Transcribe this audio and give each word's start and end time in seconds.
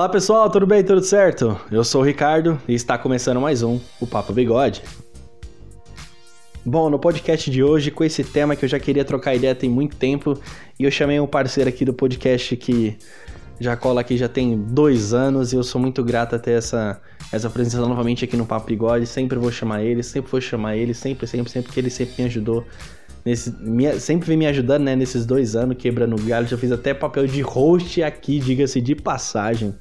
Olá 0.00 0.08
pessoal, 0.08 0.48
tudo 0.48 0.66
bem? 0.66 0.82
Tudo 0.82 1.02
certo? 1.02 1.60
Eu 1.70 1.84
sou 1.84 2.00
o 2.00 2.04
Ricardo 2.04 2.58
e 2.66 2.72
está 2.72 2.96
começando 2.96 3.38
mais 3.38 3.62
um 3.62 3.78
O 4.00 4.06
Papo 4.06 4.32
Bigode. 4.32 4.82
Bom, 6.64 6.88
no 6.88 6.98
podcast 6.98 7.50
de 7.50 7.62
hoje, 7.62 7.90
com 7.90 8.02
esse 8.02 8.24
tema 8.24 8.56
que 8.56 8.64
eu 8.64 8.68
já 8.70 8.80
queria 8.80 9.04
trocar 9.04 9.34
ideia 9.34 9.54
tem 9.54 9.68
muito 9.68 9.96
tempo, 9.96 10.40
e 10.78 10.84
eu 10.84 10.90
chamei 10.90 11.20
um 11.20 11.26
parceiro 11.26 11.68
aqui 11.68 11.84
do 11.84 11.92
podcast 11.92 12.56
que 12.56 12.96
já 13.60 13.76
cola 13.76 14.00
aqui 14.00 14.16
já 14.16 14.26
tem 14.26 14.58
dois 14.58 15.12
anos, 15.12 15.52
e 15.52 15.56
eu 15.56 15.62
sou 15.62 15.78
muito 15.78 16.02
grato 16.02 16.34
a 16.34 16.38
ter 16.38 16.52
essa, 16.52 16.98
essa 17.30 17.50
presença 17.50 17.86
novamente 17.86 18.24
aqui 18.24 18.38
no 18.38 18.46
Papo 18.46 18.68
Bigode. 18.68 19.06
Sempre 19.06 19.38
vou 19.38 19.52
chamar 19.52 19.84
ele, 19.84 20.02
sempre 20.02 20.30
vou 20.30 20.40
chamar 20.40 20.78
ele, 20.78 20.94
sempre, 20.94 21.26
sempre, 21.26 21.52
sempre, 21.52 21.70
que 21.70 21.78
ele 21.78 21.90
sempre 21.90 22.14
me 22.16 22.24
ajudou 22.24 22.64
Nesse, 23.24 23.54
sempre 24.00 24.28
vem 24.28 24.36
me 24.36 24.46
ajudando, 24.46 24.84
né, 24.84 24.96
nesses 24.96 25.26
dois 25.26 25.54
anos, 25.54 25.76
quebrando 25.76 26.16
galho. 26.22 26.46
Já 26.46 26.56
fiz 26.56 26.72
até 26.72 26.94
papel 26.94 27.26
de 27.26 27.42
host 27.42 28.02
aqui, 28.02 28.38
diga-se 28.38 28.80
de 28.80 28.94
passagem. 28.94 29.74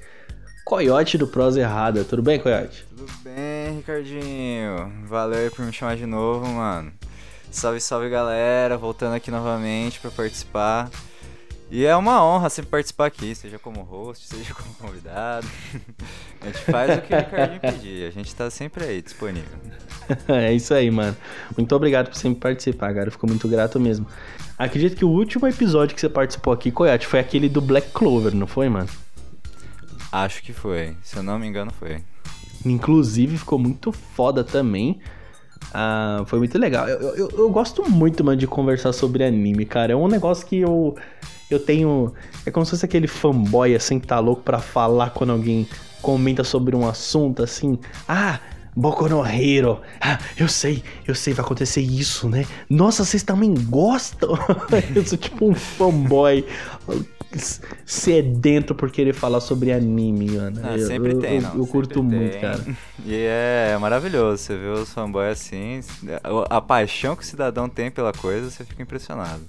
Coyote 0.69 1.17
do 1.17 1.25
Prosa 1.25 1.59
Errada. 1.59 2.03
Tudo 2.03 2.21
bem, 2.21 2.37
Coyote? 2.37 2.85
Tudo 2.95 3.11
bem, 3.23 3.77
Ricardinho. 3.77 4.93
Valeu 5.07 5.39
aí 5.39 5.49
por 5.49 5.65
me 5.65 5.73
chamar 5.73 5.97
de 5.97 6.05
novo, 6.05 6.47
mano. 6.47 6.93
Salve, 7.49 7.81
salve, 7.81 8.07
galera. 8.07 8.77
Voltando 8.77 9.15
aqui 9.15 9.31
novamente 9.31 9.99
para 9.99 10.11
participar. 10.11 10.91
E 11.71 11.85
é 11.85 11.95
uma 11.95 12.23
honra 12.23 12.51
sempre 12.51 12.69
participar 12.69 13.07
aqui, 13.07 13.33
seja 13.33 13.57
como 13.57 13.81
host, 13.81 14.27
seja 14.27 14.53
como 14.53 14.71
convidado. 14.75 15.47
a 16.39 16.45
gente 16.45 16.59
faz 16.59 16.99
o 16.99 17.01
que 17.01 17.15
o 17.15 17.17
Ricardinho 17.17 17.61
pedir, 17.61 18.07
a 18.07 18.11
gente 18.11 18.35
tá 18.35 18.51
sempre 18.51 18.83
aí, 18.83 19.01
disponível. 19.01 19.57
é 20.29 20.53
isso 20.53 20.71
aí, 20.75 20.91
mano. 20.91 21.17
Muito 21.57 21.75
obrigado 21.75 22.09
por 22.09 22.15
sempre 22.15 22.41
participar, 22.41 22.93
cara. 22.93 23.09
Fico 23.09 23.25
muito 23.25 23.47
grato 23.47 23.79
mesmo. 23.79 24.05
Acredito 24.55 24.95
que 24.95 25.05
o 25.05 25.09
último 25.09 25.47
episódio 25.47 25.95
que 25.95 26.01
você 26.01 26.09
participou 26.09 26.53
aqui, 26.53 26.69
Coyote, 26.69 27.07
foi 27.07 27.19
aquele 27.19 27.49
do 27.49 27.59
Black 27.59 27.89
Clover, 27.89 28.35
não 28.35 28.45
foi, 28.45 28.69
mano? 28.69 28.89
Acho 30.11 30.41
que 30.41 30.53
foi. 30.53 30.95
Se 31.03 31.17
eu 31.17 31.23
não 31.23 31.37
me 31.37 31.47
engano, 31.47 31.71
foi. 31.71 32.03
Inclusive, 32.65 33.37
ficou 33.37 33.59
muito 33.59 33.91
foda 33.91 34.43
também. 34.43 34.99
Ah, 35.73 36.23
foi 36.25 36.39
muito 36.39 36.57
legal. 36.57 36.87
Eu, 36.87 37.15
eu, 37.15 37.29
eu, 37.29 37.49
gosto 37.49 37.89
muito, 37.89 38.23
mano, 38.23 38.37
de 38.37 38.47
conversar 38.47 38.91
sobre 38.91 39.23
anime, 39.23 39.65
cara. 39.65 39.93
É 39.93 39.95
um 39.95 40.07
negócio 40.07 40.45
que 40.45 40.59
eu, 40.59 40.95
eu 41.49 41.59
tenho. 41.59 42.13
É 42.45 42.51
como 42.51 42.65
se 42.65 42.71
fosse 42.71 42.85
aquele 42.85 43.07
fanboy, 43.07 43.75
assim, 43.75 43.99
que 43.99 44.07
tá 44.07 44.19
louco 44.19 44.41
pra 44.41 44.59
falar 44.59 45.11
quando 45.11 45.31
alguém 45.31 45.67
comenta 46.01 46.43
sobre 46.43 46.75
um 46.75 46.87
assunto, 46.87 47.43
assim. 47.43 47.77
Ah, 48.07 48.39
Boku 48.75 49.07
no 49.07 49.25
Hero. 49.25 49.81
Ah, 50.01 50.17
eu 50.37 50.47
sei, 50.47 50.83
eu 51.07 51.13
sei, 51.13 51.33
vai 51.33 51.45
acontecer 51.45 51.81
isso, 51.81 52.29
né? 52.29 52.45
Nossa, 52.69 53.03
vocês 53.03 53.23
também 53.23 53.53
gostam? 53.53 54.31
eu 54.95 55.05
sou 55.05 55.17
tipo 55.17 55.49
um 55.49 55.53
fanboy 55.53 56.45
sedento 57.85 58.73
por 58.73 58.91
querer 58.91 59.13
falar 59.13 59.39
sobre 59.39 59.71
anime, 59.71 60.31
mano. 60.31 60.61
Ah, 60.63 60.77
sempre 60.79 61.13
eu, 61.13 61.19
tem, 61.19 61.41
não. 61.41 61.53
Eu, 61.53 61.59
eu 61.59 61.67
curto 61.67 61.95
tem. 61.95 62.03
muito, 62.03 62.39
cara. 62.39 62.59
E 63.05 63.15
é, 63.15 63.77
maravilhoso, 63.79 64.43
você 64.43 64.57
vê 64.57 64.67
os 64.67 64.91
fanboys 64.91 65.31
assim, 65.31 65.79
a 66.49 66.59
paixão 66.59 67.15
que 67.15 67.23
o 67.23 67.25
cidadão 67.25 67.69
tem 67.69 67.89
pela 67.89 68.11
coisa, 68.11 68.49
você 68.49 68.65
fica 68.65 68.83
impressionado. 68.83 69.41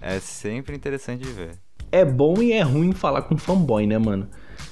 É 0.00 0.18
sempre 0.18 0.74
interessante 0.74 1.22
de 1.22 1.30
ver. 1.30 1.50
É 1.92 2.04
bom 2.04 2.42
e 2.42 2.52
é 2.52 2.62
ruim 2.62 2.92
falar 2.92 3.22
com 3.22 3.36
fanboy, 3.36 3.86
né, 3.86 3.98
mano? 3.98 4.28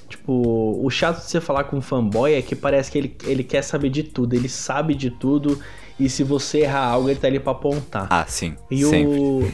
Tipo, 0.09 0.81
o 0.83 0.91
chato 0.91 1.19
de 1.19 1.31
você 1.31 1.41
falar 1.41 1.65
com 1.65 1.81
fanboy 1.81 2.33
é 2.33 2.43
que 2.43 2.57
parece 2.57 2.91
que 2.91 2.99
ele, 2.99 3.17
ele 3.25 3.45
quer 3.45 3.63
saber 3.63 3.91
de 3.91 4.03
tudo, 4.03 4.35
ele 4.35 4.49
sabe 4.49 4.95
de 4.95 5.11
tudo, 5.11 5.61
e 6.01 6.09
se 6.09 6.25
você 6.25 6.61
errar 6.61 6.87
algo, 6.87 7.11
ele 7.11 7.21
tá 7.21 7.29
ali 7.29 7.39
pra 7.39 7.53
apontar. 7.53 8.07
Ah, 8.11 8.25
sim. 8.27 8.57
E 8.71 8.83
sempre. 8.83 9.19
o. 9.19 9.53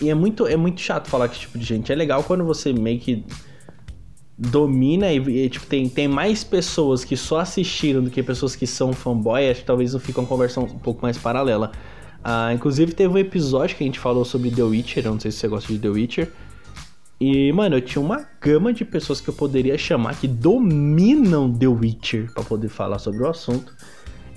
E 0.00 0.08
é 0.08 0.14
muito, 0.14 0.46
é 0.46 0.56
muito 0.56 0.80
chato 0.80 1.08
falar 1.08 1.28
com 1.28 1.34
esse 1.34 1.42
tipo 1.42 1.58
de 1.58 1.64
gente. 1.64 1.92
É 1.92 1.94
legal 1.94 2.22
quando 2.22 2.44
você 2.44 2.72
meio 2.72 3.00
que 3.00 3.24
domina 4.38 5.12
e, 5.12 5.18
e, 5.18 5.50
tipo, 5.50 5.66
tem, 5.66 5.88
tem 5.88 6.06
mais 6.06 6.44
pessoas 6.44 7.04
que 7.04 7.16
só 7.16 7.40
assistiram 7.40 8.02
do 8.02 8.10
que 8.10 8.22
pessoas 8.22 8.54
que 8.54 8.66
são 8.66 8.92
fanboy, 8.92 9.50
acho 9.50 9.60
que 9.60 9.66
talvez 9.66 9.92
não 9.92 10.00
fica 10.00 10.20
uma 10.20 10.28
conversa 10.28 10.60
um 10.60 10.78
pouco 10.78 11.02
mais 11.02 11.18
paralela. 11.18 11.72
Ah, 12.22 12.52
inclusive 12.52 12.92
teve 12.92 13.12
um 13.12 13.18
episódio 13.18 13.76
que 13.76 13.82
a 13.82 13.86
gente 13.86 13.98
falou 13.98 14.24
sobre 14.24 14.50
The 14.50 14.62
Witcher, 14.62 15.06
eu 15.06 15.12
não 15.12 15.20
sei 15.20 15.32
se 15.32 15.38
você 15.38 15.48
gosta 15.48 15.72
de 15.72 15.78
The 15.78 15.88
Witcher. 15.88 16.32
E, 17.20 17.52
mano, 17.52 17.76
eu 17.76 17.80
tinha 17.80 18.00
uma 18.00 18.24
gama 18.40 18.72
de 18.72 18.84
pessoas 18.84 19.20
que 19.20 19.28
eu 19.28 19.34
poderia 19.34 19.76
chamar 19.76 20.14
que 20.20 20.28
dominam 20.28 21.52
The 21.52 21.66
Witcher 21.66 22.32
para 22.32 22.44
poder 22.44 22.68
falar 22.68 23.00
sobre 23.00 23.22
o 23.22 23.28
assunto. 23.28 23.74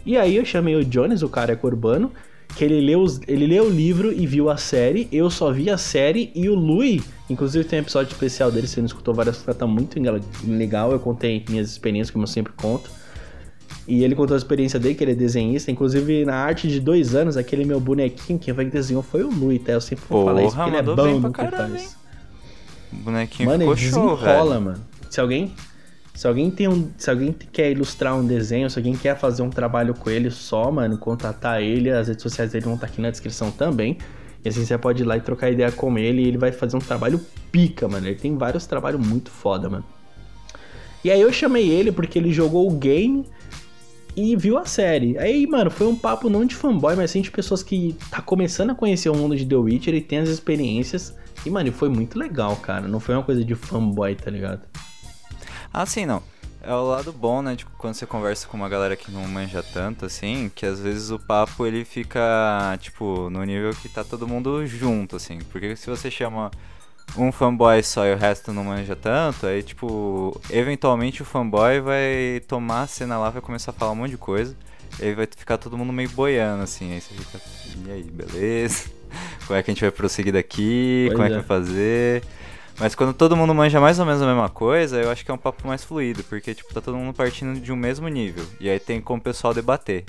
E 0.03 0.17
aí 0.17 0.35
eu 0.35 0.43
chamei 0.43 0.75
o 0.75 0.83
Jones, 0.83 1.21
o 1.21 1.29
cara 1.29 1.53
é 1.53 1.55
corbano, 1.55 2.11
que 2.55 2.63
ele 2.63 2.81
leu, 2.81 3.01
os, 3.01 3.19
ele 3.27 3.47
leu 3.47 3.65
o 3.65 3.69
livro 3.69 4.11
e 4.11 4.25
viu 4.27 4.49
a 4.49 4.57
série. 4.57 5.07
Eu 5.11 5.29
só 5.29 5.51
vi 5.51 5.69
a 5.69 5.77
série 5.77 6.31
e 6.35 6.49
o 6.49 6.55
Lui, 6.55 7.01
inclusive 7.29 7.63
tem 7.63 7.79
um 7.79 7.81
episódio 7.81 8.11
especial 8.11 8.51
dele, 8.51 8.67
você 8.67 8.79
não 8.79 8.87
escutou 8.87 9.13
várias 9.13 9.37
coisas, 9.37 9.57
tá 9.57 9.67
muito 9.67 9.97
legal. 10.45 10.91
Eu 10.91 10.99
contei 10.99 11.43
minhas 11.49 11.69
experiências, 11.69 12.11
como 12.11 12.23
eu 12.23 12.27
sempre 12.27 12.53
conto. 12.53 12.89
E 13.87 14.03
ele 14.03 14.15
contou 14.15 14.35
a 14.35 14.37
experiência 14.37 14.79
dele, 14.79 14.95
que 14.95 15.03
ele 15.03 15.11
é 15.11 15.15
desenhista. 15.15 15.71
Inclusive, 15.71 16.23
na 16.23 16.35
arte 16.35 16.67
de 16.67 16.79
dois 16.79 17.15
anos, 17.15 17.35
aquele 17.35 17.65
meu 17.65 17.79
bonequinho, 17.79 18.37
quem 18.37 18.53
foi 18.53 18.65
que 18.65 18.71
desenhou 18.71 19.01
foi 19.01 19.23
o 19.23 19.29
Lui, 19.29 19.59
tá? 19.59 19.73
Eu 19.73 19.81
sempre 19.81 20.05
vou 20.07 20.25
falar 20.25 20.43
isso, 20.43 20.55
porque 20.55 20.69
ele 20.69 20.77
é 20.77 20.83
bom 20.83 21.19
no 21.19 21.33
que 21.33 21.47
faz. 21.47 21.97
O 22.93 22.95
bonequinho 22.97 23.49
mano, 23.49 23.59
ficou 23.59 23.73
ele 23.73 23.89
show, 23.89 24.15
desenrola, 24.15 24.53
velho. 24.53 24.65
mano. 24.65 24.83
Se 25.09 25.19
alguém, 25.19 25.53
se 26.21 26.27
alguém 26.27 26.51
tem 26.51 26.67
um, 26.67 26.87
se 26.99 27.09
alguém 27.09 27.33
quer 27.51 27.71
ilustrar 27.71 28.15
um 28.15 28.23
desenho, 28.23 28.69
se 28.69 28.77
alguém 28.77 28.95
quer 28.95 29.17
fazer 29.17 29.41
um 29.41 29.49
trabalho 29.49 29.95
com 29.95 30.07
ele 30.07 30.29
só, 30.29 30.71
mano, 30.71 30.95
contatar 30.95 31.63
ele, 31.63 31.89
as 31.89 32.09
redes 32.09 32.21
sociais 32.21 32.51
dele 32.51 32.65
vão 32.65 32.75
estar 32.75 32.85
aqui 32.85 33.01
na 33.01 33.09
descrição 33.09 33.49
também. 33.49 33.97
E 34.45 34.47
assim 34.47 34.63
você 34.63 34.77
pode 34.77 35.01
ir 35.01 35.05
lá 35.07 35.17
e 35.17 35.21
trocar 35.21 35.49
ideia 35.49 35.71
com 35.71 35.97
ele 35.97 36.21
e 36.21 36.27
ele 36.27 36.37
vai 36.37 36.51
fazer 36.51 36.77
um 36.77 36.79
trabalho 36.79 37.19
pica, 37.51 37.87
mano. 37.87 38.05
Ele 38.05 38.19
tem 38.19 38.37
vários 38.37 38.67
trabalhos 38.67 39.03
muito 39.03 39.31
foda, 39.31 39.67
mano. 39.67 39.83
E 41.03 41.09
aí 41.09 41.19
eu 41.19 41.33
chamei 41.33 41.67
ele 41.67 41.91
porque 41.91 42.19
ele 42.19 42.31
jogou 42.31 42.69
o 42.69 42.77
game 42.77 43.25
e 44.15 44.35
viu 44.35 44.59
a 44.59 44.65
série. 44.65 45.17
Aí, 45.17 45.47
mano, 45.47 45.71
foi 45.71 45.87
um 45.87 45.95
papo 45.95 46.29
não 46.29 46.45
de 46.45 46.53
fanboy, 46.53 46.95
mas 46.95 47.09
sim 47.09 47.21
de 47.21 47.31
pessoas 47.31 47.63
que 47.63 47.97
tá 48.11 48.21
começando 48.21 48.69
a 48.69 48.75
conhecer 48.75 49.09
o 49.09 49.15
mundo 49.15 49.35
de 49.35 49.43
The 49.43 49.55
Witcher 49.55 49.95
e 49.95 50.01
tem 50.01 50.19
as 50.19 50.29
experiências. 50.29 51.17
E, 51.43 51.49
mano, 51.49 51.71
foi 51.71 51.89
muito 51.89 52.19
legal, 52.19 52.57
cara. 52.57 52.87
Não 52.87 52.99
foi 52.99 53.15
uma 53.15 53.23
coisa 53.23 53.43
de 53.43 53.55
fanboy, 53.55 54.13
tá 54.13 54.29
ligado? 54.29 54.61
Ah, 55.73 55.85
sim, 55.85 56.05
não. 56.05 56.21
É 56.63 56.73
o 56.73 56.83
lado 56.83 57.11
bom, 57.11 57.41
né? 57.41 57.55
Tipo, 57.55 57.71
quando 57.77 57.95
você 57.95 58.05
conversa 58.05 58.47
com 58.47 58.55
uma 58.55 58.69
galera 58.69 58.95
que 58.95 59.11
não 59.11 59.27
manja 59.27 59.63
tanto, 59.63 60.05
assim, 60.05 60.51
que 60.53 60.65
às 60.65 60.79
vezes 60.79 61.09
o 61.09 61.17
papo 61.17 61.65
ele 61.65 61.83
fica, 61.83 62.77
tipo, 62.79 63.29
no 63.31 63.43
nível 63.43 63.73
que 63.73 63.89
tá 63.89 64.03
todo 64.03 64.27
mundo 64.27 64.65
junto, 64.67 65.15
assim. 65.15 65.39
Porque 65.51 65.75
se 65.75 65.89
você 65.89 66.11
chama 66.11 66.51
um 67.17 67.31
fanboy 67.31 67.81
só 67.83 68.05
e 68.05 68.13
o 68.13 68.17
resto 68.17 68.53
não 68.53 68.63
manja 68.63 68.95
tanto, 68.95 69.47
aí, 69.47 69.63
tipo, 69.63 70.39
eventualmente 70.51 71.21
o 71.23 71.25
fanboy 71.25 71.79
vai 71.81 72.41
tomar 72.47 72.83
a 72.83 72.87
cena 72.87 73.17
lá, 73.17 73.29
vai 73.31 73.41
começar 73.41 73.71
a 73.71 73.73
falar 73.73 73.91
um 73.93 73.95
monte 73.95 74.11
de 74.11 74.17
coisa, 74.17 74.55
e 74.99 75.05
aí 75.05 75.15
vai 75.15 75.27
ficar 75.35 75.57
todo 75.57 75.77
mundo 75.77 75.91
meio 75.91 76.09
boiando, 76.09 76.63
assim. 76.63 76.93
Aí 76.93 77.01
você 77.01 77.13
fica, 77.15 77.41
e 77.87 77.91
aí, 77.91 78.03
beleza? 78.03 78.85
Como 79.47 79.57
é 79.57 79.63
que 79.63 79.71
a 79.71 79.73
gente 79.73 79.81
vai 79.81 79.91
prosseguir 79.91 80.33
daqui? 80.33 81.11
Pois 81.11 81.13
Como 81.13 81.23
é 81.23 81.27
é. 81.27 81.29
que 81.29 81.35
vai 81.35 81.43
fazer? 81.43 82.23
Mas 82.81 82.95
quando 82.95 83.13
todo 83.13 83.37
mundo 83.37 83.53
manja 83.53 83.79
mais 83.79 83.99
ou 83.99 84.07
menos 84.07 84.23
a 84.23 84.25
mesma 84.25 84.49
coisa, 84.49 84.99
eu 84.99 85.11
acho 85.11 85.23
que 85.23 85.29
é 85.29 85.33
um 85.35 85.37
papo 85.37 85.67
mais 85.67 85.83
fluido, 85.83 86.23
porque, 86.23 86.51
tipo, 86.55 86.73
tá 86.73 86.81
todo 86.81 86.97
mundo 86.97 87.13
partindo 87.13 87.59
de 87.59 87.71
um 87.71 87.75
mesmo 87.75 88.07
nível. 88.07 88.43
E 88.59 88.67
aí 88.67 88.79
tem 88.79 88.99
como 88.99 89.19
o 89.19 89.23
pessoal 89.23 89.53
debater. 89.53 90.03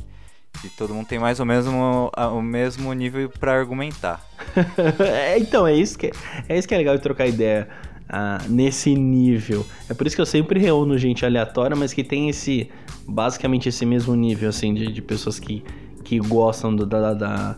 E 0.64 0.70
todo 0.70 0.94
mundo 0.94 1.06
tem 1.06 1.18
mais 1.18 1.38
ou 1.38 1.44
menos 1.44 1.66
o, 1.66 2.40
mesmo 2.40 2.90
nível 2.94 3.28
pra 3.28 3.52
argumentar. 3.52 4.24
é, 5.00 5.38
então, 5.38 5.66
é 5.66 5.74
isso, 5.74 5.98
que, 5.98 6.12
é 6.48 6.56
isso 6.56 6.66
que 6.66 6.74
é 6.74 6.78
legal 6.78 6.96
de 6.96 7.02
trocar 7.02 7.26
ideia 7.26 7.68
ah, 8.08 8.38
nesse 8.48 8.94
nível. 8.94 9.66
É 9.90 9.92
por 9.92 10.06
isso 10.06 10.16
que 10.16 10.22
eu 10.22 10.26
sempre 10.26 10.58
reúno 10.58 10.96
gente 10.96 11.26
aleatória, 11.26 11.76
mas 11.76 11.92
que 11.92 12.02
tem 12.02 12.30
esse. 12.30 12.70
Basicamente 13.06 13.68
esse 13.68 13.84
mesmo 13.84 14.14
nível, 14.14 14.48
assim, 14.48 14.72
de, 14.72 14.90
de 14.90 15.02
pessoas 15.02 15.38
que, 15.38 15.62
que 16.04 16.18
gostam 16.20 16.74
do, 16.74 16.86
da, 16.86 17.12
da, 17.12 17.56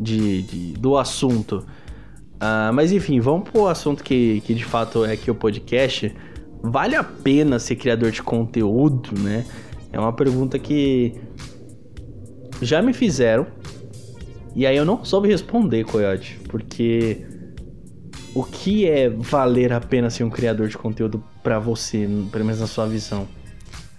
de, 0.00 0.42
de- 0.42 0.72
do 0.72 0.98
assunto. 0.98 1.64
Ah, 2.44 2.72
mas 2.74 2.90
enfim, 2.90 3.20
vamos 3.20 3.48
pro 3.48 3.68
assunto 3.68 4.02
que, 4.02 4.40
que 4.40 4.52
de 4.52 4.64
fato 4.64 5.04
é 5.04 5.12
aqui 5.12 5.30
o 5.30 5.34
podcast. 5.34 6.12
Vale 6.60 6.96
a 6.96 7.04
pena 7.04 7.56
ser 7.60 7.76
criador 7.76 8.10
de 8.10 8.20
conteúdo, 8.20 9.16
né? 9.16 9.46
É 9.92 10.00
uma 10.00 10.12
pergunta 10.12 10.58
que 10.58 11.14
já 12.60 12.82
me 12.82 12.92
fizeram. 12.92 13.46
E 14.56 14.66
aí 14.66 14.76
eu 14.76 14.84
não 14.84 15.04
soube 15.04 15.28
responder, 15.28 15.84
Coyote, 15.84 16.40
porque 16.48 17.24
o 18.34 18.42
que 18.42 18.88
é 18.88 19.08
valer 19.08 19.72
a 19.72 19.80
pena 19.80 20.10
ser 20.10 20.24
um 20.24 20.30
criador 20.30 20.66
de 20.66 20.76
conteúdo 20.76 21.22
pra 21.44 21.60
você, 21.60 22.08
pelo 22.32 22.44
menos 22.44 22.60
na 22.60 22.66
sua 22.66 22.88
visão? 22.88 23.28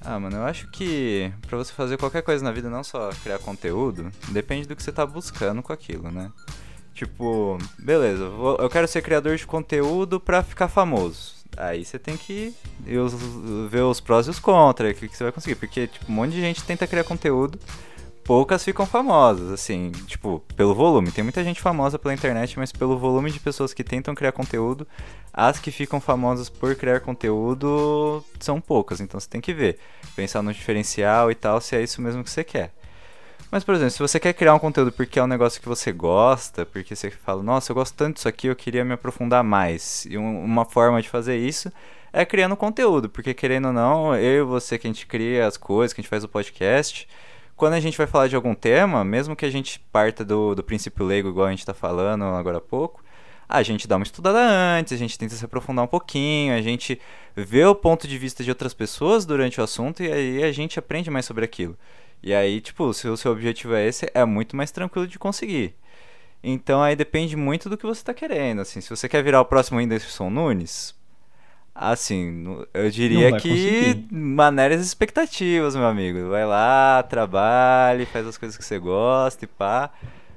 Ah, 0.01 0.19
mano, 0.19 0.36
eu 0.36 0.44
acho 0.44 0.69
que 0.69 1.31
pra 1.48 1.57
você 1.57 1.72
fazer 1.72 1.98
qualquer 1.98 2.22
coisa 2.22 2.44
na 2.44 2.51
vida, 2.51 2.69
não 2.69 2.84
só 2.84 3.10
criar 3.24 3.39
conteúdo, 3.39 4.12
depende 4.31 4.68
do 4.68 4.75
que 4.75 4.84
você 4.84 4.92
tá 4.92 5.06
buscando 5.06 5.63
com 5.63 5.72
aquilo, 5.72 6.12
né? 6.12 6.30
Tipo, 6.94 7.57
beleza, 7.78 8.24
eu 8.24 8.69
quero 8.69 8.88
ser 8.88 9.01
criador 9.01 9.36
de 9.36 9.48
conteúdo 9.48 10.19
pra 10.19 10.44
ficar 10.44 10.68
famoso. 10.68 11.34
Aí 11.57 11.84
você 11.84 12.00
tem 12.00 12.18
que 12.18 12.54
ver 12.80 13.81
os 13.81 14.00
prós 14.00 14.28
e 14.28 14.30
os 14.30 14.40
contras, 14.40 14.92
o 14.92 14.95
que, 14.95 15.07
que 15.07 15.18
você 15.18 15.24
vai 15.24 15.34
conseguir. 15.34 15.56
Porque, 15.56 15.88
tipo, 15.88 16.12
um 16.12 16.16
monte 16.16 16.34
de 16.34 16.42
gente 16.42 16.63
tenta 16.63 16.86
criar 16.88 17.04
conteúdo 17.04 17.60
poucas 18.24 18.63
ficam 18.63 18.86
famosas, 18.86 19.51
assim, 19.51 19.92
tipo, 20.07 20.42
pelo 20.56 20.74
volume. 20.74 21.12
Tem 21.12 21.24
muita 21.24 21.44
gente 21.44 21.62
famosa 21.62 22.00
pela 22.00 22.13
internet, 22.13 22.57
mas 22.57 22.72
pelo 22.72 22.98
volume 22.98 23.31
de 23.31 23.39
pessoas 23.39 23.74
que 23.74 23.84
tentam 23.84 24.16
criar 24.16 24.31
conteúdo, 24.31 24.88
as 25.34 25.60
que 25.60 25.72
ficam 25.72 26.00
famosas 26.00 26.50
por 26.50 26.75
criar 26.75 27.01
conteúdo 27.01 28.24
são 28.39 28.62
poucas. 28.62 29.01
Então 29.01 29.19
você 29.19 29.30
tem 29.30 29.42
que 29.42 29.54
ver, 29.54 29.78
pensar 30.16 30.42
no 30.42 30.54
diferencial 30.54 31.30
e 31.31 31.36
tal, 31.36 31.60
se 31.60 31.75
é 31.75 31.84
isso 31.84 32.01
mesmo 32.01 32.24
que 32.24 32.30
você 32.30 32.44
quer. 32.44 32.74
Mas, 33.53 33.63
por 33.63 33.75
exemplo, 33.75 33.91
se 33.91 34.00
você 34.00 34.19
quer 34.19 34.33
criar 34.33 34.55
um 34.55 34.57
conteúdo 34.57 34.91
porque 34.91 35.19
é 35.19 35.23
um 35.23 35.27
negócio 35.27 35.61
que 35.61 35.69
você 35.69 35.91
gosta, 35.91 36.65
porque 36.65 36.95
você 36.95 37.11
fala, 37.11 37.44
nossa, 37.44 37.71
eu 37.71 37.75
gosto 37.75 37.94
tanto 37.94 38.15
disso 38.15 38.27
aqui, 38.27 38.47
eu 38.47 38.55
queria 38.55 38.83
me 38.83 38.94
aprofundar 38.94 39.44
mais. 39.44 40.07
E 40.09 40.17
um, 40.17 40.44
uma 40.44 40.65
forma 40.65 41.00
de 41.00 41.07
fazer 41.07 41.38
isso 41.38 41.71
é 42.11 42.25
criando 42.25 42.55
conteúdo, 42.55 43.09
porque 43.09 43.31
querendo 43.31 43.67
ou 43.67 43.71
não, 43.71 44.15
eu 44.15 44.41
e 44.41 44.44
você 44.44 44.79
que 44.79 44.88
a 44.88 44.89
gente 44.89 45.05
cria 45.05 45.45
as 45.45 45.55
coisas, 45.55 45.94
que 45.94 46.01
a 46.01 46.03
gente 46.03 46.09
faz 46.09 46.23
o 46.23 46.27
podcast, 46.27 47.07
quando 47.55 47.73
a 47.73 47.79
gente 47.79 47.95
vai 47.95 48.07
falar 48.07 48.27
de 48.27 48.35
algum 48.35 48.55
tema, 48.55 49.05
mesmo 49.05 49.35
que 49.35 49.45
a 49.45 49.51
gente 49.51 49.79
parta 49.91 50.25
do, 50.25 50.55
do 50.55 50.63
princípio 50.63 51.05
leigo, 51.05 51.29
igual 51.29 51.45
a 51.45 51.51
gente 51.51 51.59
está 51.59 51.75
falando 51.75 52.23
agora 52.23 52.57
há 52.57 52.59
pouco, 52.59 53.03
a 53.47 53.61
gente 53.61 53.88
dá 53.88 53.97
uma 53.97 54.03
estudada 54.03 54.39
antes, 54.39 54.94
a 54.94 54.97
gente 54.97 55.15
tenta 55.15 55.35
se 55.35 55.45
aprofundar 55.45 55.85
um 55.85 55.88
pouquinho, 55.88 56.55
a 56.55 56.61
gente 56.63 57.00
vê 57.35 57.63
o 57.65 57.75
ponto 57.75 58.07
de 58.07 58.17
vista 58.17 58.44
de 58.44 58.50
outras 58.50 58.73
pessoas 58.73 59.27
durante 59.27 59.61
o 59.61 59.63
assunto 59.63 60.01
e 60.01 60.11
aí 60.11 60.44
a 60.44 60.51
gente 60.51 60.79
aprende 60.79 61.11
mais 61.11 61.25
sobre 61.25 61.45
aquilo. 61.45 61.77
E 62.24 62.34
aí, 62.34 62.62
tipo, 62.62 62.94
se 62.94 63.08
o 63.08 63.18
seu 63.18 63.31
objetivo 63.31 63.75
é 63.75 63.86
esse, 63.86 64.10
é 64.14 64.24
muito 64.24 64.56
mais 64.56 64.72
tranquilo 64.72 65.06
de 65.06 65.20
conseguir. 65.20 65.75
Então 66.42 66.81
aí 66.81 66.96
depende 66.96 67.36
muito 67.36 67.70
do 67.70 67.78
que 67.78 67.86
você 67.86 68.02
está 68.02 68.14
querendo, 68.14 68.62
assim. 68.62 68.81
Se 68.81 68.90
você 68.90 69.10
quer 69.10 69.24
virar 69.24 69.42
o 69.42 69.46
próximo 69.46 69.78
Whindersson 69.80 70.30
Nunes, 70.30 70.96
assim, 71.75 72.66
eu 72.74 72.90
diria 72.90 73.38
que 73.38 73.50
conseguir. 73.50 74.08
maneiras 74.12 74.86
expectativas, 74.86 75.75
meu 75.75 75.86
amigo. 75.86 76.30
Vai 76.30 76.46
lá, 76.46 77.04
trabalhe, 77.04 78.06
faz 78.06 78.25
as 78.25 78.38
coisas 78.38 78.58
que 78.58 78.64
você 78.64 78.80
gosta 78.80 79.46
e 79.46 79.48
pá. 79.48 79.92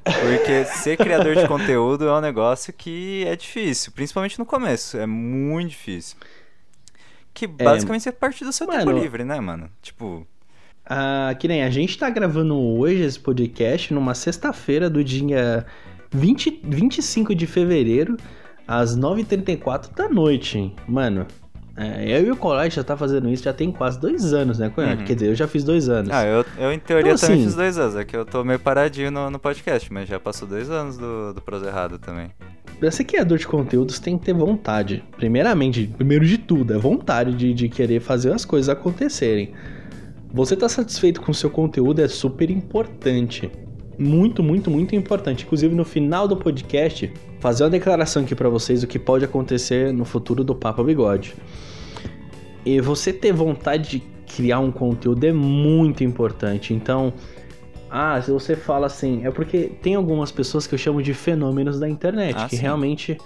Porque 0.05 0.65
ser 0.65 0.97
criador 0.97 1.35
de 1.35 1.49
conteúdo 1.49 2.07
é 2.07 2.13
um 2.13 2.21
negócio 2.21 2.73
que 2.73 3.25
é 3.27 3.35
difícil, 3.35 3.91
principalmente 3.91 4.39
no 4.39 4.47
começo, 4.47 4.97
é 4.97 5.07
muito 5.07 5.71
difícil. 5.71 6.17
Que 7.35 7.45
é, 7.45 7.49
basicamente 7.49 8.09
é, 8.09 8.11
é 8.11 8.13
parte 8.13 8.45
do 8.45 8.53
seu 8.53 8.69
mano, 8.69 8.79
tempo 8.79 8.93
livre, 8.93 9.25
né, 9.25 9.41
mano? 9.41 9.69
Tipo, 9.83 10.25
ah, 10.89 11.35
que 11.39 11.49
nem 11.49 11.63
a 11.63 11.71
gente 11.71 11.99
tá 11.99 12.09
gravando 12.09 12.57
hoje 12.57 13.03
esse 13.03 13.19
podcast 13.19 13.93
numa 13.93 14.15
sexta-feira 14.15 14.89
do 14.89 15.03
dia 15.03 15.67
20, 16.13 16.61
25 16.65 17.35
de 17.35 17.47
fevereiro, 17.47 18.17
às 18.67 18.97
9h34 18.97 19.95
da 19.95 20.09
noite, 20.09 20.59
hein? 20.59 20.77
Mano, 20.87 21.27
é, 21.77 22.19
eu 22.19 22.27
e 22.27 22.31
o 22.31 22.37
Colai 22.37 22.71
já 22.71 22.83
tá 22.83 22.97
fazendo 22.97 23.29
isso 23.29 23.45
já 23.45 23.53
tem 23.53 23.71
quase 23.71 24.01
dois 24.01 24.33
anos, 24.33 24.59
né, 24.59 24.71
Cunhado? 24.71 25.01
Uhum. 25.01 25.07
Quer 25.07 25.15
dizer, 25.15 25.29
eu 25.29 25.35
já 25.35 25.47
fiz 25.47 25.63
dois 25.63 25.89
anos. 25.89 26.11
Ah, 26.11 26.25
eu, 26.25 26.45
eu 26.57 26.73
em 26.73 26.79
teoria 26.79 27.13
então, 27.13 27.21
também 27.21 27.37
assim, 27.37 27.45
fiz 27.45 27.55
dois 27.55 27.77
anos. 27.77 27.97
É 27.97 28.05
que 28.05 28.17
eu 28.17 28.25
tô 28.25 28.43
meio 28.43 28.59
paradinho 28.59 29.11
no, 29.11 29.31
no 29.31 29.39
podcast, 29.39 29.93
mas 29.93 30.09
já 30.09 30.19
passou 30.19 30.49
dois 30.49 30.71
anos 30.71 30.97
do, 30.97 31.35
do 31.35 31.43
Prosa 31.43 31.67
Errado 31.67 31.99
também. 31.99 32.31
Pra 32.81 32.91
ser 32.91 33.05
criador 33.05 33.39
de 33.39 33.47
conteúdos 33.47 33.99
tem 33.99 34.17
que 34.17 34.25
ter 34.25 34.35
vontade. 34.35 35.05
Primeiramente, 35.17 35.87
primeiro 35.97 36.25
de 36.25 36.39
tudo, 36.39 36.73
é 36.75 36.79
vontade 36.79 37.35
de, 37.35 37.53
de 37.53 37.69
querer 37.69 38.01
fazer 38.01 38.33
as 38.33 38.45
coisas 38.45 38.69
acontecerem. 38.69 39.53
Você 40.37 40.53
estar 40.53 40.67
tá 40.67 40.69
satisfeito 40.69 41.23
com 41.23 41.33
o 41.33 41.35
seu 41.35 41.49
conteúdo 41.49 42.03
é 42.03 42.09
super 42.09 42.51
importante. 42.51 43.51
Muito, 43.99 44.43
muito, 44.43 44.71
muito 44.71 44.95
importante. 44.95 45.47
Inclusive, 45.47 45.75
no 45.75 45.83
final 45.83 46.29
do 46.29 46.37
podcast, 46.37 47.11
fazer 47.41 47.65
uma 47.65 47.71
declaração 47.71 48.23
aqui 48.23 48.35
para 48.35 48.51
vocês 48.51 48.83
do 48.83 48.87
que 48.87 48.99
pode 48.99 49.25
acontecer 49.25 49.95
no 49.95 50.05
futuro 50.05 50.45
do 50.45 50.55
Papa 50.55 50.85
Bigode. 50.85 51.35
E 52.67 52.83
você 52.83 53.15
ter 53.15 53.33
vontade 53.33 53.93
de 53.93 54.01
criar 54.27 54.59
um 54.59 54.71
conteúdo 54.71 55.25
é 55.25 55.33
muito 55.33 56.05
importante. 56.05 56.75
Então, 56.75 57.15
ah, 57.89 58.21
se 58.21 58.31
você 58.31 58.55
fala 58.55 58.89
assim, 58.89 59.25
é 59.25 59.31
porque 59.31 59.73
tem 59.81 59.95
algumas 59.95 60.31
pessoas 60.31 60.67
que 60.67 60.75
eu 60.75 60.79
chamo 60.79 61.03
de 61.03 61.15
fenômenos 61.15 61.81
da 61.81 61.89
internet, 61.89 62.37
ah, 62.37 62.47
que 62.47 62.57
sim. 62.57 62.63
realmente 62.63 63.17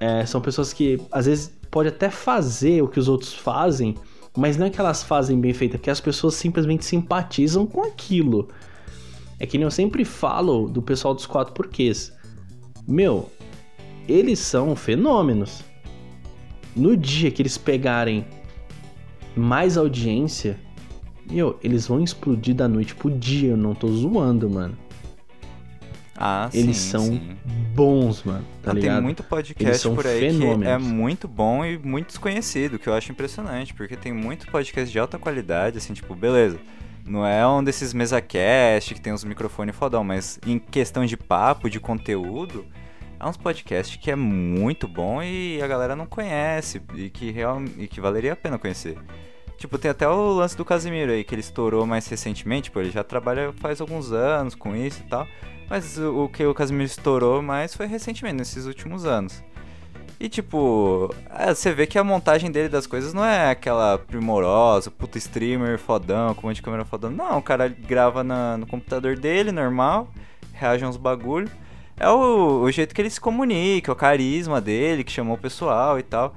é, 0.00 0.26
são 0.26 0.40
pessoas 0.40 0.72
que 0.72 1.00
às 1.12 1.26
vezes 1.26 1.56
pode 1.70 1.90
até 1.90 2.10
fazer 2.10 2.82
o 2.82 2.88
que 2.88 2.98
os 2.98 3.06
outros 3.06 3.32
fazem, 3.32 3.94
mas 4.36 4.56
não 4.56 4.66
é 4.66 4.70
que 4.70 4.80
elas 4.80 5.02
fazem 5.02 5.40
bem 5.40 5.52
feito, 5.52 5.76
é 5.76 5.78
que 5.78 5.90
as 5.90 6.00
pessoas 6.00 6.34
simplesmente 6.34 6.84
simpatizam 6.84 7.66
com 7.66 7.82
aquilo. 7.82 8.48
É 9.38 9.46
que 9.46 9.56
nem 9.56 9.64
eu 9.64 9.70
sempre 9.70 10.04
falo 10.04 10.68
do 10.68 10.82
pessoal 10.82 11.14
dos 11.14 11.26
quatro 11.26 11.54
porquês. 11.54 12.12
Meu, 12.86 13.30
eles 14.06 14.38
são 14.38 14.76
fenômenos. 14.76 15.64
No 16.76 16.96
dia 16.96 17.30
que 17.30 17.42
eles 17.42 17.58
pegarem 17.58 18.24
mais 19.36 19.76
audiência, 19.76 20.58
meu, 21.30 21.58
eles 21.62 21.86
vão 21.86 22.02
explodir 22.02 22.54
da 22.54 22.68
noite 22.68 22.94
pro 22.94 23.10
dia, 23.10 23.50
eu 23.50 23.56
não 23.56 23.74
tô 23.74 23.88
zoando, 23.88 24.48
mano. 24.48 24.76
Ah, 26.22 26.50
eles 26.52 26.76
sim, 26.76 26.90
são 26.90 27.04
sim. 27.06 27.36
bons, 27.74 28.22
mano. 28.24 28.44
Tá 28.62 28.72
Tem 28.72 28.82
ligado? 28.82 29.02
muito 29.02 29.22
podcast 29.24 29.88
por 29.88 30.06
aí 30.06 30.20
fenômenos. 30.20 30.64
que 30.64 30.68
é 30.68 30.76
muito 30.76 31.26
bom 31.26 31.64
e 31.64 31.78
muito 31.78 32.08
desconhecido, 32.08 32.78
que 32.78 32.86
eu 32.86 32.92
acho 32.94 33.10
impressionante, 33.10 33.72
porque 33.72 33.96
tem 33.96 34.12
muito 34.12 34.46
podcast 34.48 34.92
de 34.92 34.98
alta 34.98 35.18
qualidade, 35.18 35.78
assim, 35.78 35.94
tipo, 35.94 36.14
beleza. 36.14 36.58
Não 37.06 37.26
é 37.26 37.46
um 37.48 37.64
desses 37.64 37.94
mesacast 37.94 38.92
que 38.94 39.00
tem 39.00 39.14
uns 39.14 39.24
microfones 39.24 39.74
fodão, 39.74 40.04
mas 40.04 40.38
em 40.46 40.58
questão 40.58 41.06
de 41.06 41.16
papo, 41.16 41.70
de 41.70 41.80
conteúdo, 41.80 42.66
é 43.18 43.26
uns 43.26 43.38
podcasts 43.38 43.96
que 43.96 44.10
é 44.10 44.16
muito 44.16 44.86
bom 44.86 45.22
e 45.22 45.60
a 45.62 45.66
galera 45.66 45.96
não 45.96 46.04
conhece 46.06 46.82
e 46.94 47.08
que, 47.08 47.30
real, 47.30 47.62
e 47.78 47.88
que 47.88 47.98
valeria 47.98 48.34
a 48.34 48.36
pena 48.36 48.58
conhecer. 48.58 48.98
Tipo, 49.56 49.78
tem 49.78 49.90
até 49.90 50.08
o 50.08 50.32
lance 50.32 50.56
do 50.56 50.64
Casimiro 50.64 51.12
aí, 51.12 51.24
que 51.24 51.34
ele 51.34 51.40
estourou 51.40 51.86
mais 51.86 52.06
recentemente, 52.06 52.64
tipo, 52.64 52.78
ele 52.80 52.90
já 52.90 53.02
trabalha 53.02 53.52
faz 53.54 53.80
alguns 53.80 54.12
anos 54.12 54.54
com 54.54 54.76
isso 54.76 55.02
e 55.04 55.08
tal. 55.08 55.26
Mas 55.70 55.96
o, 55.96 56.28
que 56.28 56.44
o 56.44 56.52
Casimiro 56.52 56.84
estourou 56.84 57.40
mais 57.40 57.72
foi 57.72 57.86
recentemente, 57.86 58.36
nesses 58.36 58.66
últimos 58.66 59.06
anos. 59.06 59.40
E 60.18 60.28
tipo, 60.28 61.14
é, 61.30 61.54
você 61.54 61.72
vê 61.72 61.86
que 61.86 61.96
a 61.96 62.04
montagem 62.04 62.50
dele 62.50 62.68
das 62.68 62.88
coisas 62.88 63.14
não 63.14 63.24
é 63.24 63.50
aquela 63.50 63.96
primorosa, 63.96 64.90
puta 64.90 65.16
streamer 65.16 65.78
fodão, 65.78 66.34
com 66.34 66.46
um 66.46 66.50
monte 66.50 66.56
de 66.56 66.62
câmera 66.62 66.84
fodão. 66.84 67.08
Não, 67.08 67.38
o 67.38 67.42
cara 67.42 67.68
grava 67.68 68.24
na, 68.24 68.58
no 68.58 68.66
computador 68.66 69.16
dele, 69.16 69.52
normal, 69.52 70.08
reage 70.52 70.84
uns 70.84 70.96
bagulho. 70.96 71.48
É 71.96 72.08
o, 72.08 72.62
o 72.62 72.70
jeito 72.70 72.94
que 72.94 73.00
ele 73.00 73.08
se 73.08 73.20
comunica, 73.20 73.92
o 73.92 73.96
carisma 73.96 74.60
dele, 74.60 75.04
que 75.04 75.12
chamou 75.12 75.36
o 75.36 75.40
pessoal 75.40 75.98
e 75.98 76.02
tal. 76.02 76.34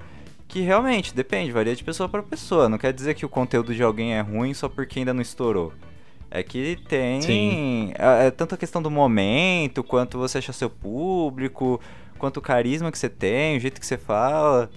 Que 0.48 0.62
realmente 0.62 1.16
depende, 1.16 1.52
varia 1.52 1.76
de 1.76 1.84
pessoa 1.84 2.08
para 2.08 2.22
pessoa. 2.22 2.70
Não 2.70 2.78
quer 2.78 2.94
dizer 2.94 3.16
que 3.16 3.26
o 3.26 3.30
conteúdo 3.30 3.74
de 3.74 3.82
alguém 3.82 4.14
é 4.14 4.22
ruim 4.22 4.54
só 4.54 4.70
porque 4.70 5.00
ainda 5.00 5.14
não 5.14 5.22
estourou. 5.22 5.74
É 6.36 6.42
que 6.42 6.80
tem 6.88 7.94
é, 7.96 8.26
é, 8.26 8.32
tanto 8.32 8.56
a 8.56 8.58
questão 8.58 8.82
do 8.82 8.90
momento, 8.90 9.84
quanto 9.84 10.18
você 10.18 10.40
acha 10.40 10.52
seu 10.52 10.68
público, 10.68 11.80
quanto 12.18 12.38
o 12.38 12.42
carisma 12.42 12.92
que 12.92 12.98
você 12.98 13.08
tem, 13.08 13.56
o 13.56 13.60
jeito 13.60 13.80
que 13.80 13.86
você 13.86 14.00
fala. 14.00 14.68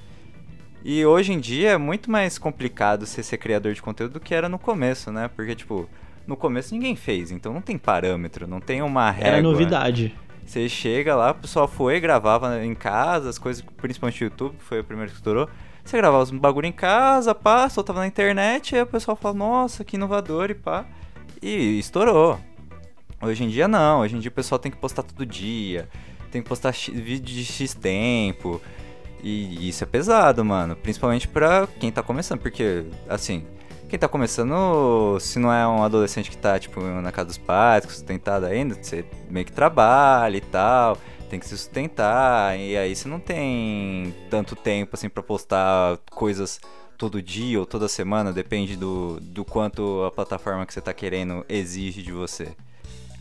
E 0.84 1.02
hoje 1.06 1.32
em 1.32 1.40
dia 1.40 1.70
é 1.70 1.78
muito 1.78 2.10
mais 2.10 2.36
complicado 2.36 3.06
você 3.06 3.22
ser 3.22 3.38
criador 3.38 3.72
de 3.72 3.80
conteúdo 3.80 4.12
do 4.12 4.20
que 4.20 4.34
era 4.34 4.50
no 4.50 4.58
começo, 4.58 5.10
né? 5.10 5.30
Porque, 5.34 5.54
tipo, 5.54 5.88
no 6.26 6.36
começo 6.36 6.74
ninguém 6.74 6.94
fez, 6.94 7.30
então 7.30 7.54
não 7.54 7.62
tem 7.62 7.78
parâmetro, 7.78 8.46
não 8.46 8.60
tem 8.60 8.82
uma 8.82 9.10
regra. 9.10 9.38
Era 9.38 9.42
novidade. 9.42 10.14
Você 10.44 10.68
chega 10.68 11.16
lá, 11.16 11.30
o 11.30 11.36
pessoal 11.36 11.66
foi, 11.66 11.98
gravava 11.98 12.62
em 12.66 12.74
casa, 12.74 13.30
as 13.30 13.38
coisas, 13.38 13.64
principalmente 13.78 14.22
o 14.22 14.26
YouTube, 14.26 14.58
que 14.58 14.62
foi 14.62 14.80
o 14.80 14.84
primeiro 14.84 15.10
que 15.10 15.16
estourou. 15.16 15.48
Você 15.82 15.96
gravava 15.96 16.22
os 16.22 16.30
bagulho 16.30 16.66
em 16.66 16.72
casa, 16.72 17.34
pá, 17.34 17.66
soltava 17.70 18.00
na 18.00 18.06
internet, 18.06 18.72
e 18.72 18.76
aí 18.76 18.82
o 18.82 18.86
pessoal 18.86 19.16
fala, 19.16 19.34
nossa, 19.34 19.82
que 19.82 19.96
inovador 19.96 20.50
e 20.50 20.54
pá 20.54 20.84
e 21.42 21.78
estourou. 21.78 22.38
Hoje 23.22 23.44
em 23.44 23.48
dia 23.48 23.66
não, 23.66 24.00
hoje 24.00 24.16
em 24.16 24.20
dia 24.20 24.28
o 24.28 24.34
pessoal 24.34 24.58
tem 24.58 24.70
que 24.70 24.78
postar 24.78 25.02
todo 25.02 25.24
dia, 25.24 25.88
tem 26.30 26.42
que 26.42 26.48
postar 26.48 26.72
vídeo 26.72 27.34
de 27.34 27.44
X 27.44 27.74
tempo. 27.74 28.60
E 29.22 29.68
isso 29.68 29.82
é 29.82 29.86
pesado, 29.86 30.44
mano. 30.44 30.76
Principalmente 30.76 31.26
pra 31.26 31.66
quem 31.80 31.90
tá 31.90 32.02
começando, 32.02 32.38
porque, 32.38 32.84
assim, 33.08 33.44
quem 33.88 33.98
tá 33.98 34.08
começando, 34.08 35.18
se 35.20 35.38
não 35.38 35.52
é 35.52 35.66
um 35.66 35.82
adolescente 35.82 36.30
que 36.30 36.36
tá, 36.36 36.58
tipo, 36.58 36.80
na 36.80 37.10
casa 37.10 37.26
dos 37.26 37.38
pais, 37.38 37.84
sustentado 37.84 38.46
ainda, 38.46 38.74
você 38.74 39.04
meio 39.30 39.46
que 39.46 39.52
trabalha 39.52 40.36
e 40.36 40.40
tal, 40.40 40.98
tem 41.30 41.40
que 41.40 41.46
se 41.46 41.56
sustentar, 41.56 42.58
e 42.58 42.76
aí 42.76 42.94
você 42.94 43.08
não 43.08 43.18
tem 43.18 44.14
tanto 44.30 44.54
tempo, 44.54 44.94
assim, 44.94 45.08
pra 45.08 45.22
postar 45.22 45.98
coisas 46.10 46.60
todo 46.96 47.22
dia 47.22 47.58
ou 47.60 47.66
toda 47.66 47.88
semana, 47.88 48.32
depende 48.32 48.76
do, 48.76 49.20
do 49.20 49.44
quanto 49.44 50.02
a 50.04 50.10
plataforma 50.10 50.66
que 50.66 50.72
você 50.72 50.78
está 50.78 50.92
querendo 50.92 51.44
exige 51.48 52.02
de 52.02 52.12
você. 52.12 52.48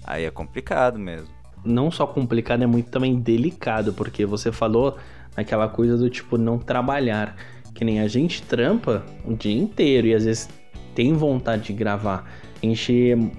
Aí 0.04 0.24
é 0.24 0.32
complicado 0.32 0.98
mesmo. 0.98 1.28
Não 1.64 1.90
só 1.90 2.06
complicado, 2.06 2.64
é 2.64 2.68
muito 2.68 2.90
também 2.90 3.20
delicado, 3.20 3.92
porque 3.94 4.26
você 4.26 4.52
falou 4.52 4.98
naquela 5.36 5.68
coisa 5.68 5.98
do 5.98 6.10
tipo 6.10 6.38
não 6.38 6.58
trabalhar. 6.58 7.36
Que 7.74 7.84
nem 7.84 8.00
a 8.00 8.08
gente 8.08 8.42
trampa 8.44 9.04
o 9.26 9.34
dia 9.34 9.58
inteiro 9.58 10.08
e 10.08 10.14
às 10.14 10.24
vezes 10.24 10.50
tem 10.94 11.14
vontade 11.14 11.64
de 11.64 11.74
gravar. 11.74 12.30
A 12.64 12.66
gente. 12.66 13.32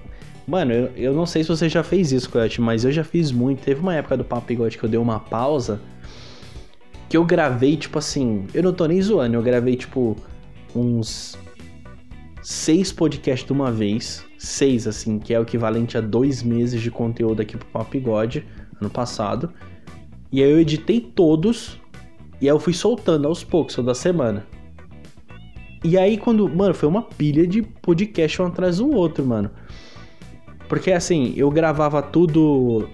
Mano, 0.45 0.71
eu, 0.71 0.91
eu 0.95 1.13
não 1.13 1.25
sei 1.25 1.43
se 1.43 1.49
você 1.49 1.67
já 1.67 1.83
fez 1.83 2.11
isso, 2.11 2.29
Coyote, 2.29 2.61
mas 2.61 2.85
eu 2.85 2.91
já 2.91 3.03
fiz 3.03 3.31
muito. 3.31 3.63
Teve 3.63 3.81
uma 3.81 3.95
época 3.95 4.15
do 4.15 4.23
Papo 4.23 4.47
que 4.47 4.83
eu 4.83 4.89
dei 4.89 4.99
uma 4.99 5.19
pausa 5.19 5.81
que 7.09 7.15
eu 7.15 7.23
gravei, 7.23 7.77
tipo 7.77 7.97
assim, 7.97 8.45
eu 8.53 8.63
não 8.63 8.73
tô 8.73 8.85
nem 8.85 9.01
zoando, 9.01 9.35
eu 9.35 9.41
gravei, 9.41 9.75
tipo, 9.75 10.15
uns 10.75 11.37
seis 12.41 12.91
podcasts 12.91 13.45
de 13.45 13.53
uma 13.53 13.71
vez. 13.71 14.25
Seis, 14.37 14.87
assim, 14.87 15.19
que 15.19 15.33
é 15.33 15.39
o 15.39 15.43
equivalente 15.43 15.97
a 15.97 16.01
dois 16.01 16.43
meses 16.43 16.81
de 16.81 16.91
conteúdo 16.91 17.41
aqui 17.41 17.57
pro 17.57 17.67
Papo 17.67 17.99
God, 17.99 18.37
ano 18.79 18.89
passado. 18.89 19.51
E 20.31 20.43
aí 20.43 20.49
eu 20.49 20.59
editei 20.59 21.01
todos. 21.01 21.79
E 22.39 22.45
aí 22.45 22.53
eu 22.53 22.59
fui 22.59 22.73
soltando 22.73 23.27
aos 23.27 23.43
poucos, 23.43 23.75
toda 23.75 23.93
semana. 23.93 24.45
E 25.83 25.97
aí 25.97 26.17
quando. 26.17 26.47
Mano, 26.47 26.73
foi 26.73 26.87
uma 26.87 27.01
pilha 27.01 27.47
de 27.47 27.61
podcast 27.61 28.41
um 28.41 28.45
atrás 28.45 28.77
do 28.77 28.91
outro, 28.91 29.25
mano. 29.25 29.49
Porque 30.69 30.91
assim, 30.91 31.33
eu 31.35 31.49
gravava 31.49 32.01
tudo. 32.01 32.87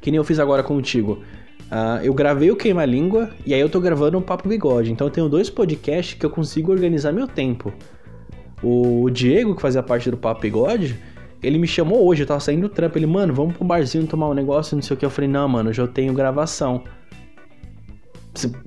Que 0.00 0.10
nem 0.10 0.18
eu 0.18 0.24
fiz 0.24 0.38
agora 0.38 0.62
contigo. 0.62 1.22
Uh, 1.70 2.02
eu 2.02 2.14
gravei 2.14 2.50
o 2.50 2.56
Queima 2.56 2.84
Língua 2.86 3.30
e 3.44 3.52
aí 3.52 3.60
eu 3.60 3.68
tô 3.68 3.78
gravando 3.78 4.16
o 4.16 4.22
Papo 4.22 4.48
Bigode. 4.48 4.90
Então 4.90 5.06
eu 5.06 5.10
tenho 5.10 5.28
dois 5.28 5.50
podcasts 5.50 6.18
que 6.18 6.24
eu 6.24 6.30
consigo 6.30 6.72
organizar 6.72 7.12
meu 7.12 7.26
tempo. 7.26 7.72
O 8.62 9.08
Diego, 9.10 9.54
que 9.54 9.62
fazia 9.62 9.82
parte 9.82 10.10
do 10.10 10.16
Papo 10.16 10.40
Bigode, 10.40 10.98
ele 11.42 11.58
me 11.58 11.66
chamou 11.66 12.06
hoje, 12.06 12.22
eu 12.22 12.26
tava 12.26 12.40
saindo 12.40 12.62
do 12.62 12.68
trampo. 12.68 12.98
Ele, 12.98 13.06
mano, 13.06 13.34
vamos 13.34 13.56
pro 13.56 13.64
barzinho 13.64 14.06
tomar 14.06 14.28
um 14.28 14.34
negócio, 14.34 14.74
não 14.74 14.82
sei 14.82 14.94
o 14.94 14.98
que. 14.98 15.04
Eu 15.04 15.10
falei, 15.10 15.28
não, 15.28 15.46
mano, 15.46 15.68
hoje 15.70 15.80
eu 15.80 15.88
tenho 15.88 16.12
gravação. 16.14 16.82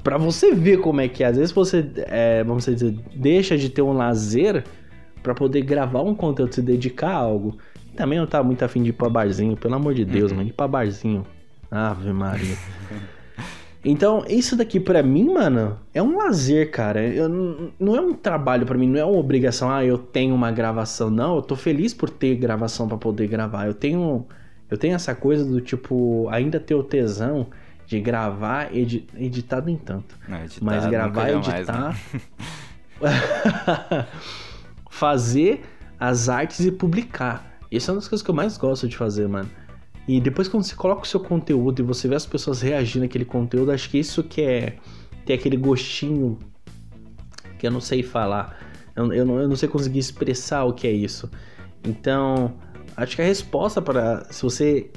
Pra 0.03 0.17
você 0.17 0.53
ver 0.53 0.79
como 0.79 1.01
é 1.01 1.07
que 1.07 1.23
é. 1.23 1.27
Às 1.27 1.37
vezes 1.37 1.51
você, 1.51 1.89
é, 2.07 2.43
vamos 2.43 2.65
dizer, 2.65 2.95
deixa 3.15 3.57
de 3.57 3.69
ter 3.69 3.81
um 3.81 3.93
lazer 3.93 4.63
para 5.23 5.33
poder 5.33 5.61
gravar 5.61 6.01
um 6.01 6.13
conteúdo, 6.13 6.53
se 6.53 6.61
dedicar 6.61 7.09
a 7.09 7.15
algo. 7.15 7.57
Também 7.95 8.19
não 8.19 8.27
tá 8.27 8.43
muito 8.43 8.63
afim 8.63 8.83
de 8.83 8.89
ir 8.89 8.93
pra 8.93 9.09
barzinho, 9.09 9.57
pelo 9.57 9.75
amor 9.75 9.93
de 9.93 10.05
Deus, 10.05 10.31
uhum. 10.31 10.37
mano, 10.37 10.49
ir 10.49 10.53
pra 10.53 10.67
barzinho. 10.67 11.25
Ave 11.71 12.11
Maria. 12.11 12.57
Então, 13.83 14.23
isso 14.27 14.55
daqui 14.55 14.79
para 14.79 15.01
mim, 15.01 15.33
mano, 15.33 15.79
é 15.93 16.03
um 16.03 16.17
lazer, 16.17 16.69
cara. 16.69 17.01
Eu, 17.01 17.27
não 17.79 17.95
é 17.95 18.01
um 18.01 18.13
trabalho 18.13 18.65
para 18.65 18.77
mim, 18.77 18.87
não 18.87 18.99
é 18.99 19.05
uma 19.05 19.17
obrigação. 19.17 19.71
Ah, 19.71 19.83
eu 19.83 19.97
tenho 19.97 20.35
uma 20.35 20.51
gravação. 20.51 21.09
Não, 21.09 21.37
eu 21.37 21.41
tô 21.41 21.55
feliz 21.55 21.93
por 21.93 22.09
ter 22.09 22.35
gravação 22.35 22.87
para 22.87 22.97
poder 22.97 23.27
gravar. 23.27 23.65
Eu 23.65 23.73
tenho, 23.73 24.27
eu 24.69 24.77
tenho 24.77 24.93
essa 24.93 25.15
coisa 25.15 25.43
do 25.43 25.59
tipo, 25.61 26.27
ainda 26.29 26.59
ter 26.59 26.75
o 26.75 26.83
tesão 26.83 27.47
de 27.87 27.99
gravar, 27.99 28.75
edi 28.75 29.07
editado 29.17 29.69
em 29.69 29.77
tanto. 29.77 30.15
Não, 30.27 30.43
editar, 30.43 30.63
mas 30.63 30.85
gravar, 30.85 31.29
editar. 31.31 31.97
Mais, 32.99 33.13
né? 33.89 34.07
fazer 34.91 35.61
as 35.99 36.29
artes 36.29 36.59
e 36.59 36.71
publicar. 36.71 37.51
Isso 37.71 37.89
é 37.89 37.93
uma 37.93 37.99
das 37.99 38.07
coisas 38.07 38.23
que 38.23 38.29
eu 38.29 38.35
mais 38.35 38.57
gosto 38.57 38.87
de 38.87 38.95
fazer, 38.95 39.27
mano. 39.27 39.49
E 40.11 40.19
depois 40.19 40.49
quando 40.49 40.65
você 40.65 40.75
coloca 40.75 41.03
o 41.03 41.07
seu 41.07 41.21
conteúdo 41.21 41.81
e 41.81 41.85
você 41.85 42.05
vê 42.05 42.15
as 42.15 42.25
pessoas 42.25 42.61
reagindo 42.61 43.05
àquele 43.05 43.23
conteúdo, 43.23 43.71
acho 43.71 43.89
que 43.89 43.97
isso 43.97 44.21
que 44.21 44.41
é 44.41 44.75
ter 45.25 45.31
aquele 45.31 45.55
gostinho 45.55 46.37
que 47.57 47.65
eu 47.65 47.71
não 47.71 47.79
sei 47.79 48.03
falar. 48.03 48.59
Eu, 48.93 49.13
eu, 49.13 49.25
não, 49.25 49.39
eu 49.39 49.47
não 49.47 49.55
sei 49.55 49.69
conseguir 49.69 49.99
expressar 49.99 50.65
o 50.65 50.73
que 50.73 50.85
é 50.85 50.91
isso. 50.91 51.31
Então, 51.87 52.53
acho 52.97 53.15
que 53.15 53.21
a 53.21 53.25
resposta 53.25 53.81
para 53.81 54.25
se 54.25 54.43
você 54.43 54.91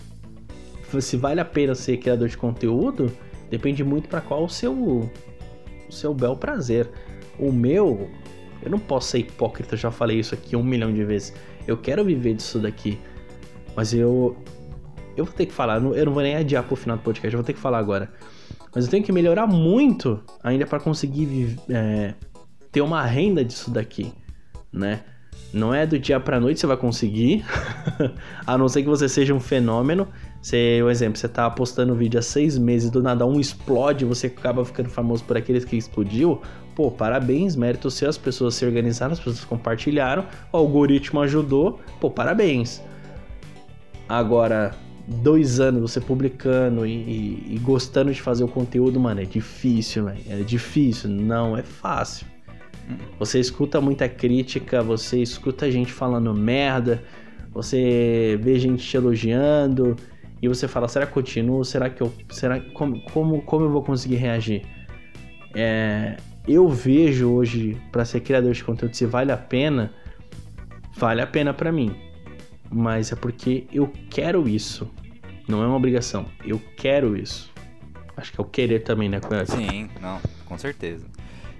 se 0.99 1.16
vale 1.16 1.40
a 1.40 1.44
pena 1.44 1.76
ser 1.76 1.99
criador 1.99 2.28
de 2.28 2.37
conteúdo, 2.37 3.09
depende 3.49 3.85
muito 3.85 4.09
para 4.09 4.21
qual 4.21 4.42
o 4.42 4.49
seu 4.49 4.75
o 4.75 5.92
seu 5.92 6.12
bel 6.12 6.35
prazer. 6.35 6.90
O 7.38 7.52
meu, 7.52 8.11
eu 8.61 8.68
não 8.68 8.80
posso 8.80 9.11
ser 9.11 9.21
hipócrita, 9.21 9.76
já 9.76 9.92
falei 9.92 10.18
isso 10.18 10.35
aqui 10.35 10.56
um 10.56 10.64
milhão 10.64 10.92
de 10.92 11.04
vezes. 11.04 11.33
Eu 11.68 11.76
quero 11.76 12.04
viver 12.04 12.35
disso 12.35 12.59
daqui. 12.59 12.99
Mas 13.76 13.92
eu 13.92 14.37
eu 15.16 15.25
vou 15.25 15.35
ter 15.35 15.47
que 15.47 15.52
falar, 15.52 15.83
eu 15.83 16.06
não 16.06 16.12
vou 16.12 16.23
nem 16.23 16.37
adiar 16.37 16.62
pro 16.64 16.76
final 16.76 16.97
do 16.97 17.02
podcast, 17.02 17.33
eu 17.33 17.38
vou 17.38 17.47
ter 17.47 17.52
que 17.52 17.61
falar 17.61 17.78
agora. 17.78 18.11
Mas 18.75 18.85
eu 18.85 18.90
tenho 18.90 19.04
que 19.04 19.12
melhorar 19.12 19.47
muito 19.47 20.21
ainda 20.42 20.66
para 20.66 20.80
conseguir 20.80 21.56
é, 21.68 22.14
ter 22.73 22.80
uma 22.80 23.04
renda 23.04 23.44
disso 23.44 23.71
daqui, 23.71 24.12
né? 24.73 25.00
Não 25.52 25.73
é 25.73 25.87
do 25.87 25.97
dia 25.99 26.18
pra 26.18 26.40
noite 26.40 26.59
você 26.59 26.66
vai 26.66 26.76
conseguir, 26.76 27.44
a 28.44 28.59
não 28.59 28.68
ser 28.68 28.83
que 28.83 28.88
você 28.88 29.09
seja 29.09 29.33
um 29.33 29.38
fenômeno. 29.38 30.09
Você, 30.42 30.83
um 30.83 30.90
exemplo, 30.90 31.16
você 31.16 31.28
tá 31.28 31.49
postando 31.49 31.94
vídeo 31.94 32.18
há 32.18 32.23
seis 32.23 32.59
meses, 32.59 32.90
do 32.90 33.02
nada 33.02 33.25
um 33.25 33.38
explode, 33.38 34.04
você 34.04 34.26
acaba 34.26 34.64
ficando 34.64 34.88
famoso 34.88 35.25
por 35.25 35.37
aqueles 35.37 35.64
que 35.64 35.76
explodiu. 35.76 36.42
Pô, 36.75 36.90
parabéns, 36.90 37.54
mérito 37.54 37.88
seu, 37.88 38.09
as 38.09 38.18
pessoas 38.18 38.56
se 38.56 38.66
organizaram, 38.66 39.12
as 39.12 39.21
pessoas 39.21 39.44
compartilharam, 39.44 40.26
o 40.52 40.56
algoritmo 40.56 41.21
ajudou, 41.21 41.78
pô, 42.00 42.11
parabéns. 42.11 42.83
Agora, 44.09 44.75
dois 45.06 45.61
anos 45.61 45.80
você 45.80 46.00
publicando 46.00 46.87
e, 46.87 46.90
e, 46.90 47.54
e, 47.54 47.58
gostando 47.58 48.12
de 48.12 48.20
fazer 48.20 48.44
o 48.44 48.49
conteúdo, 48.49 48.99
mano, 48.99 49.20
é 49.20 49.25
difícil, 49.25 50.06
velho. 50.06 50.20
É 50.28 50.37
difícil, 50.42 51.11
não 51.11 51.56
é 51.56 51.62
fácil. 51.62 52.26
Você 53.18 53.38
escuta 53.38 53.80
muita 53.80 54.08
crítica, 54.08 54.82
você 54.82 55.23
escuta 55.23 55.70
gente 55.70 55.92
falando 55.92 56.34
merda, 56.34 57.02
você 57.52 58.38
vê 58.42 58.58
gente 58.58 58.84
te 58.84 58.96
elogiando 58.96 59.96
e 60.42 60.49
você 60.49 60.68
fala: 60.68 60.88
será 60.88 61.06
que 61.06 61.12
eu 61.12 61.23
continuo? 61.23 61.64
Será 61.64 61.88
que 61.88 62.02
eu. 62.02 62.12
Será, 62.30 62.61
como, 62.61 63.00
como, 63.11 63.42
como 63.42 63.64
eu 63.64 63.70
vou 63.70 63.82
conseguir 63.82 64.16
reagir? 64.16 64.62
É, 65.54 66.16
eu 66.46 66.68
vejo 66.68 67.30
hoje, 67.30 67.76
para 67.90 68.04
ser 68.04 68.20
criador 68.20 68.52
de 68.52 68.62
conteúdo, 68.62 68.94
se 68.94 69.06
vale 69.06 69.32
a 69.32 69.37
pena, 69.37 69.92
vale 70.96 71.23
a 71.23 71.26
pena 71.26 71.54
para 71.54 71.73
mim 71.73 71.94
mas 72.71 73.12
é 73.12 73.16
porque 73.16 73.66
eu 73.73 73.92
quero 74.11 74.49
isso. 74.49 74.90
Não 75.47 75.62
é 75.62 75.66
uma 75.66 75.76
obrigação. 75.76 76.26
Eu 76.44 76.61
quero 76.76 77.16
isso. 77.16 77.52
Acho 78.16 78.33
que 78.33 78.40
é 78.40 78.42
o 78.42 78.47
querer 78.47 78.80
também, 78.80 79.09
né, 79.09 79.21
Cunha? 79.21 79.44
Sim, 79.44 79.90
não, 80.00 80.21
com 80.47 80.56
certeza. 80.56 81.06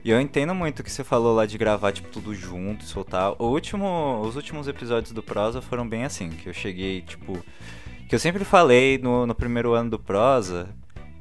E 0.05 0.11
eu 0.11 0.21
entendo 0.21 0.55
muito 0.55 0.81
o 0.81 0.85
que 0.85 0.91
você 0.91 1.03
falou 1.03 1.35
lá 1.35 1.47
de 1.47 1.57
gravar, 1.57 1.91
tipo, 1.93 2.09
tudo 2.09 2.35
junto, 2.35 2.85
soltar. 2.85 3.35
O 3.39 3.47
último, 3.47 4.21
os 4.21 4.37
últimos 4.37 4.69
episódios 4.69 5.13
do 5.13 5.23
Prosa 5.23 5.63
foram 5.63 5.89
bem 5.89 6.05
assim, 6.05 6.31
que 6.31 6.49
eu 6.49 6.53
cheguei, 6.53 7.01
tipo... 7.03 7.39
Que 8.09 8.15
eu 8.15 8.19
sempre 8.19 8.45
falei 8.45 8.99
no, 8.99 9.27
no 9.27 9.35
primeiro 9.35 9.73
ano 9.73 9.91
do 9.91 9.99
Prosa, 9.99 10.69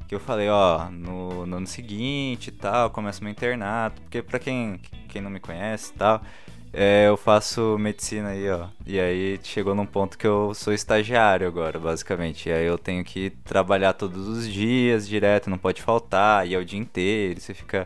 que 0.05 0.13
eu 0.13 0.19
falei, 0.19 0.49
ó, 0.49 0.89
no, 0.91 1.45
no 1.45 1.57
ano 1.57 1.67
seguinte 1.67 2.47
e 2.47 2.51
tal, 2.51 2.89
começa 2.89 3.23
meu 3.23 3.31
internato. 3.31 4.01
Porque 4.01 4.21
pra 4.21 4.37
quem, 4.37 4.79
quem 5.07 5.21
não 5.21 5.29
me 5.29 5.39
conhece 5.39 5.91
e 5.91 5.97
tal, 5.97 6.21
é, 6.73 7.07
eu 7.07 7.15
faço 7.15 7.77
medicina 7.77 8.29
aí, 8.29 8.49
ó. 8.49 8.65
E 8.83 8.99
aí 8.99 9.39
chegou 9.43 9.75
num 9.75 9.85
ponto 9.85 10.17
que 10.17 10.25
eu 10.25 10.53
sou 10.55 10.73
estagiário 10.73 11.47
agora, 11.47 11.77
basicamente. 11.79 12.49
E 12.49 12.51
aí 12.51 12.65
eu 12.65 12.79
tenho 12.79 13.03
que 13.03 13.29
trabalhar 13.45 13.93
todos 13.93 14.27
os 14.27 14.51
dias, 14.51 15.07
direto, 15.07 15.51
não 15.51 15.57
pode 15.59 15.83
faltar, 15.83 16.47
e 16.47 16.55
é 16.55 16.57
o 16.57 16.65
dia 16.65 16.79
inteiro. 16.79 17.39
Você 17.39 17.53
fica, 17.53 17.85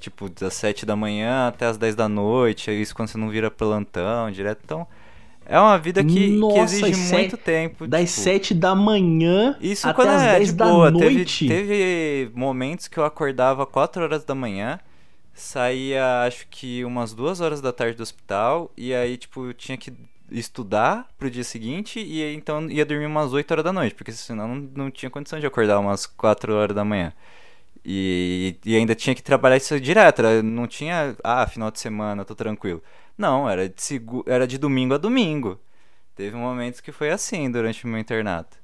tipo, 0.00 0.28
das 0.28 0.54
7 0.54 0.84
da 0.84 0.96
manhã 0.96 1.46
até 1.46 1.66
as 1.66 1.76
10 1.78 1.94
da 1.94 2.08
noite. 2.08 2.72
Isso 2.72 2.92
quando 2.92 3.08
você 3.08 3.16
não 3.16 3.30
vira 3.30 3.52
plantão 3.52 4.28
direto. 4.32 4.62
Então, 4.64 4.84
é 5.46 5.60
uma 5.60 5.78
vida 5.78 6.02
que, 6.02 6.30
Nossa, 6.30 6.56
que 6.56 6.86
exige 6.86 7.14
muito 7.14 7.36
tempo. 7.36 7.86
Das 7.86 8.10
tipo, 8.10 8.22
7 8.22 8.54
da 8.54 8.74
manhã 8.74 9.56
isso 9.60 9.88
até 9.88 10.08
as 10.08 10.22
é 10.22 10.38
10 10.38 10.52
da 10.54 10.66
boa. 10.66 10.90
noite. 10.90 11.46
Teve, 11.46 11.68
teve 11.68 12.30
momentos 12.34 12.88
que 12.88 12.98
eu 12.98 13.04
acordava 13.04 13.64
4 13.64 14.02
horas 14.02 14.24
da 14.24 14.34
manhã 14.34 14.80
saía 15.34 16.22
acho 16.22 16.46
que 16.48 16.84
umas 16.84 17.12
duas 17.12 17.40
horas 17.40 17.60
da 17.60 17.72
tarde 17.72 17.96
do 17.96 18.02
hospital 18.02 18.70
e 18.76 18.94
aí 18.94 19.16
tipo 19.16 19.46
eu 19.46 19.54
tinha 19.54 19.76
que 19.76 19.92
estudar 20.30 21.08
pro 21.18 21.30
dia 21.30 21.44
seguinte 21.44 22.00
e 22.00 22.22
aí, 22.22 22.34
então 22.34 22.68
ia 22.70 22.84
dormir 22.84 23.06
umas 23.06 23.32
8 23.32 23.50
horas 23.50 23.64
da 23.64 23.72
noite, 23.72 23.94
porque 23.94 24.12
senão 24.12 24.48
não, 24.48 24.70
não 24.74 24.90
tinha 24.90 25.10
condição 25.10 25.38
de 25.38 25.46
acordar 25.46 25.78
umas 25.78 26.06
4 26.06 26.54
horas 26.54 26.74
da 26.74 26.84
manhã. 26.84 27.12
E, 27.84 28.56
e 28.64 28.76
ainda 28.76 28.94
tinha 28.94 29.14
que 29.14 29.22
trabalhar 29.22 29.56
isso 29.58 29.78
direto, 29.78 30.22
não 30.42 30.66
tinha, 30.66 31.16
ah, 31.22 31.46
final 31.46 31.70
de 31.70 31.78
semana, 31.78 32.24
tô 32.24 32.34
tranquilo. 32.34 32.82
Não, 33.16 33.48
era 33.48 33.68
de, 33.68 34.02
era 34.26 34.46
de 34.46 34.58
domingo 34.58 34.94
a 34.94 34.98
domingo. 34.98 35.60
Teve 36.16 36.36
momentos 36.36 36.80
que 36.80 36.92
foi 36.92 37.10
assim 37.10 37.50
durante 37.50 37.84
o 37.84 37.88
meu 37.88 37.98
internato. 37.98 38.56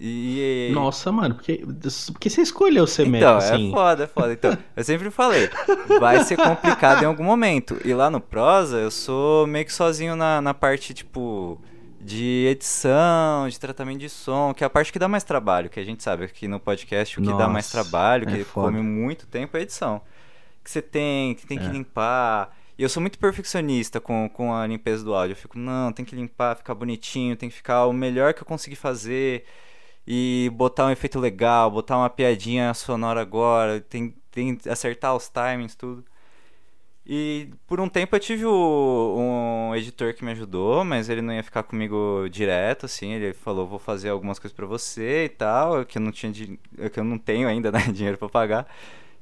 E... 0.00 0.70
Nossa, 0.72 1.10
mano, 1.10 1.34
porque, 1.34 1.64
porque 2.12 2.30
você 2.30 2.42
escolheu 2.42 2.86
ser 2.86 3.06
então, 3.06 3.10
médico 3.10 3.32
é 3.32 3.54
assim? 3.54 3.68
é 3.68 3.72
foda, 3.72 4.04
é 4.04 4.06
foda. 4.06 4.32
Então, 4.32 4.56
eu 4.76 4.84
sempre 4.84 5.10
falei, 5.10 5.50
vai 5.98 6.22
ser 6.22 6.36
complicado 6.36 7.02
em 7.02 7.06
algum 7.06 7.24
momento. 7.24 7.76
E 7.84 7.92
lá 7.92 8.08
no 8.08 8.20
Prosa, 8.20 8.76
eu 8.76 8.92
sou 8.92 9.46
meio 9.46 9.64
que 9.64 9.72
sozinho 9.72 10.14
na, 10.14 10.40
na 10.40 10.54
parte, 10.54 10.94
tipo, 10.94 11.60
de 12.00 12.46
edição, 12.48 13.48
de 13.48 13.58
tratamento 13.58 13.98
de 13.98 14.08
som, 14.08 14.54
que 14.54 14.62
é 14.62 14.66
a 14.68 14.70
parte 14.70 14.92
que 14.92 15.00
dá 15.00 15.08
mais 15.08 15.24
trabalho, 15.24 15.68
que 15.68 15.80
a 15.80 15.84
gente 15.84 16.00
sabe 16.00 16.24
aqui 16.24 16.46
no 16.46 16.60
podcast, 16.60 17.18
o 17.18 17.22
que 17.22 17.28
Nossa, 17.28 17.44
dá 17.44 17.48
mais 17.48 17.68
trabalho, 17.68 18.28
é 18.28 18.36
que 18.36 18.44
foda. 18.44 18.68
come 18.68 18.80
muito 18.80 19.26
tempo 19.26 19.56
é 19.56 19.60
a 19.60 19.62
edição. 19.64 20.00
Que 20.62 20.70
você 20.70 20.80
tem, 20.80 21.34
que 21.34 21.46
tem 21.46 21.58
é. 21.58 21.60
que 21.60 21.68
limpar... 21.68 22.56
E 22.78 22.82
eu 22.84 22.88
sou 22.88 23.00
muito 23.00 23.18
perfeccionista 23.18 24.00
com, 24.00 24.30
com 24.32 24.54
a 24.54 24.64
limpeza 24.64 25.02
do 25.02 25.12
áudio. 25.12 25.32
Eu 25.32 25.36
fico, 25.36 25.58
não, 25.58 25.90
tem 25.90 26.04
que 26.04 26.14
limpar, 26.14 26.54
ficar 26.54 26.76
bonitinho, 26.76 27.34
tem 27.34 27.48
que 27.48 27.56
ficar 27.56 27.86
o 27.86 27.92
melhor 27.92 28.32
que 28.32 28.42
eu 28.42 28.46
conseguir 28.46 28.76
fazer 28.76 29.44
e 30.10 30.50
botar 30.54 30.86
um 30.86 30.90
efeito 30.90 31.20
legal, 31.20 31.70
botar 31.70 31.98
uma 31.98 32.08
piadinha 32.08 32.72
sonora 32.72 33.20
agora, 33.20 33.78
tem, 33.78 34.14
tem 34.30 34.58
acertar 34.66 35.14
os 35.14 35.28
timings, 35.28 35.74
tudo. 35.74 36.02
E 37.06 37.50
por 37.66 37.78
um 37.78 37.88
tempo 37.88 38.16
eu 38.16 38.20
tive 38.20 38.46
o, 38.46 39.16
um 39.18 39.74
editor 39.76 40.14
que 40.14 40.24
me 40.24 40.30
ajudou, 40.32 40.82
mas 40.84 41.10
ele 41.10 41.20
não 41.20 41.34
ia 41.34 41.42
ficar 41.42 41.62
comigo 41.62 42.26
direto, 42.30 42.86
assim. 42.86 43.12
Ele 43.12 43.34
falou, 43.34 43.66
vou 43.66 43.78
fazer 43.78 44.08
algumas 44.08 44.38
coisas 44.38 44.56
para 44.56 44.66
você 44.66 45.24
e 45.26 45.28
tal, 45.28 45.84
que 45.84 45.98
eu 45.98 46.02
não 46.02 46.10
tinha 46.12 46.32
que 46.32 46.58
eu 46.96 47.04
não 47.04 47.18
tenho 47.18 47.46
ainda 47.48 47.70
né, 47.72 47.80
dinheiro 47.92 48.16
para 48.18 48.28
pagar. 48.30 48.66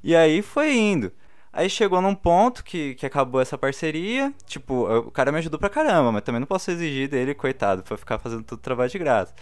E 0.05 0.15
aí 0.15 0.41
foi 0.43 0.77
indo. 0.77 1.13
Aí 1.53 1.71
chegou 1.71 2.01
num 2.01 2.15
ponto 2.15 2.63
que, 2.65 2.95
que 2.97 3.07
acabou 3.07 3.41
essa 3.41 3.59
parceria. 3.59 4.33
Tipo, 4.47 4.87
o 4.99 5.11
cara 5.11 5.33
me 5.33 5.39
ajudou 5.39 5.59
pra 5.59 5.69
caramba, 5.71 6.13
mas 6.13 6.23
também 6.23 6.41
não 6.41 6.47
posso 6.47 6.71
exigir 6.71 7.09
dele, 7.09 7.35
coitado, 7.35 7.83
pra 7.83 7.97
ficar 7.97 8.19
fazendo 8.19 8.45
tudo 8.45 8.61
trabalho 8.61 8.91
de 8.91 8.99
graça. 8.99 9.35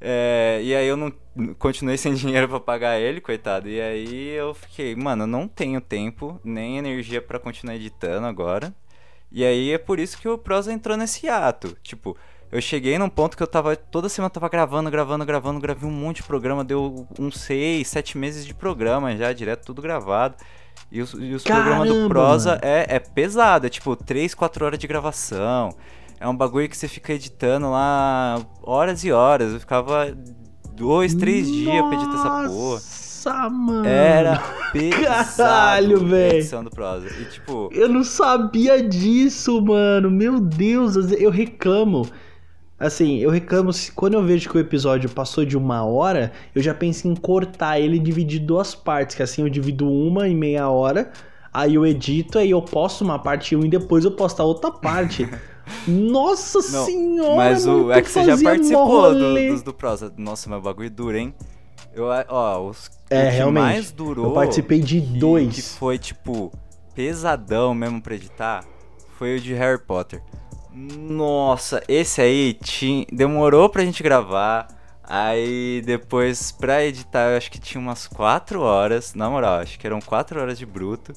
É, 0.00 0.60
e 0.62 0.74
aí 0.74 0.86
eu 0.86 0.96
não 0.96 1.12
continuei 1.58 1.96
sem 1.96 2.12
dinheiro 2.14 2.48
para 2.48 2.60
pagar 2.60 2.98
ele, 2.98 3.20
coitado. 3.20 3.68
E 3.68 3.80
aí 3.80 4.28
eu 4.30 4.54
fiquei, 4.54 4.94
mano, 4.94 5.24
eu 5.24 5.26
não 5.26 5.48
tenho 5.48 5.80
tempo 5.80 6.40
nem 6.44 6.78
energia 6.78 7.20
para 7.20 7.38
continuar 7.38 7.76
editando 7.76 8.26
agora. 8.26 8.74
E 9.30 9.44
aí 9.44 9.72
é 9.72 9.78
por 9.78 9.98
isso 9.98 10.18
que 10.18 10.28
o 10.28 10.38
Prosa 10.38 10.72
entrou 10.72 10.96
nesse 10.96 11.28
ato. 11.28 11.76
Tipo, 11.82 12.16
eu 12.50 12.60
cheguei 12.60 12.96
num 12.98 13.08
ponto 13.08 13.36
que 13.36 13.42
eu 13.42 13.46
tava. 13.46 13.74
Toda 13.76 14.08
semana 14.08 14.28
eu 14.28 14.34
tava 14.34 14.48
gravando, 14.48 14.90
gravando, 14.90 15.24
gravando, 15.24 15.60
gravei 15.60 15.88
um 15.88 15.92
monte 15.92 16.18
de 16.18 16.22
programa, 16.22 16.64
deu 16.64 17.06
uns 17.18 17.40
seis, 17.40 17.88
sete 17.88 18.16
meses 18.16 18.46
de 18.46 18.54
programa 18.54 19.16
já, 19.16 19.32
direto, 19.32 19.66
tudo 19.66 19.82
gravado. 19.82 20.36
E 20.90 21.00
os, 21.00 21.12
e 21.14 21.34
os 21.34 21.42
programas 21.42 21.88
do 21.88 22.08
Prosa 22.08 22.60
é, 22.62 22.86
é 22.96 22.98
pesado, 23.00 23.66
é 23.66 23.70
tipo 23.70 23.96
três 23.96 24.34
quatro 24.34 24.64
horas 24.64 24.78
de 24.78 24.86
gravação. 24.86 25.74
É 26.18 26.26
um 26.26 26.36
bagulho 26.36 26.68
que 26.68 26.76
você 26.76 26.88
fica 26.88 27.12
editando 27.12 27.70
lá 27.70 28.40
horas 28.62 29.04
e 29.04 29.12
horas. 29.12 29.52
Eu 29.52 29.60
ficava 29.60 30.16
dois, 30.74 31.14
três 31.14 31.46
Nossa, 31.46 31.60
dias 31.60 31.84
pra 31.84 31.94
editar 31.94 32.14
essa 32.14 32.48
porra. 32.48 32.72
Nossa, 33.26 33.50
mano. 33.50 33.86
Era 33.86 34.38
pesado 34.72 35.36
Caralho, 35.36 36.06
velho. 36.06 37.20
E 37.20 37.24
tipo... 37.26 37.68
Eu 37.72 37.88
não 37.88 38.02
sabia 38.02 38.82
disso, 38.82 39.60
mano. 39.60 40.10
Meu 40.10 40.40
Deus, 40.40 40.96
eu 41.12 41.30
reclamo. 41.30 42.08
Assim, 42.78 43.18
eu 43.18 43.30
reclamo 43.30 43.72
se 43.72 43.90
quando 43.90 44.14
eu 44.14 44.22
vejo 44.22 44.50
que 44.50 44.56
o 44.56 44.60
episódio 44.60 45.08
passou 45.08 45.46
de 45.46 45.56
uma 45.56 45.82
hora, 45.84 46.30
eu 46.54 46.62
já 46.62 46.74
penso 46.74 47.08
em 47.08 47.14
cortar 47.14 47.80
ele 47.80 47.96
e 47.96 47.98
dividir 47.98 48.40
duas 48.40 48.74
partes, 48.74 49.16
que 49.16 49.22
assim 49.22 49.40
eu 49.40 49.48
divido 49.48 49.90
uma 49.90 50.28
em 50.28 50.36
meia 50.36 50.68
hora, 50.68 51.10
aí 51.54 51.74
eu 51.74 51.86
edito, 51.86 52.38
aí 52.38 52.50
eu 52.50 52.60
posto 52.60 53.02
uma 53.02 53.18
parte 53.18 53.56
um 53.56 53.64
e 53.64 53.68
depois 53.68 54.04
eu 54.04 54.10
posto 54.10 54.40
a 54.40 54.44
outra 54.44 54.70
parte. 54.70 55.26
Nossa 55.86 56.58
não, 56.70 56.84
senhora! 56.84 57.36
Mas 57.36 57.66
o, 57.66 57.92
é 57.92 58.02
que 58.02 58.10
você 58.10 58.24
já 58.24 58.38
participou 58.38 59.12
do, 59.12 59.34
dos 59.34 59.62
do 59.62 59.74
Prosa. 59.74 60.12
Nossa, 60.16 60.48
meu 60.48 60.60
bagulho 60.60 60.90
duro, 60.90 61.16
hein? 61.16 61.34
Eu, 61.94 62.06
ó, 62.28 62.60
os 62.60 62.90
é, 63.08 63.30
que 63.30 63.36
realmente, 63.36 63.62
mais 63.62 63.90
durou. 63.90 64.26
Eu 64.26 64.32
participei 64.32 64.80
de 64.80 65.00
que, 65.00 65.18
dois. 65.18 65.54
Que 65.54 65.62
foi, 65.62 65.98
tipo, 65.98 66.52
pesadão 66.94 67.74
mesmo 67.74 68.00
pra 68.00 68.14
editar. 68.14 68.64
Foi 69.18 69.36
o 69.36 69.40
de 69.40 69.54
Harry 69.54 69.80
Potter. 69.80 70.22
Nossa, 70.72 71.82
esse 71.88 72.20
aí 72.20 72.52
tinha, 72.52 73.06
demorou 73.10 73.68
pra 73.68 73.84
gente 73.84 74.02
gravar. 74.02 74.68
Aí 75.02 75.82
depois 75.86 76.52
pra 76.52 76.84
editar, 76.84 77.30
eu 77.30 77.36
acho 77.36 77.50
que 77.50 77.58
tinha 77.58 77.80
umas 77.80 78.06
4 78.06 78.60
horas. 78.60 79.14
Na 79.14 79.30
moral, 79.30 79.60
acho 79.60 79.78
que 79.78 79.86
eram 79.86 80.00
4 80.00 80.40
horas 80.40 80.58
de 80.58 80.66
bruto. 80.66 81.12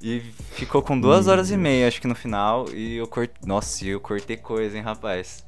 E 0.00 0.20
ficou 0.52 0.82
com 0.82 0.98
duas 0.98 1.26
horas 1.26 1.50
e 1.50 1.56
meia, 1.56 1.88
acho 1.88 2.00
que 2.00 2.06
no 2.06 2.14
final. 2.14 2.66
E 2.72 2.96
eu 2.96 3.06
cortei. 3.06 3.36
Nossa, 3.46 3.84
eu 3.84 4.00
cortei 4.00 4.36
coisa, 4.36 4.76
hein, 4.76 4.82
rapaz. 4.82 5.44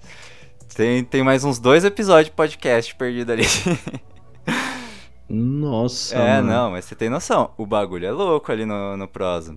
Tem, 0.74 1.04
tem 1.04 1.22
mais 1.22 1.44
uns 1.44 1.58
dois 1.58 1.84
episódios 1.84 2.26
de 2.26 2.32
podcast 2.32 2.94
perdido 2.94 3.32
ali. 3.32 3.44
Nossa. 5.28 6.16
É, 6.16 6.36
mano. 6.36 6.48
não, 6.48 6.70
mas 6.70 6.86
você 6.86 6.94
tem 6.94 7.10
noção. 7.10 7.50
O 7.58 7.66
bagulho 7.66 8.06
é 8.06 8.10
louco 8.10 8.50
ali 8.50 8.64
no, 8.64 8.96
no 8.96 9.06
prosa. 9.06 9.54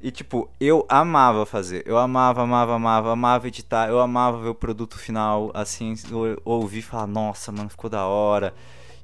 E, 0.00 0.10
tipo, 0.10 0.50
eu 0.60 0.84
amava 0.86 1.46
fazer. 1.46 1.82
Eu 1.86 1.96
amava, 1.96 2.42
amava, 2.42 2.74
amava, 2.74 3.12
amava 3.12 3.48
editar. 3.48 3.88
Eu 3.88 4.00
amava 4.00 4.42
ver 4.42 4.50
o 4.50 4.54
produto 4.54 4.98
final, 4.98 5.50
assim, 5.54 5.94
ouvir 6.44 6.80
e 6.80 6.82
falar, 6.82 7.06
nossa, 7.06 7.50
mano, 7.50 7.70
ficou 7.70 7.88
da 7.88 8.04
hora. 8.04 8.52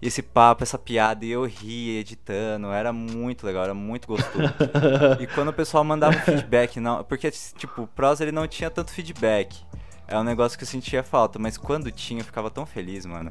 E 0.02 0.09
esse 0.09 0.23
papo, 0.23 0.62
essa 0.62 0.78
piada, 0.78 1.25
e 1.25 1.30
eu 1.30 1.45
ria 1.45 2.00
editando. 2.00 2.69
Era 2.69 2.92
muito 2.92 3.45
legal, 3.45 3.64
era 3.64 3.75
muito 3.75 4.09
gostoso. 4.09 4.45
e 5.21 5.26
quando 5.26 5.49
o 5.49 5.52
pessoal 5.52 5.85
mandava 5.85 6.19
feedback, 6.21 6.80
não. 6.80 7.04
Porque, 7.04 7.30
tipo, 7.30 7.82
o 7.82 7.86
prosa 7.86 8.25
ele 8.25 8.32
não 8.32 8.49
tinha 8.49 8.71
tanto 8.71 8.93
feedback. 8.93 9.63
É 10.08 10.19
um 10.19 10.25
negócio 10.25 10.56
que 10.56 10.65
eu 10.65 10.69
sentia 10.69 11.02
falta. 11.02 11.39
Mas 11.39 11.58
quando 11.58 11.91
tinha, 11.91 12.21
eu 12.21 12.25
ficava 12.25 12.50
tão 12.50 12.65
feliz, 12.65 13.04
mano. 13.04 13.30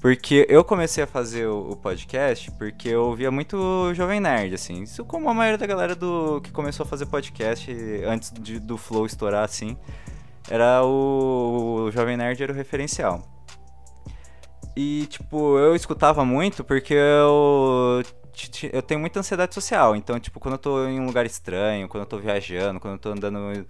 Porque 0.00 0.46
eu 0.48 0.64
comecei 0.64 1.04
a 1.04 1.06
fazer 1.06 1.46
o, 1.46 1.76
podcast 1.76 2.50
porque 2.52 2.88
eu 2.88 3.04
ouvia 3.04 3.30
muito 3.30 3.92
Jovem 3.92 4.18
Nerd, 4.18 4.54
assim. 4.54 4.82
Isso 4.82 5.04
como 5.04 5.28
a 5.28 5.34
maioria 5.34 5.58
da 5.58 5.66
galera 5.66 5.94
do 5.94 6.40
que 6.40 6.50
começou 6.50 6.84
a 6.84 6.88
fazer 6.88 7.04
podcast 7.04 7.70
antes 8.06 8.32
de, 8.32 8.58
do 8.58 8.78
Flow 8.78 9.04
estourar, 9.04 9.44
assim. 9.44 9.76
Era 10.48 10.82
o, 10.82 11.84
o 11.86 11.90
Jovem 11.90 12.16
Nerd 12.16 12.42
era 12.42 12.50
o 12.50 12.56
referencial. 12.56 13.22
E, 14.76 15.06
tipo, 15.06 15.58
eu 15.58 15.74
escutava 15.74 16.24
muito 16.24 16.64
porque 16.64 16.94
eu 16.94 18.02
eu 18.72 18.82
tenho 18.82 19.00
muita 19.00 19.20
ansiedade 19.20 19.54
social. 19.54 19.94
Então, 19.96 20.18
tipo, 20.18 20.40
quando 20.40 20.54
eu 20.54 20.58
tô 20.58 20.86
em 20.86 21.00
um 21.00 21.06
lugar 21.06 21.26
estranho, 21.26 21.88
quando 21.88 22.04
eu 22.04 22.08
tô 22.08 22.18
viajando, 22.18 22.80
quando 22.80 22.94
eu 22.94 22.98
tô 22.98 23.10
andando 23.10 23.66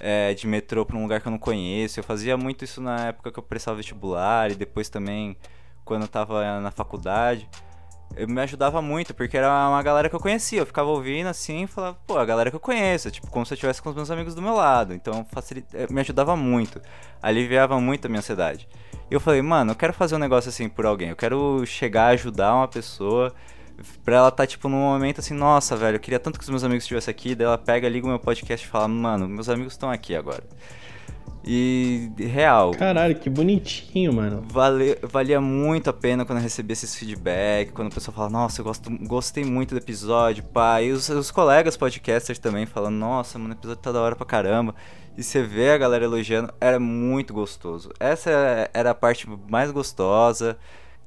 é, 0.00 0.34
de 0.34 0.46
metrô 0.46 0.84
pra 0.84 0.96
um 0.96 1.02
lugar 1.02 1.20
que 1.20 1.26
eu 1.28 1.30
não 1.32 1.38
conheço, 1.38 1.98
eu 1.98 2.04
fazia 2.04 2.36
muito 2.36 2.64
isso 2.64 2.80
na 2.80 3.08
época 3.08 3.32
que 3.32 3.38
eu 3.38 3.42
prestava 3.42 3.76
vestibular 3.78 4.50
e 4.50 4.54
depois 4.54 4.88
também 4.88 5.36
quando 5.84 6.02
eu 6.02 6.08
tava 6.08 6.60
na 6.60 6.70
faculdade, 6.70 7.48
eu 8.16 8.28
me 8.28 8.40
ajudava 8.42 8.80
muito, 8.82 9.14
porque 9.14 9.36
era 9.36 9.48
uma 9.68 9.82
galera 9.82 10.08
que 10.08 10.14
eu 10.14 10.20
conhecia. 10.20 10.60
Eu 10.60 10.66
ficava 10.66 10.88
ouvindo 10.88 11.26
assim 11.28 11.64
e 11.64 11.66
falava, 11.66 11.98
pô, 12.06 12.18
a 12.18 12.24
galera 12.24 12.50
que 12.50 12.56
eu 12.56 12.60
conheço, 12.60 13.10
tipo, 13.10 13.28
como 13.28 13.44
se 13.44 13.52
eu 13.52 13.56
estivesse 13.56 13.82
com 13.82 13.88
os 13.88 13.94
meus 13.96 14.10
amigos 14.10 14.34
do 14.34 14.42
meu 14.42 14.54
lado. 14.54 14.94
Então 14.94 15.24
facilita, 15.30 15.76
eh, 15.76 15.86
me 15.90 16.00
ajudava 16.00 16.36
muito, 16.36 16.80
aliviava 17.22 17.80
muito 17.80 18.06
a 18.06 18.08
minha 18.08 18.20
ansiedade. 18.20 18.68
E 19.12 19.14
eu 19.14 19.20
falei, 19.20 19.42
mano, 19.42 19.72
eu 19.72 19.76
quero 19.76 19.92
fazer 19.92 20.14
um 20.14 20.18
negócio 20.18 20.48
assim 20.48 20.70
por 20.70 20.86
alguém. 20.86 21.10
Eu 21.10 21.16
quero 21.16 21.66
chegar 21.66 22.04
a 22.04 22.08
ajudar 22.12 22.54
uma 22.54 22.66
pessoa 22.66 23.30
pra 24.02 24.16
ela 24.16 24.30
tá, 24.30 24.46
tipo, 24.46 24.70
num 24.70 24.78
momento 24.78 25.20
assim, 25.20 25.34
nossa, 25.34 25.76
velho, 25.76 25.96
eu 25.96 26.00
queria 26.00 26.18
tanto 26.18 26.38
que 26.38 26.44
os 26.44 26.48
meus 26.48 26.64
amigos 26.64 26.84
estivessem 26.84 27.12
aqui. 27.12 27.34
Daí 27.34 27.46
ela 27.46 27.58
pega, 27.58 27.86
liga 27.90 28.06
o 28.06 28.08
meu 28.08 28.18
podcast 28.18 28.66
e 28.66 28.70
fala, 28.70 28.88
mano, 28.88 29.28
meus 29.28 29.50
amigos 29.50 29.74
estão 29.74 29.90
aqui 29.90 30.16
agora. 30.16 30.42
E 31.44 32.10
real. 32.16 32.70
Caralho, 32.70 33.14
que 33.16 33.28
bonitinho, 33.28 34.14
mano. 34.14 34.46
Vale, 34.48 34.96
valia 35.02 35.42
muito 35.42 35.90
a 35.90 35.92
pena 35.92 36.24
quando 36.24 36.38
eu 36.38 36.42
recebi 36.42 36.72
esses 36.72 36.94
feedback, 36.94 37.70
quando 37.72 37.92
o 37.92 37.94
pessoal 37.94 38.14
fala, 38.14 38.30
nossa, 38.30 38.62
eu 38.62 38.64
gosto, 38.64 38.90
gostei 39.06 39.44
muito 39.44 39.74
do 39.74 39.78
episódio, 39.78 40.42
pá. 40.42 40.80
E 40.80 40.90
os, 40.90 41.10
os 41.10 41.30
colegas 41.30 41.76
podcasters 41.76 42.38
também 42.38 42.64
falando, 42.64 42.94
nossa, 42.94 43.38
mano, 43.38 43.52
o 43.52 43.58
episódio 43.58 43.82
tá 43.82 43.92
da 43.92 44.00
hora 44.00 44.16
pra 44.16 44.24
caramba. 44.24 44.74
E 45.16 45.22
você 45.22 45.42
vê 45.42 45.70
a 45.70 45.78
galera 45.78 46.04
elogiando, 46.04 46.52
era 46.60 46.80
muito 46.80 47.34
gostoso. 47.34 47.90
Essa 48.00 48.30
era 48.72 48.90
a 48.90 48.94
parte 48.94 49.28
mais 49.48 49.70
gostosa. 49.70 50.56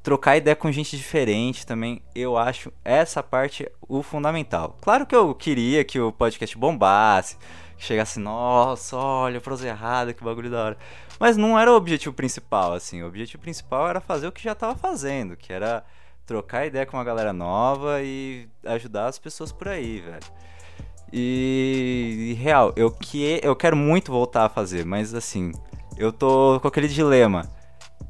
Trocar 0.03 0.37
ideia 0.37 0.55
com 0.55 0.71
gente 0.71 0.95
diferente 0.95 1.65
também, 1.65 1.99
eu 2.13 2.37
acho 2.37 2.71
essa 2.83 3.23
parte 3.23 3.67
o 3.81 4.03
fundamental. 4.03 4.77
Claro 4.79 5.05
que 5.05 5.15
eu 5.15 5.33
queria 5.33 5.83
que 5.83 5.99
o 5.99 6.11
podcast 6.11 6.55
bombasse 6.55 7.37
chegasse, 7.77 8.19
nossa, 8.19 8.95
olha, 8.95 9.41
prosa 9.41 9.67
errada, 9.67 10.13
que 10.13 10.23
bagulho 10.23 10.51
da 10.51 10.63
hora. 10.63 10.77
Mas 11.19 11.37
não 11.37 11.57
era 11.57 11.71
o 11.71 11.75
objetivo 11.75 12.13
principal, 12.13 12.73
assim. 12.73 13.01
O 13.01 13.07
objetivo 13.07 13.41
principal 13.41 13.87
era 13.89 13.99
fazer 13.99 14.27
o 14.27 14.31
que 14.31 14.43
já 14.43 14.53
tava 14.53 14.75
fazendo, 14.75 15.35
que 15.35 15.51
era 15.51 15.83
trocar 16.25 16.65
ideia 16.65 16.85
com 16.85 16.97
uma 16.97 17.03
galera 17.03 17.33
nova 17.33 18.01
e 18.01 18.47
ajudar 18.65 19.07
as 19.07 19.19
pessoas 19.19 19.51
por 19.51 19.67
aí, 19.67 20.01
velho. 20.01 20.25
E, 21.17 22.31
e 22.31 22.33
real, 22.33 22.73
eu 22.75 22.91
que 22.91 23.39
eu 23.41 23.55
quero 23.55 23.77
muito 23.77 24.11
voltar 24.11 24.43
a 24.43 24.49
fazer, 24.49 24.83
mas 24.83 25.13
assim, 25.13 25.53
eu 25.95 26.11
tô 26.11 26.59
com 26.59 26.67
aquele 26.67 26.89
dilema. 26.89 27.49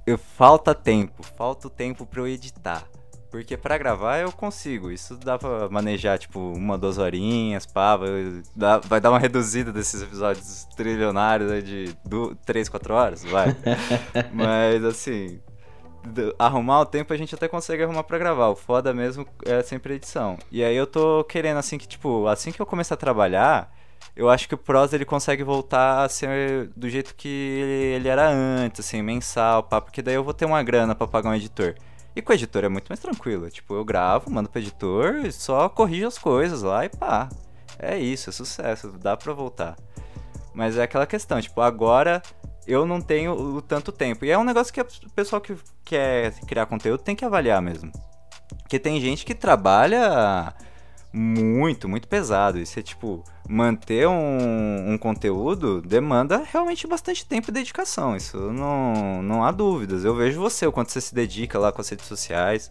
Eu 0.07 0.17
falta 0.17 0.73
tempo, 0.73 1.21
falta 1.21 1.67
o 1.67 1.69
tempo 1.69 2.03
para 2.03 2.21
eu 2.21 2.27
editar. 2.27 2.83
Porque 3.29 3.55
para 3.55 3.77
gravar 3.77 4.17
eu 4.17 4.31
consigo. 4.31 4.89
Isso 4.89 5.17
dá 5.17 5.37
pra 5.37 5.69
manejar, 5.69 6.17
tipo, 6.17 6.39
uma, 6.39 6.79
duas 6.79 6.97
horinhas, 6.97 7.67
pá. 7.67 7.95
Vai, 7.95 8.41
dá, 8.55 8.79
vai 8.79 8.99
dar 8.99 9.11
uma 9.11 9.19
reduzida 9.19 9.71
desses 9.71 10.01
episódios 10.01 10.65
trilionários 10.75 11.51
aí 11.51 11.61
de 11.61 11.95
do, 12.03 12.35
três, 12.43 12.67
quatro 12.69 12.95
horas, 12.95 13.23
vai. 13.23 13.55
Mas 14.33 14.83
assim. 14.83 15.39
Arrumar 16.37 16.81
o 16.81 16.85
tempo 16.85 17.13
a 17.13 17.17
gente 17.17 17.33
até 17.35 17.47
consegue 17.47 17.83
arrumar 17.83 18.03
para 18.03 18.17
gravar. 18.17 18.49
O 18.49 18.55
foda 18.55 18.93
mesmo 18.93 19.25
é 19.45 19.61
sempre 19.61 19.95
edição. 19.95 20.37
E 20.51 20.63
aí 20.63 20.75
eu 20.75 20.87
tô 20.87 21.23
querendo, 21.23 21.57
assim, 21.57 21.77
que, 21.77 21.87
tipo, 21.87 22.27
assim 22.27 22.51
que 22.51 22.61
eu 22.61 22.65
começar 22.65 22.95
a 22.95 22.97
trabalhar, 22.97 23.73
eu 24.15 24.29
acho 24.29 24.47
que 24.47 24.55
o 24.55 24.57
Prosa 24.57 24.95
ele 24.95 25.05
consegue 25.05 25.43
voltar 25.43 26.03
a 26.03 26.09
ser 26.09 26.69
do 26.75 26.89
jeito 26.89 27.13
que 27.15 27.27
ele, 27.95 28.07
era 28.07 28.29
antes, 28.29 28.85
assim, 28.85 29.01
mensal, 29.01 29.63
pá, 29.63 29.81
porque 29.81 30.01
daí 30.01 30.15
eu 30.15 30.23
vou 30.23 30.33
ter 30.33 30.45
uma 30.45 30.61
grana 30.63 30.95
para 30.95 31.07
pagar 31.07 31.29
um 31.29 31.35
editor. 31.35 31.75
E 32.15 32.21
com 32.21 32.31
o 32.31 32.35
editor 32.35 32.63
é 32.63 32.69
muito 32.69 32.87
mais 32.87 32.99
tranquilo. 32.99 33.49
Tipo, 33.49 33.75
eu 33.75 33.83
gravo, 33.83 34.31
mando 34.31 34.49
pro 34.49 34.61
editor 34.61 35.31
só 35.33 35.67
corrijo 35.67 36.07
as 36.07 36.17
coisas 36.17 36.61
lá 36.61 36.85
e 36.85 36.89
pá. 36.89 37.27
É 37.77 37.97
isso, 37.97 38.29
é 38.29 38.33
sucesso, 38.33 38.91
dá 38.91 39.17
pra 39.17 39.33
voltar. 39.33 39.75
Mas 40.53 40.77
é 40.77 40.83
aquela 40.83 41.05
questão, 41.05 41.41
tipo, 41.41 41.59
agora 41.59 42.21
eu 42.67 42.86
não 42.86 43.01
tenho 43.01 43.34
o 43.34 43.62
tanto 43.62 43.91
tempo. 43.91 44.25
E 44.25 44.32
é 44.32 44.38
um 44.38 44.43
negócio 44.43 44.73
que 44.73 44.82
o 44.82 45.10
pessoal 45.15 45.41
que 45.41 45.56
quer 45.84 46.34
criar 46.41 46.65
conteúdo 46.65 47.04
tem 47.04 47.15
que 47.15 47.25
avaliar 47.25 47.62
mesmo. 47.62 47.91
Porque 48.62 48.80
tem 48.80 48.99
gente 48.99 49.25
que 49.25 49.36
trabalha 49.36 50.54
muito, 51.15 51.88
muito 51.88 52.08
pesado. 52.08 52.60
E 52.60 52.65
você, 52.65 52.84
tipo, 52.84 53.23
manter 53.47 54.08
um, 54.08 54.91
um, 54.91 54.97
conteúdo 54.97 55.82
demanda 55.82 56.43
realmente 56.51 56.86
bastante 56.88 57.25
tempo 57.25 57.49
e 57.49 57.54
dedicação. 57.54 58.15
Isso 58.15 58.38
não, 58.51 59.23
não 59.23 59.43
há 59.43 59.51
dúvidas. 59.51 60.04
Eu 60.04 60.15
vejo 60.15 60.39
você, 60.41 60.67
o 60.67 60.71
quanto 60.71 60.91
você 60.91 60.99
se 60.99 61.15
dedica 61.15 61.58
lá 61.58 61.71
com 61.71 61.82
as 61.82 61.89
redes 61.89 62.06
sociais, 62.06 62.69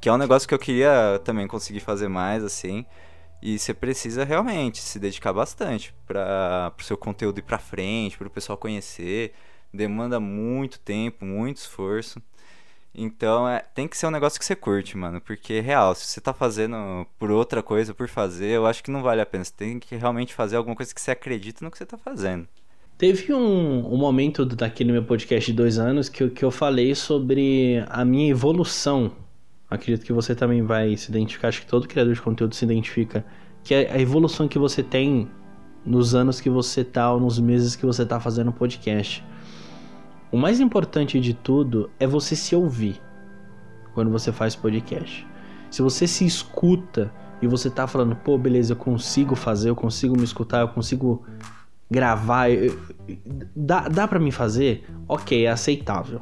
que 0.00 0.08
é 0.08 0.12
um 0.12 0.18
negócio 0.18 0.48
que 0.48 0.54
eu 0.54 0.58
queria 0.58 1.20
também 1.24 1.46
conseguir 1.46 1.80
fazer 1.80 2.08
mais, 2.08 2.42
assim. 2.42 2.84
E 3.42 3.58
você 3.58 3.74
precisa 3.74 4.24
realmente 4.24 4.78
se 4.78 4.98
dedicar 4.98 5.32
bastante 5.32 5.94
para 6.06 6.72
o 6.78 6.82
seu 6.82 6.96
conteúdo 6.96 7.38
ir 7.38 7.42
para 7.42 7.58
frente, 7.58 8.16
para 8.16 8.26
o 8.26 8.30
pessoal 8.30 8.56
conhecer. 8.56 9.32
Demanda 9.72 10.18
muito 10.18 10.80
tempo, 10.80 11.24
muito 11.24 11.58
esforço. 11.58 12.20
Então 12.98 13.46
é, 13.46 13.58
tem 13.74 13.86
que 13.86 13.96
ser 13.96 14.06
um 14.06 14.10
negócio 14.10 14.38
que 14.38 14.44
você 14.46 14.56
curte, 14.56 14.96
mano. 14.96 15.20
Porque, 15.20 15.60
real, 15.60 15.94
se 15.94 16.06
você 16.06 16.20
tá 16.20 16.32
fazendo 16.32 17.06
por 17.18 17.30
outra 17.30 17.62
coisa, 17.62 17.92
por 17.92 18.08
fazer, 18.08 18.48
eu 18.48 18.66
acho 18.66 18.82
que 18.82 18.90
não 18.90 19.02
vale 19.02 19.20
a 19.20 19.26
pena. 19.26 19.44
Você 19.44 19.52
tem 19.54 19.78
que 19.78 19.94
realmente 19.96 20.34
fazer 20.34 20.56
alguma 20.56 20.74
coisa 20.74 20.94
que 20.94 21.00
você 21.00 21.10
acredita 21.10 21.62
no 21.62 21.70
que 21.70 21.76
você 21.76 21.84
tá 21.84 21.98
fazendo. 21.98 22.48
Teve 22.96 23.34
um, 23.34 23.92
um 23.92 23.98
momento 23.98 24.46
daqui 24.46 24.82
no 24.82 24.94
meu 24.94 25.04
podcast 25.04 25.50
de 25.50 25.56
dois 25.56 25.78
anos 25.78 26.08
que, 26.08 26.30
que 26.30 26.42
eu 26.42 26.50
falei 26.50 26.94
sobre 26.94 27.84
a 27.90 28.02
minha 28.06 28.30
evolução. 28.30 29.12
Acredito 29.68 30.04
que 30.04 30.12
você 30.12 30.34
também 30.34 30.62
vai 30.62 30.96
se 30.96 31.10
identificar, 31.10 31.48
acho 31.48 31.62
que 31.62 31.66
todo 31.66 31.88
criador 31.88 32.14
de 32.14 32.22
conteúdo 32.22 32.54
se 32.54 32.64
identifica. 32.64 33.24
Que 33.64 33.74
é 33.74 33.92
a 33.92 34.00
evolução 34.00 34.46
que 34.46 34.58
você 34.58 34.82
tem 34.82 35.28
nos 35.84 36.14
anos 36.14 36.40
que 36.40 36.50
você 36.50 36.84
tá, 36.84 37.12
ou 37.12 37.20
nos 37.20 37.38
meses 37.38 37.76
que 37.76 37.86
você 37.86 38.04
tá 38.04 38.20
fazendo 38.20 38.52
podcast. 38.52 39.24
O 40.30 40.36
mais 40.36 40.60
importante 40.60 41.20
de 41.20 41.32
tudo 41.32 41.90
é 41.98 42.06
você 42.06 42.34
se 42.34 42.54
ouvir 42.54 43.00
quando 43.94 44.10
você 44.10 44.32
faz 44.32 44.54
podcast. 44.54 45.26
Se 45.70 45.82
você 45.82 46.06
se 46.06 46.26
escuta 46.26 47.12
e 47.40 47.46
você 47.46 47.70
tá 47.70 47.86
falando, 47.86 48.16
pô, 48.16 48.36
beleza, 48.36 48.72
eu 48.72 48.76
consigo 48.76 49.34
fazer, 49.34 49.70
eu 49.70 49.76
consigo 49.76 50.16
me 50.16 50.24
escutar, 50.24 50.60
eu 50.60 50.68
consigo 50.68 51.24
gravar, 51.90 52.50
eu, 52.50 52.78
dá, 53.54 53.88
dá 53.88 54.08
para 54.08 54.18
mim 54.18 54.30
fazer? 54.30 54.84
Ok, 55.08 55.46
é 55.46 55.50
aceitável. 55.50 56.20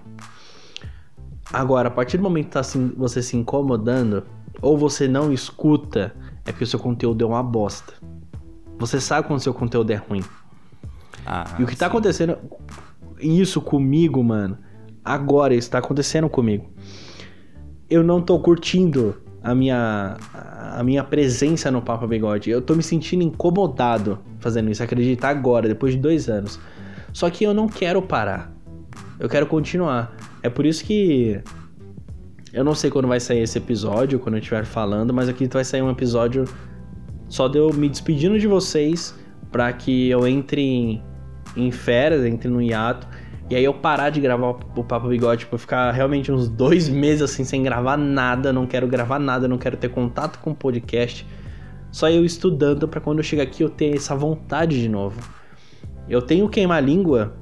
Agora, 1.55 1.87
a 1.87 1.91
partir 1.91 2.17
do 2.17 2.25
momento 2.25 2.47
que 2.47 2.51
tá 2.51 2.63
você 2.97 3.23
se 3.23 3.37
incomodando, 3.37 4.25
ou 4.61 4.77
você 4.77 5.07
não 5.07 5.33
escuta, 5.33 6.13
é 6.45 6.51
porque 6.51 6.65
o 6.65 6.67
seu 6.67 6.81
conteúdo 6.81 7.23
é 7.23 7.27
uma 7.27 7.43
bosta. 7.45 7.95
Você 8.77 9.01
sabe 9.01 9.29
quando 9.29 9.39
o 9.39 9.43
seu 9.43 9.55
conteúdo 9.55 9.93
é 9.93 9.95
ruim. 9.95 10.25
Ah, 11.25 11.55
e 11.57 11.63
o 11.63 11.67
que 11.67 11.73
tá 11.73 11.73
sim. 11.73 11.79
tá 11.79 11.87
acontecendo 11.87 12.39
isso 13.21 13.61
comigo, 13.61 14.23
mano, 14.23 14.59
agora 15.05 15.55
está 15.55 15.79
acontecendo 15.79 16.29
comigo. 16.29 16.69
Eu 17.89 18.03
não 18.03 18.21
tô 18.21 18.37
curtindo 18.41 19.17
a 19.41 19.55
minha 19.55 20.17
a 20.33 20.83
minha 20.83 21.05
presença 21.05 21.71
no 21.71 21.81
Papa 21.81 22.05
Bigode. 22.05 22.51
Eu 22.51 22.61
tô 22.61 22.75
me 22.75 22.83
sentindo 22.83 23.23
incomodado 23.23 24.19
fazendo 24.41 24.73
isso, 24.73 24.83
acredita 24.83 25.29
agora, 25.29 25.69
depois 25.69 25.95
de 25.95 26.01
dois 26.01 26.29
anos. 26.29 26.59
Só 27.13 27.31
que 27.31 27.45
eu 27.45 27.55
não 27.55 27.69
quero 27.69 28.03
parar. 28.03 28.53
Eu 29.21 29.29
quero 29.29 29.47
continuar. 29.47 30.34
É 30.45 30.51
por 30.51 30.67
isso 30.67 30.85
que 30.85 31.41
eu 32.53 32.63
não 32.63 32.75
sei 32.75 32.91
quando 32.91 33.09
vai 33.09 33.19
sair 33.19 33.41
esse 33.41 33.57
episódio, 33.57 34.21
quando 34.21 34.35
eu 34.35 34.41
estiver 34.41 34.67
falando, 34.67 35.13
mas 35.13 35.27
aqui 35.27 35.49
vai 35.49 35.65
sair 35.65 35.81
um 35.81 35.91
episódio 35.91 36.45
só 37.29 37.49
de 37.49 37.57
eu 37.57 37.73
me 37.73 37.89
despedindo 37.89 38.39
de 38.39 38.47
vocês 38.47 39.19
para 39.51 39.73
que 39.73 40.11
eu 40.11 40.29
entre 40.29 40.61
em 40.61 41.03
em 41.57 41.71
férias, 41.71 42.27
entre 42.27 42.49
no 42.49 42.61
hiato. 42.61 43.07
E 43.49 43.57
aí 43.57 43.65
eu 43.65 43.73
parar 43.73 44.11
de 44.11 44.21
gravar 44.21 44.49
o 44.77 44.85
Papo 44.85 45.09
Bigode, 45.09 45.41
tipo, 45.41 45.57
ficar 45.57 45.91
realmente 45.93 46.31
uns 46.31 46.47
dois 46.49 46.89
meses 46.91 47.23
assim 47.23 47.45
sem 47.45 47.63
gravar 47.63 47.97
nada, 47.97 48.53
não 48.53 48.67
quero 48.67 48.87
gravar 48.87 49.19
nada, 49.19 49.49
não 49.49 49.57
quero 49.57 49.77
ter 49.77 49.89
contato 49.89 50.39
com 50.41 50.51
o 50.51 50.55
podcast. 50.55 51.27
Só 51.91 52.11
eu 52.11 52.23
estudando 52.23 52.87
para 52.87 53.01
quando 53.01 53.19
eu 53.19 53.25
chegar 53.25 53.45
aqui 53.45 53.63
eu 53.63 53.71
ter 53.71 53.95
essa 53.97 54.15
vontade 54.15 54.79
de 54.79 54.89
novo. 54.89 55.21
Eu 56.07 56.21
tenho 56.21 56.49
Queima 56.51 56.81
Língua, 56.81 57.35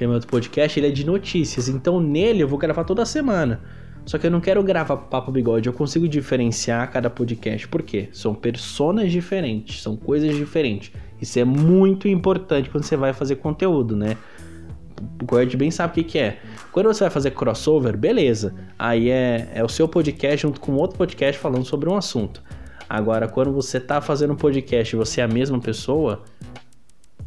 que 0.00 0.04
é 0.04 0.06
meu 0.06 0.14
outro 0.14 0.30
podcast, 0.30 0.80
ele 0.80 0.86
é 0.86 0.90
de 0.90 1.04
notícias, 1.04 1.68
então 1.68 2.00
nele 2.00 2.42
eu 2.42 2.48
vou 2.48 2.58
gravar 2.58 2.84
toda 2.84 3.04
semana. 3.04 3.60
Só 4.06 4.16
que 4.16 4.26
eu 4.26 4.30
não 4.30 4.40
quero 4.40 4.62
gravar 4.62 4.96
Papo 4.96 5.30
Bigode, 5.30 5.66
eu 5.66 5.74
consigo 5.74 6.08
diferenciar 6.08 6.90
cada 6.90 7.10
podcast. 7.10 7.68
Por 7.68 7.82
quê? 7.82 8.08
São 8.10 8.34
personas 8.34 9.12
diferentes, 9.12 9.82
são 9.82 9.98
coisas 9.98 10.34
diferentes. 10.34 10.90
Isso 11.20 11.38
é 11.38 11.44
muito 11.44 12.08
importante 12.08 12.70
quando 12.70 12.84
você 12.84 12.96
vai 12.96 13.12
fazer 13.12 13.36
conteúdo, 13.36 13.94
né? 13.94 14.16
O 15.22 15.26
Coed 15.26 15.54
bem 15.58 15.70
sabe 15.70 15.90
o 15.90 15.94
que, 15.96 16.04
que 16.04 16.18
é. 16.18 16.38
Quando 16.72 16.86
você 16.86 17.04
vai 17.04 17.10
fazer 17.10 17.32
crossover, 17.32 17.94
beleza. 17.94 18.54
Aí 18.78 19.10
é, 19.10 19.50
é 19.54 19.62
o 19.62 19.68
seu 19.68 19.86
podcast 19.86 20.40
junto 20.40 20.62
com 20.62 20.72
outro 20.76 20.96
podcast 20.96 21.38
falando 21.38 21.66
sobre 21.66 21.90
um 21.90 21.96
assunto. 21.96 22.42
Agora, 22.88 23.28
quando 23.28 23.52
você 23.52 23.78
tá 23.78 24.00
fazendo 24.00 24.32
um 24.32 24.36
podcast 24.36 24.96
e 24.96 24.98
você 24.98 25.20
é 25.20 25.24
a 25.24 25.28
mesma 25.28 25.60
pessoa, 25.60 26.22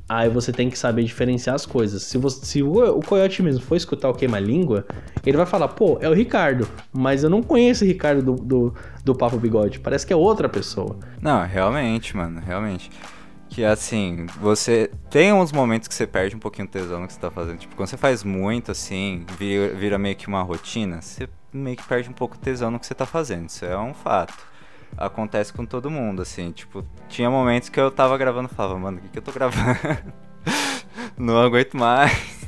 aí 0.08 0.30
você 0.30 0.52
tem 0.52 0.70
que 0.70 0.78
saber 0.78 1.04
diferenciar 1.04 1.56
as 1.56 1.66
coisas. 1.66 2.04
Se, 2.04 2.18
você, 2.18 2.46
se 2.46 2.64
o, 2.64 2.98
o 2.98 3.06
Coyote 3.06 3.42
mesmo 3.42 3.62
for 3.62 3.76
escutar 3.76 4.10
o 4.10 4.14
Queima-Língua, 4.14 4.86
ele 5.26 5.38
vai 5.38 5.46
falar, 5.46 5.70
pô, 5.70 5.98
é 6.02 6.10
o 6.10 6.14
Ricardo, 6.14 6.68
mas 6.92 7.24
eu 7.24 7.30
não 7.30 7.42
conheço 7.42 7.84
o 7.84 7.88
Ricardo 7.88 8.22
do, 8.22 8.36
do, 8.44 8.74
do 9.04 9.16
Papo 9.16 9.38
Bigode. 9.38 9.80
Parece 9.80 10.06
que 10.06 10.14
é 10.14 10.16
outra 10.16 10.50
pessoa. 10.50 10.98
Não, 11.22 11.46
realmente, 11.46 12.16
mano, 12.16 12.42
realmente 12.46 12.90
que 13.54 13.64
assim, 13.64 14.26
você 14.42 14.90
tem 15.12 15.32
uns 15.32 15.52
momentos 15.52 15.88
que 15.88 15.94
você 15.94 16.08
perde 16.08 16.36
um 16.36 16.40
pouquinho 16.40 16.68
o 16.68 16.72
tesão 16.72 17.02
no 17.02 17.06
que 17.06 17.14
você 17.14 17.20
tá 17.20 17.30
fazendo. 17.30 17.60
Tipo, 17.60 17.76
quando 17.76 17.88
você 17.88 17.98
faz 17.98 18.24
muito 18.24 18.72
assim, 18.72 19.24
vira, 19.38 19.76
vira 19.76 20.00
meio 20.00 20.16
que 20.16 20.28
uma 20.28 20.42
rotina, 20.42 21.00
você 21.00 21.30
meio 21.54 21.78
que 21.78 21.84
perde 21.84 22.10
um 22.10 22.14
pouco 22.14 22.36
o 22.36 22.40
tesão 22.40 22.72
no 22.72 22.80
que 22.80 22.88
você 22.88 22.96
tá 22.96 23.06
fazendo. 23.06 23.48
Isso 23.50 23.64
é 23.64 23.78
um 23.78 23.94
fato. 23.94 24.34
Acontece 24.98 25.52
com 25.52 25.66
todo 25.66 25.90
mundo, 25.90 26.22
assim. 26.22 26.52
Tipo, 26.52 26.86
tinha 27.10 27.30
momentos 27.30 27.70
que 27.70 27.80
eu 27.80 27.92
tava 27.92 28.18
gravando 28.18 28.50
e 28.52 28.56
falava, 28.56 28.78
mano, 28.78 28.98
o 28.98 29.02
que, 29.02 29.10
que 29.10 29.18
eu 29.18 29.22
tô 29.24 29.32
gravando? 29.32 29.80
Não 31.18 31.40
aguento 31.42 31.76
mais. 31.76 32.44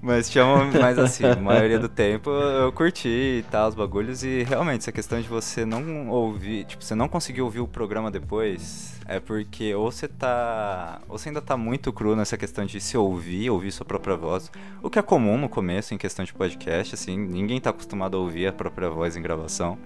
Mas 0.00 0.28
tinha 0.28 0.44
mais 0.44 0.98
assim, 0.98 1.24
a 1.24 1.34
maioria 1.34 1.78
do 1.80 1.88
tempo 1.88 2.30
eu 2.30 2.70
curti 2.70 3.08
e 3.08 3.44
tal, 3.50 3.68
os 3.68 3.74
bagulhos. 3.74 4.22
E 4.22 4.44
realmente, 4.44 4.82
essa 4.82 4.92
questão 4.92 5.20
de 5.20 5.26
você 5.26 5.64
não 5.64 6.08
ouvir, 6.10 6.64
tipo, 6.64 6.84
você 6.84 6.94
não 6.94 7.08
conseguir 7.08 7.40
ouvir 7.40 7.60
o 7.60 7.66
programa 7.66 8.10
depois, 8.10 9.00
é 9.08 9.18
porque 9.18 9.74
ou 9.74 9.90
você 9.90 10.06
tá. 10.06 11.00
Ou 11.08 11.18
você 11.18 11.30
ainda 11.30 11.42
tá 11.42 11.56
muito 11.56 11.92
cru 11.92 12.14
nessa 12.14 12.36
questão 12.36 12.64
de 12.66 12.80
se 12.80 12.96
ouvir, 12.96 13.50
ouvir 13.50 13.72
sua 13.72 13.86
própria 13.86 14.16
voz. 14.16 14.50
O 14.82 14.90
que 14.90 14.98
é 14.98 15.02
comum 15.02 15.38
no 15.38 15.48
começo 15.48 15.94
em 15.94 15.98
questão 15.98 16.24
de 16.24 16.32
podcast, 16.32 16.94
assim, 16.94 17.18
ninguém 17.18 17.60
tá 17.60 17.70
acostumado 17.70 18.16
a 18.16 18.20
ouvir 18.20 18.46
a 18.46 18.52
própria 18.52 18.88
voz 18.88 19.16
em 19.16 19.22
gravação. 19.22 19.76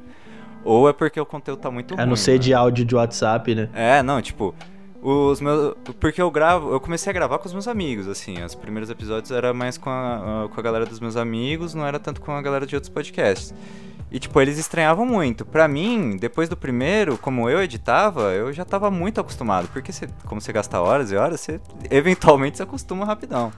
Ou 0.64 0.88
é 0.88 0.92
porque 0.92 1.20
o 1.20 1.26
conteúdo 1.26 1.60
tá 1.60 1.70
muito 1.70 1.94
ruim. 1.94 2.02
A 2.02 2.06
não 2.06 2.16
ser 2.16 2.32
né? 2.32 2.38
de 2.38 2.54
áudio 2.54 2.84
de 2.84 2.94
WhatsApp, 2.94 3.54
né? 3.54 3.68
É, 3.72 4.02
não, 4.02 4.20
tipo, 4.20 4.54
os 5.02 5.40
meus. 5.40 5.74
Porque 5.98 6.20
eu 6.20 6.30
gravo. 6.30 6.72
Eu 6.72 6.80
comecei 6.80 7.10
a 7.10 7.14
gravar 7.14 7.38
com 7.38 7.46
os 7.46 7.52
meus 7.52 7.66
amigos, 7.66 8.06
assim. 8.06 8.42
Os 8.42 8.54
primeiros 8.54 8.90
episódios 8.90 9.30
era 9.30 9.54
mais 9.54 9.78
com 9.78 9.88
a, 9.90 10.48
com 10.52 10.60
a 10.60 10.62
galera 10.62 10.84
dos 10.84 11.00
meus 11.00 11.16
amigos, 11.16 11.74
não 11.74 11.86
era 11.86 11.98
tanto 11.98 12.20
com 12.20 12.32
a 12.32 12.42
galera 12.42 12.66
de 12.66 12.74
outros 12.74 12.90
podcasts. 12.90 13.54
E, 14.12 14.18
tipo, 14.18 14.40
eles 14.40 14.58
estranhavam 14.58 15.06
muito. 15.06 15.44
Pra 15.46 15.68
mim, 15.68 16.16
depois 16.16 16.48
do 16.48 16.56
primeiro, 16.56 17.16
como 17.16 17.48
eu 17.48 17.62
editava, 17.62 18.32
eu 18.32 18.52
já 18.52 18.64
tava 18.64 18.90
muito 18.90 19.20
acostumado. 19.20 19.68
Porque, 19.72 19.92
você, 19.92 20.08
como 20.26 20.40
você 20.40 20.52
gasta 20.52 20.80
horas 20.80 21.12
e 21.12 21.16
horas, 21.16 21.40
você 21.40 21.60
eventualmente 21.90 22.56
se 22.56 22.62
acostuma 22.62 23.06
rapidão. 23.06 23.52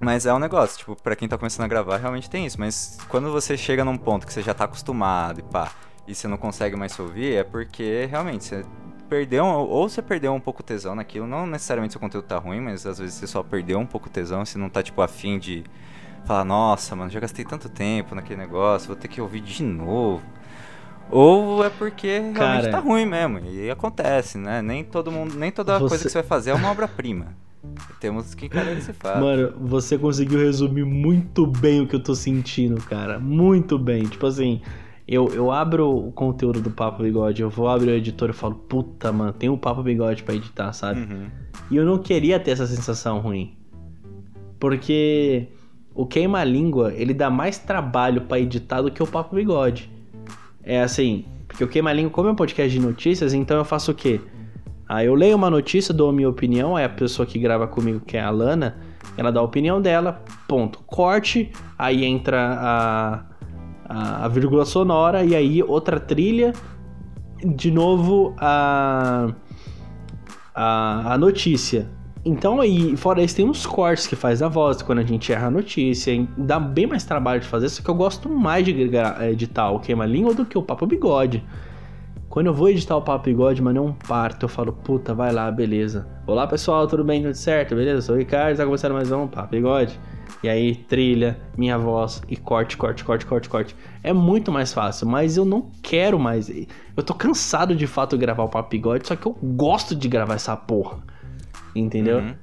Mas 0.00 0.24
é 0.24 0.32
um 0.32 0.38
negócio, 0.38 0.78
tipo, 0.78 0.96
pra 0.96 1.14
quem 1.14 1.28
tá 1.28 1.36
começando 1.36 1.66
a 1.66 1.68
gravar, 1.68 1.98
realmente 1.98 2.30
tem 2.30 2.46
isso. 2.46 2.58
Mas 2.58 2.98
quando 3.08 3.30
você 3.30 3.56
chega 3.56 3.84
num 3.84 3.98
ponto 3.98 4.26
que 4.26 4.32
você 4.32 4.40
já 4.40 4.54
tá 4.54 4.64
acostumado 4.64 5.40
e 5.40 5.42
pá, 5.42 5.70
e 6.08 6.14
você 6.14 6.26
não 6.26 6.38
consegue 6.38 6.74
mais 6.74 6.92
se 6.92 7.02
ouvir, 7.02 7.34
é 7.34 7.44
porque 7.44 8.08
realmente 8.10 8.44
você 8.44 8.64
perdeu, 9.10 9.44
ou 9.44 9.88
você 9.88 10.00
perdeu 10.00 10.32
um 10.32 10.40
pouco 10.40 10.62
tesão 10.62 10.94
naquilo, 10.94 11.26
não 11.26 11.46
necessariamente 11.46 11.92
seu 11.92 12.00
conteúdo 12.00 12.24
tá 12.24 12.38
ruim, 12.38 12.60
mas 12.60 12.86
às 12.86 12.98
vezes 12.98 13.14
você 13.14 13.26
só 13.26 13.42
perdeu 13.42 13.78
um 13.78 13.84
pouco 13.84 14.08
tesão, 14.08 14.44
você 14.44 14.56
não 14.56 14.70
tá, 14.70 14.82
tipo, 14.82 15.02
afim 15.02 15.38
de 15.38 15.64
falar, 16.24 16.44
nossa, 16.44 16.96
mano, 16.96 17.10
já 17.10 17.20
gastei 17.20 17.44
tanto 17.44 17.68
tempo 17.68 18.14
naquele 18.14 18.40
negócio, 18.40 18.86
vou 18.86 18.96
ter 18.96 19.08
que 19.08 19.20
ouvir 19.20 19.40
de 19.40 19.62
novo. 19.62 20.24
Ou 21.10 21.64
é 21.64 21.68
porque 21.68 22.20
realmente 22.20 22.34
Cara, 22.38 22.70
tá 22.70 22.78
ruim 22.78 23.04
mesmo, 23.04 23.40
e 23.40 23.68
acontece, 23.68 24.38
né? 24.38 24.62
Nem 24.62 24.84
todo 24.84 25.10
mundo, 25.10 25.34
nem 25.36 25.50
toda 25.50 25.78
você... 25.78 25.88
coisa 25.88 26.04
que 26.04 26.10
você 26.10 26.18
vai 26.20 26.28
fazer 26.28 26.50
é 26.50 26.54
uma 26.54 26.70
obra-prima. 26.70 27.34
Temos 27.98 28.34
que 28.34 28.46
encarar 28.46 28.72
esse 28.72 28.92
fato. 28.92 29.20
Mano, 29.20 29.52
você 29.60 29.98
conseguiu 29.98 30.38
resumir 30.38 30.84
muito 30.84 31.46
bem 31.46 31.82
o 31.82 31.86
que 31.86 31.94
eu 31.94 32.02
tô 32.02 32.14
sentindo, 32.14 32.80
cara. 32.82 33.18
Muito 33.18 33.78
bem. 33.78 34.04
Tipo 34.04 34.26
assim, 34.26 34.62
eu, 35.06 35.28
eu 35.34 35.50
abro 35.50 36.06
o 36.06 36.12
conteúdo 36.12 36.60
do 36.60 36.70
Papo 36.70 37.02
Bigode, 37.02 37.42
eu 37.42 37.50
vou 37.50 37.68
abrir 37.68 37.90
o 37.90 37.94
editor 37.94 38.30
e 38.30 38.32
falo, 38.32 38.54
puta, 38.54 39.10
mano, 39.10 39.32
tem 39.32 39.50
um 39.50 39.58
Papo 39.58 39.82
Bigode 39.82 40.22
pra 40.22 40.34
editar, 40.34 40.72
sabe? 40.72 41.00
Uhum. 41.00 41.26
E 41.70 41.76
eu 41.76 41.84
não 41.84 41.98
queria 41.98 42.38
ter 42.38 42.52
essa 42.52 42.66
sensação 42.66 43.18
ruim. 43.18 43.56
Porque 44.58 45.48
o 45.94 46.06
Queima-Língua, 46.06 46.94
ele 46.94 47.12
dá 47.12 47.28
mais 47.28 47.58
trabalho 47.58 48.22
para 48.22 48.38
editar 48.38 48.82
do 48.82 48.90
que 48.90 49.02
o 49.02 49.06
Papo 49.06 49.34
Bigode. 49.34 49.90
É 50.62 50.80
assim, 50.80 51.24
porque 51.48 51.64
o 51.64 51.68
Queima-Língua, 51.68 52.10
como 52.10 52.28
é 52.28 52.32
um 52.32 52.36
podcast 52.36 52.70
de 52.70 52.80
notícias, 52.80 53.34
então 53.34 53.56
eu 53.56 53.64
faço 53.64 53.90
o 53.90 53.94
quê? 53.94 54.20
Aí 54.90 55.06
eu 55.06 55.14
leio 55.14 55.36
uma 55.36 55.48
notícia, 55.48 55.94
dou 55.94 56.10
a 56.10 56.12
minha 56.12 56.28
opinião, 56.28 56.76
aí 56.76 56.84
a 56.84 56.88
pessoa 56.88 57.24
que 57.24 57.38
grava 57.38 57.68
comigo, 57.68 58.00
que 58.00 58.16
é 58.16 58.20
a 58.20 58.30
Lana, 58.30 58.76
ela 59.16 59.30
dá 59.30 59.38
a 59.38 59.42
opinião 59.44 59.80
dela, 59.80 60.22
ponto. 60.48 60.80
Corte, 60.84 61.52
aí 61.78 62.04
entra 62.04 62.58
a 62.58 63.30
a, 63.90 64.24
a 64.24 64.28
vírgula 64.28 64.64
sonora 64.64 65.24
e 65.24 65.34
aí 65.34 65.62
outra 65.64 65.98
trilha, 65.98 66.52
de 67.44 67.72
novo 67.72 68.32
a, 68.38 69.32
a, 70.54 71.14
a 71.14 71.18
notícia. 71.18 71.90
Então 72.24 72.60
aí, 72.60 72.96
fora 72.96 73.22
isso, 73.22 73.34
tem 73.34 73.48
uns 73.48 73.66
cortes 73.66 74.06
que 74.06 74.14
faz 74.14 74.42
a 74.42 74.48
voz 74.48 74.80
quando 74.82 75.00
a 75.00 75.02
gente 75.02 75.32
erra 75.32 75.48
a 75.48 75.50
notícia. 75.50 76.28
Dá 76.36 76.60
bem 76.60 76.86
mais 76.86 77.02
trabalho 77.02 77.40
de 77.40 77.48
fazer, 77.48 77.68
só 77.68 77.82
que 77.82 77.88
eu 77.88 77.94
gosto 77.94 78.28
mais 78.28 78.64
de 78.64 78.72
editar 79.22 79.70
o 79.70 79.80
Queima 79.80 80.06
Língua 80.06 80.34
do 80.34 80.44
que 80.44 80.56
o 80.56 80.62
Papo 80.62 80.86
Bigode. 80.86 81.42
Quando 82.30 82.46
eu 82.46 82.54
vou 82.54 82.68
editar 82.68 82.96
o 82.96 83.02
Papo 83.02 83.24
Bigode, 83.24 83.60
mano, 83.60 83.78
é 83.78 83.82
um 83.82 83.92
parto. 83.92 84.44
Eu 84.44 84.48
falo, 84.48 84.72
puta, 84.72 85.12
vai 85.12 85.32
lá, 85.32 85.50
beleza. 85.50 86.06
Olá, 86.24 86.46
pessoal, 86.46 86.86
tudo 86.86 87.02
bem? 87.02 87.24
Tudo 87.24 87.34
certo? 87.34 87.74
Beleza? 87.74 88.02
Sou 88.02 88.14
o 88.14 88.18
Ricardo, 88.18 88.56
tá 88.56 88.64
começando 88.64 88.92
mais 88.92 89.10
um 89.10 89.26
Papo 89.26 89.50
Bigode. 89.50 89.98
E 90.40 90.48
aí, 90.48 90.76
trilha, 90.76 91.36
minha 91.58 91.76
voz 91.76 92.22
e 92.28 92.36
corte, 92.36 92.76
corte, 92.76 93.02
corte, 93.02 93.26
corte, 93.26 93.48
corte. 93.48 93.76
É 94.00 94.12
muito 94.12 94.52
mais 94.52 94.72
fácil, 94.72 95.08
mas 95.08 95.36
eu 95.36 95.44
não 95.44 95.72
quero 95.82 96.20
mais. 96.20 96.48
Eu 96.96 97.02
tô 97.02 97.14
cansado 97.14 97.74
de 97.74 97.88
fato 97.88 98.16
de 98.16 98.24
gravar 98.24 98.44
o 98.44 98.48
Papo 98.48 98.70
Bigode, 98.70 99.08
só 99.08 99.16
que 99.16 99.26
eu 99.26 99.36
gosto 99.42 99.96
de 99.96 100.06
gravar 100.06 100.34
essa 100.34 100.56
porra. 100.56 100.98
Entendeu? 101.74 102.18
Uhum. 102.18 102.34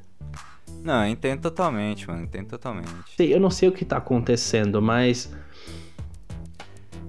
Não, 0.83 1.07
entendo 1.07 1.43
totalmente, 1.43 2.09
mano. 2.09 2.23
Entendo 2.23 2.49
totalmente. 2.49 2.89
Eu 3.17 3.39
não 3.39 3.49
sei 3.49 3.69
o 3.69 3.71
que 3.71 3.85
tá 3.85 3.95
acontecendo, 3.95 4.81
mas. 4.81 5.33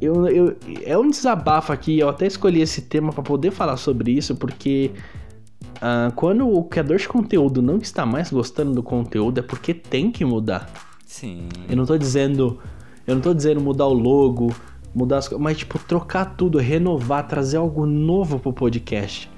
Eu, 0.01 0.27
eu, 0.29 0.57
é 0.85 0.97
um 0.97 1.11
desabafo 1.11 1.73
aqui. 1.73 1.99
Eu 1.99 2.09
até 2.09 2.27
escolhi 2.27 2.61
esse 2.61 2.83
tema 2.83 3.13
para 3.13 3.23
poder 3.23 3.51
falar 3.51 3.77
sobre 3.77 4.13
isso, 4.13 4.37
porque 4.37 4.93
uh, 5.77 6.13
quando 6.15 6.49
o 6.49 6.65
criador 6.65 6.99
de 6.99 7.09
conteúdo 7.09 7.61
não 7.61 7.79
está 7.79 8.07
mais 8.07 8.31
gostando 8.31 8.73
do 8.73 8.83
conteúdo, 8.83 9.39
é 9.39 9.43
porque 9.43 9.75
tem 9.75 10.11
que 10.11 10.25
mudar. 10.25 10.71
Sim. 11.05 11.49
Eu 11.69 11.77
não 11.77 11.85
tô 11.85 11.97
dizendo. 11.99 12.59
Eu 13.07 13.15
não 13.15 13.23
tô 13.23 13.33
dizendo 13.33 13.61
mudar 13.61 13.87
o 13.87 13.95
logo, 13.95 14.55
mudar 14.95 15.19
as 15.19 15.29
coisas, 15.29 15.43
mas 15.43 15.57
tipo, 15.57 15.79
trocar 15.79 16.37
tudo, 16.37 16.59
renovar, 16.59 17.27
trazer 17.27 17.57
algo 17.57 17.87
novo 17.87 18.39
pro 18.39 18.53
podcast. 18.53 19.31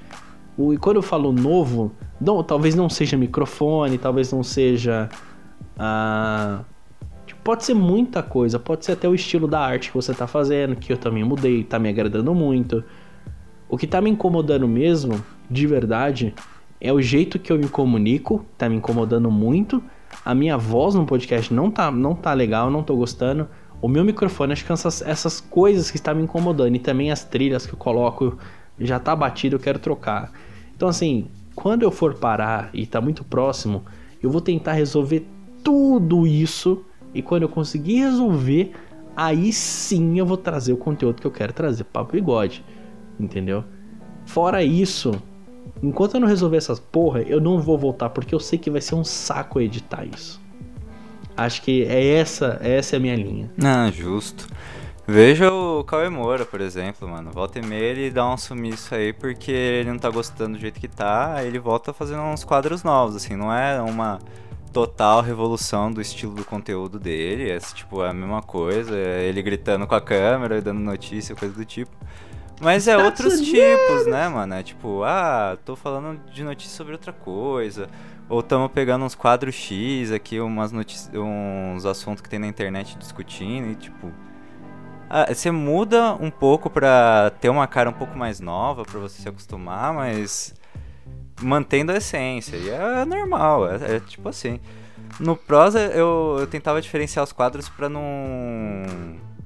O, 0.58 0.74
e 0.74 0.76
quando 0.76 0.96
eu 0.96 1.02
falo 1.02 1.32
novo, 1.32 1.92
não, 2.20 2.42
talvez 2.42 2.74
não 2.74 2.90
seja 2.90 3.16
microfone, 3.16 3.96
talvez 3.96 4.32
não 4.32 4.42
seja. 4.42 5.08
Tipo, 5.08 6.79
pode 7.42 7.64
ser 7.64 7.74
muita 7.74 8.22
coisa, 8.22 8.58
pode 8.58 8.84
ser 8.84 8.92
até 8.92 9.08
o 9.08 9.14
estilo 9.14 9.48
da 9.48 9.60
arte 9.60 9.88
que 9.88 9.96
você 9.96 10.14
tá 10.14 10.26
fazendo, 10.26 10.76
que 10.76 10.92
eu 10.92 10.96
também 10.96 11.24
mudei, 11.24 11.64
tá 11.64 11.78
me 11.78 11.88
agradando 11.88 12.34
muito. 12.34 12.84
O 13.68 13.78
que 13.78 13.86
tá 13.86 14.00
me 14.00 14.10
incomodando 14.10 14.66
mesmo, 14.66 15.24
de 15.48 15.66
verdade, 15.66 16.34
é 16.80 16.92
o 16.92 17.00
jeito 17.00 17.38
que 17.38 17.52
eu 17.52 17.58
me 17.58 17.68
comunico, 17.68 18.44
tá 18.58 18.68
me 18.68 18.76
incomodando 18.76 19.30
muito. 19.30 19.82
A 20.24 20.34
minha 20.34 20.56
voz 20.56 20.94
no 20.94 21.06
podcast 21.06 21.52
não 21.52 21.70
tá, 21.70 21.90
não 21.90 22.14
tá 22.14 22.32
legal, 22.32 22.70
não 22.70 22.82
tô 22.82 22.96
gostando. 22.96 23.48
O 23.80 23.88
meu 23.88 24.04
microfone, 24.04 24.52
acho 24.52 24.64
que 24.64 24.72
essas, 24.72 25.02
essas 25.02 25.40
coisas 25.40 25.90
que 25.90 25.96
estão 25.96 26.14
me 26.14 26.22
incomodando. 26.22 26.74
E 26.74 26.78
também 26.78 27.10
as 27.10 27.24
trilhas 27.24 27.66
que 27.66 27.72
eu 27.72 27.78
coloco 27.78 28.36
já 28.78 28.98
tá 28.98 29.14
batido, 29.14 29.56
eu 29.56 29.60
quero 29.60 29.78
trocar. 29.78 30.32
Então, 30.74 30.88
assim, 30.88 31.28
quando 31.54 31.82
eu 31.82 31.90
for 31.90 32.14
parar 32.14 32.70
e 32.72 32.86
tá 32.86 33.00
muito 33.00 33.22
próximo, 33.24 33.84
eu 34.22 34.30
vou 34.30 34.40
tentar 34.40 34.72
resolver 34.72 35.26
tudo 35.62 36.26
isso. 36.26 36.84
E 37.14 37.22
quando 37.22 37.42
eu 37.42 37.48
conseguir 37.48 38.00
resolver, 38.00 38.72
aí 39.16 39.52
sim 39.52 40.18
eu 40.18 40.26
vou 40.26 40.36
trazer 40.36 40.72
o 40.72 40.76
conteúdo 40.76 41.20
que 41.20 41.26
eu 41.26 41.30
quero 41.30 41.52
trazer 41.52 41.84
para 41.84 42.02
o 42.02 42.04
bigode. 42.04 42.64
Entendeu? 43.18 43.64
Fora 44.24 44.62
isso, 44.62 45.12
enquanto 45.82 46.14
eu 46.14 46.20
não 46.20 46.28
resolver 46.28 46.56
essas 46.56 46.78
porra, 46.78 47.20
eu 47.22 47.40
não 47.40 47.60
vou 47.60 47.76
voltar 47.76 48.10
porque 48.10 48.34
eu 48.34 48.40
sei 48.40 48.58
que 48.58 48.70
vai 48.70 48.80
ser 48.80 48.94
um 48.94 49.04
saco 49.04 49.60
editar 49.60 50.04
isso. 50.04 50.40
Acho 51.36 51.62
que 51.62 51.84
é 51.84 52.14
essa, 52.16 52.58
essa 52.62 52.96
é 52.96 52.98
a 52.98 53.00
minha 53.00 53.16
linha. 53.16 53.50
Ah, 53.62 53.90
justo. 53.90 54.46
Veja 55.06 55.52
o 55.52 55.82
Cauê 55.82 56.08
Moura, 56.08 56.44
por 56.44 56.60
exemplo, 56.60 57.08
mano. 57.08 57.30
Volta 57.32 57.58
e 57.58 57.66
meia 57.66 57.84
ele 57.84 58.10
dá 58.10 58.32
um 58.32 58.36
sumiço 58.36 58.94
aí 58.94 59.12
porque 59.12 59.50
ele 59.50 59.90
não 59.90 59.98
tá 59.98 60.08
gostando 60.08 60.56
do 60.56 60.60
jeito 60.60 60.78
que 60.78 60.86
tá, 60.86 61.34
aí 61.34 61.48
ele 61.48 61.58
volta 61.58 61.92
fazendo 61.92 62.22
uns 62.22 62.44
quadros 62.44 62.84
novos, 62.84 63.16
assim, 63.16 63.34
não 63.34 63.52
é 63.52 63.80
uma 63.80 64.20
total 64.72 65.20
revolução 65.20 65.90
do 65.90 66.00
estilo 66.00 66.34
do 66.34 66.44
conteúdo 66.44 66.98
dele, 66.98 67.50
é 67.50 67.58
tipo 67.58 68.02
é 68.04 68.10
a 68.10 68.12
mesma 68.12 68.42
coisa, 68.42 68.96
é 68.96 69.24
ele 69.24 69.42
gritando 69.42 69.86
com 69.86 69.94
a 69.94 70.00
câmera, 70.00 70.60
dando 70.60 70.80
notícia, 70.80 71.34
coisa 71.34 71.54
do 71.54 71.64
tipo. 71.64 71.90
Mas 72.60 72.86
é 72.86 72.96
outros 72.96 73.40
tipos, 73.40 74.06
né, 74.06 74.28
mano? 74.28 74.54
É 74.54 74.62
tipo, 74.62 75.02
ah, 75.02 75.56
tô 75.64 75.74
falando 75.74 76.20
de 76.30 76.44
notícia 76.44 76.76
sobre 76.76 76.92
outra 76.92 77.12
coisa. 77.12 77.88
Ou 78.28 78.40
estamos 78.40 78.70
pegando 78.70 79.04
uns 79.04 79.14
quadros 79.14 79.54
X 79.54 80.12
aqui, 80.12 80.38
umas 80.38 80.70
notícias, 80.70 81.10
uns 81.14 81.86
assuntos 81.86 82.20
que 82.20 82.28
tem 82.28 82.38
na 82.38 82.46
internet 82.46 82.96
discutindo 82.98 83.70
e 83.70 83.74
tipo 83.74 84.12
ah, 85.12 85.26
você 85.34 85.50
muda 85.50 86.14
um 86.20 86.30
pouco 86.30 86.70
pra 86.70 87.32
ter 87.40 87.48
uma 87.48 87.66
cara 87.66 87.90
um 87.90 87.92
pouco 87.92 88.16
mais 88.16 88.38
nova, 88.38 88.84
pra 88.84 89.00
você 89.00 89.20
se 89.20 89.28
acostumar, 89.28 89.92
mas 89.92 90.54
mantendo 91.40 91.92
a 91.92 91.96
essência. 91.96 92.56
E 92.56 92.68
é 92.68 93.04
normal, 93.04 93.70
é, 93.70 93.96
é 93.96 94.00
tipo 94.00 94.28
assim. 94.28 94.60
No 95.18 95.36
prosa 95.36 95.80
eu, 95.80 96.36
eu 96.40 96.46
tentava 96.46 96.80
diferenciar 96.80 97.24
os 97.24 97.32
quadros 97.32 97.68
pra 97.68 97.88
não, 97.88 98.02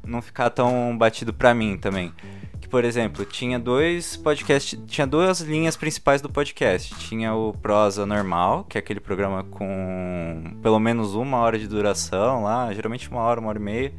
não 0.05 0.23
ficar 0.23 0.51
tão 0.51 0.97
batido 0.97 1.33
pra 1.33 1.55
mim 1.55 1.77
também. 1.77 2.13
Que, 2.61 2.69
por 2.69 2.85
exemplo, 2.85 3.25
tinha 3.25 3.59
dois 3.59 4.17
podcasts, 4.17 4.79
tinha 4.87 5.07
duas 5.07 5.41
linhas 5.41 5.77
principais 5.77 6.23
do 6.23 6.29
podcast. 6.29 6.95
Tinha 6.97 7.35
o 7.35 7.53
prosa 7.53 8.07
normal, 8.07 8.65
que 8.65 8.79
é 8.79 8.81
aquele 8.81 9.01
programa 9.01 9.45
com 9.45 10.57
pelo 10.63 10.79
menos 10.79 11.15
uma 11.15 11.39
hora 11.39 11.59
de 11.59 11.67
duração 11.67 12.43
lá, 12.43 12.73
geralmente 12.73 13.11
uma 13.11 13.21
hora, 13.21 13.41
uma 13.41 13.49
hora 13.49 13.59
e 13.59 13.63
meia 13.63 13.93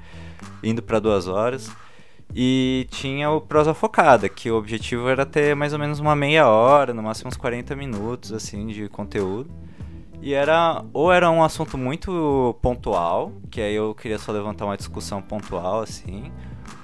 indo 0.64 0.82
para 0.82 1.00
duas 1.00 1.28
horas. 1.28 1.70
E 2.34 2.88
tinha 2.92 3.30
o 3.30 3.40
prosa 3.40 3.74
focada, 3.74 4.28
que 4.28 4.52
o 4.52 4.58
objetivo 4.58 5.08
era 5.08 5.26
ter 5.26 5.56
mais 5.56 5.74
ou 5.74 5.80
menos 5.80 6.00
uma 6.00 6.16
meia 6.16 6.48
hora, 6.48 6.94
no 6.94 7.02
máximo 7.02 7.30
uns 7.30 7.38
40 7.38 7.76
minutos 7.76 8.34
assim 8.34 8.68
de 8.68 8.90
conteúdo. 8.90 9.50
E 10.22 10.34
era 10.34 10.84
ou 10.92 11.12
era 11.12 11.30
um 11.30 11.44
assunto 11.44 11.78
muito 11.78 12.58
pontual, 12.62 13.32
que 13.50 13.62
aí 13.62 13.76
eu 13.76 13.94
queria 13.94 14.18
só 14.18 14.32
levantar 14.32 14.66
uma 14.66 14.78
discussão 14.78 15.22
pontual 15.22 15.82
assim, 15.82 16.32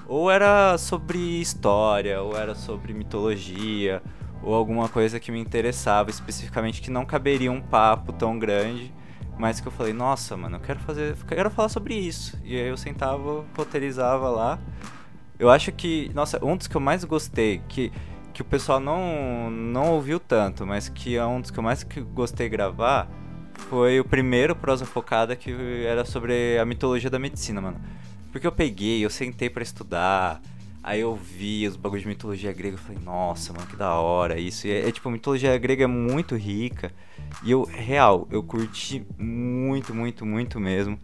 ou 0.08 0.30
era 0.30 0.78
sobre 0.78 1.18
história, 1.42 2.22
ou 2.22 2.38
era 2.38 2.54
sobre 2.54 2.94
mitologia, 2.94 4.02
ou 4.44 4.54
alguma 4.54 4.88
coisa 4.88 5.20
que 5.20 5.32
me 5.32 5.40
interessava 5.40 6.10
especificamente 6.10 6.82
que 6.82 6.92
não 6.92 7.06
caberia 7.06 7.52
um 7.52 7.62
papo 7.62 8.14
tão 8.14 8.38
grande 8.38 8.94
mas 9.42 9.60
que 9.60 9.68
eu 9.68 9.72
falei, 9.72 9.92
nossa, 9.92 10.38
mano, 10.38 10.58
eu 10.58 10.60
quero 10.60 10.80
fazer, 10.82 11.18
quero 11.28 11.50
falar 11.50 11.68
sobre 11.68 11.96
isso. 11.96 12.40
E 12.44 12.56
aí 12.56 12.68
eu 12.68 12.78
sentava, 12.78 13.44
roteirizava 13.58 14.30
lá. 14.30 14.60
Eu 15.42 15.50
acho 15.50 15.72
que, 15.72 16.12
nossa, 16.14 16.40
um 16.46 16.56
dos 16.56 16.68
que 16.68 16.78
eu 16.78 16.80
mais 16.80 17.04
gostei, 17.04 17.64
que, 17.68 17.92
que 18.32 18.44
o 18.44 18.46
pessoal 18.46 18.80
não, 18.80 19.50
não 19.50 19.90
ouviu 19.90 20.20
tanto, 20.20 20.68
mas 20.68 20.88
que 20.88 21.16
é 21.16 21.26
um 21.26 21.42
dos 21.42 21.50
que 21.50 21.58
eu 21.58 21.64
mais 21.64 21.84
gostei 22.14 22.48
de 22.48 22.52
gravar, 22.52 23.10
foi 23.56 24.00
o 24.00 24.06
primeiro 24.06 24.56
prosa 24.56 24.86
focada 24.86 25.36
que 25.36 25.52
era 25.84 26.06
sobre 26.06 26.60
a 26.60 26.64
mitologia 26.64 27.10
da 27.10 27.18
medicina, 27.18 27.60
mano. 27.60 27.82
Porque 28.32 28.46
eu 28.46 28.52
peguei, 28.52 29.04
eu 29.04 29.10
sentei 29.10 29.50
para 29.50 29.64
estudar, 29.64 30.40
Aí 30.84 31.02
eu 31.02 31.16
vi 31.16 31.68
os 31.68 31.76
bagulhos 31.76 32.02
de 32.02 32.08
mitologia 32.08 32.52
grega 32.52 32.76
e 32.76 32.80
falei, 32.80 33.00
nossa, 33.04 33.54
mano, 33.54 33.68
que 33.68 33.76
da 33.76 33.94
hora 33.96 34.40
isso. 34.40 34.66
E 34.66 34.72
é, 34.72 34.88
é, 34.88 34.92
tipo, 34.92 35.10
a 35.10 35.12
mitologia 35.12 35.56
grega 35.58 35.84
é 35.84 35.88
muito 35.88 36.36
rica. 36.36 36.92
E 37.44 37.52
eu, 37.52 37.64
real, 37.64 38.28
eu 38.32 38.42
curti 38.42 39.06
muito, 39.16 39.94
muito, 39.94 40.26
muito 40.26 40.60
mesmo. 40.60 41.00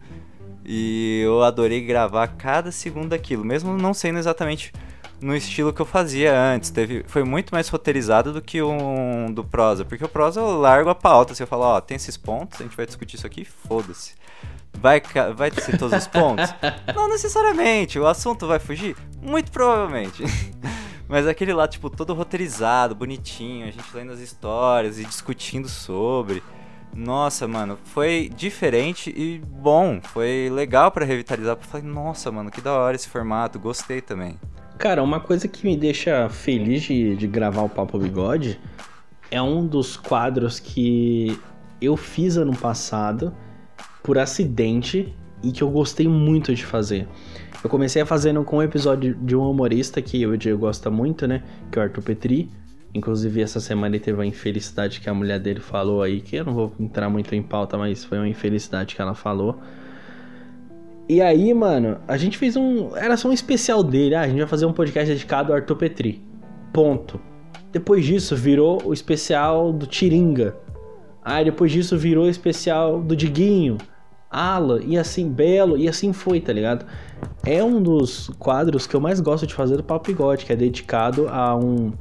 E 0.64 1.22
eu 1.24 1.42
adorei 1.42 1.80
gravar 1.80 2.28
cada 2.28 2.70
segundo 2.70 3.08
daquilo, 3.08 3.44
mesmo 3.44 3.76
não 3.76 3.94
sendo 3.94 4.18
exatamente 4.18 4.72
no 5.20 5.34
estilo 5.34 5.72
que 5.72 5.80
eu 5.80 5.86
fazia 5.86 6.38
antes. 6.38 6.70
Teve, 6.70 7.04
foi 7.06 7.24
muito 7.24 7.54
mais 7.54 7.68
roteirizado 7.68 8.32
do 8.32 8.42
que 8.42 8.62
um 8.62 9.32
do 9.32 9.44
prosa. 9.44 9.84
Porque 9.84 10.04
o 10.04 10.08
prosa 10.08 10.40
eu 10.40 10.58
largo 10.58 10.90
a 10.90 10.94
pauta. 10.94 11.34
Você 11.34 11.42
assim, 11.42 11.50
fala, 11.50 11.66
ó, 11.66 11.80
tem 11.80 11.96
esses 11.96 12.16
pontos, 12.16 12.60
a 12.60 12.64
gente 12.64 12.76
vai 12.76 12.86
discutir 12.86 13.16
isso 13.16 13.26
aqui, 13.26 13.44
foda-se. 13.44 14.14
Vai, 14.80 15.02
vai 15.34 15.50
ser 15.50 15.76
todos 15.76 15.98
os 15.98 16.06
pontos? 16.06 16.54
Não 16.94 17.08
necessariamente. 17.08 17.98
O 17.98 18.06
assunto 18.06 18.46
vai 18.46 18.58
fugir? 18.58 18.96
Muito 19.20 19.50
provavelmente. 19.50 20.22
Mas 21.08 21.26
aquele 21.26 21.54
lá, 21.54 21.66
tipo, 21.66 21.88
todo 21.88 22.12
roteirizado, 22.12 22.94
bonitinho, 22.94 23.66
a 23.66 23.70
gente 23.70 23.88
lendo 23.94 24.12
as 24.12 24.20
histórias 24.20 24.98
e 24.98 25.04
discutindo 25.04 25.68
sobre. 25.68 26.42
Nossa, 26.94 27.46
mano, 27.46 27.78
foi 27.84 28.30
diferente 28.34 29.10
e 29.16 29.38
bom. 29.38 30.00
Foi 30.02 30.50
legal 30.50 30.90
para 30.90 31.04
revitalizar. 31.04 31.56
Eu 31.56 31.62
falei, 31.62 31.86
nossa, 31.86 32.30
mano, 32.32 32.50
que 32.50 32.60
da 32.60 32.72
hora 32.72 32.96
esse 32.96 33.08
formato, 33.08 33.58
gostei 33.58 34.00
também. 34.00 34.36
Cara, 34.78 35.02
uma 35.02 35.20
coisa 35.20 35.48
que 35.48 35.66
me 35.66 35.76
deixa 35.76 36.28
feliz 36.28 36.82
de, 36.82 37.16
de 37.16 37.26
gravar 37.26 37.62
o 37.62 37.68
Papo 37.68 37.98
Bigode 37.98 38.60
é 39.30 39.40
um 39.42 39.66
dos 39.66 39.96
quadros 39.96 40.58
que 40.60 41.38
eu 41.80 41.96
fiz 41.96 42.36
ano 42.36 42.56
passado 42.56 43.34
por 44.02 44.18
acidente 44.18 45.14
e 45.42 45.52
que 45.52 45.62
eu 45.62 45.70
gostei 45.70 46.08
muito 46.08 46.54
de 46.54 46.64
fazer. 46.64 47.06
Eu 47.62 47.68
comecei 47.68 48.02
a 48.02 48.06
fazendo 48.06 48.42
com 48.44 48.58
um 48.58 48.62
episódio 48.62 49.14
de 49.16 49.34
um 49.34 49.50
humorista 49.50 50.00
que 50.00 50.22
eu 50.22 50.30
o 50.30 50.36
Diego 50.36 50.58
gosta 50.58 50.90
muito, 50.90 51.26
né? 51.26 51.42
Que 51.70 51.78
é 51.78 51.82
o 51.82 51.84
Arthur 51.84 52.02
Petri. 52.02 52.50
Inclusive, 52.94 53.42
essa 53.42 53.60
semana 53.60 53.94
ele 53.94 54.04
teve 54.04 54.18
uma 54.18 54.26
infelicidade 54.26 55.00
que 55.00 55.08
a 55.08 55.14
mulher 55.14 55.38
dele 55.38 55.60
falou 55.60 56.02
aí, 56.02 56.20
que 56.20 56.36
eu 56.36 56.44
não 56.44 56.54
vou 56.54 56.72
entrar 56.80 57.08
muito 57.08 57.34
em 57.34 57.42
pauta, 57.42 57.76
mas 57.76 58.04
foi 58.04 58.18
uma 58.18 58.28
infelicidade 58.28 58.94
que 58.94 59.02
ela 59.02 59.14
falou. 59.14 59.58
E 61.08 61.22
aí, 61.22 61.52
mano, 61.54 61.98
a 62.06 62.16
gente 62.16 62.36
fez 62.36 62.56
um. 62.56 62.96
Era 62.96 63.16
só 63.16 63.28
um 63.28 63.32
especial 63.32 63.82
dele. 63.82 64.14
Ah, 64.14 64.22
a 64.22 64.28
gente 64.28 64.38
vai 64.38 64.48
fazer 64.48 64.66
um 64.66 64.72
podcast 64.72 65.10
dedicado 65.10 65.52
ao 65.52 65.58
Arthur 65.58 65.76
Petri. 65.76 66.22
Ponto. 66.72 67.20
Depois 67.72 68.04
disso, 68.04 68.36
virou 68.36 68.82
o 68.84 68.92
especial 68.92 69.72
do 69.72 69.86
Tiringa. 69.86 70.54
Aí 71.22 71.44
depois 71.44 71.70
disso 71.70 71.96
virou 71.96 72.24
o 72.24 72.28
especial 72.28 73.00
do 73.00 73.14
Diguinho. 73.14 73.76
Alan, 74.30 74.80
e 74.84 74.98
assim, 74.98 75.30
Belo, 75.30 75.76
e 75.76 75.88
assim 75.88 76.12
foi, 76.12 76.40
tá 76.40 76.52
ligado? 76.52 76.84
É 77.44 77.64
um 77.64 77.82
dos 77.82 78.30
quadros 78.38 78.86
que 78.86 78.94
eu 78.94 79.00
mais 79.00 79.20
gosto 79.20 79.46
de 79.46 79.54
fazer 79.54 79.76
do 79.76 79.82
Papo 79.82 80.08
Bigode, 80.08 80.44
que 80.44 80.52
é 80.52 80.56
dedicado 80.56 81.28
a 81.28 81.56
um. 81.56 81.92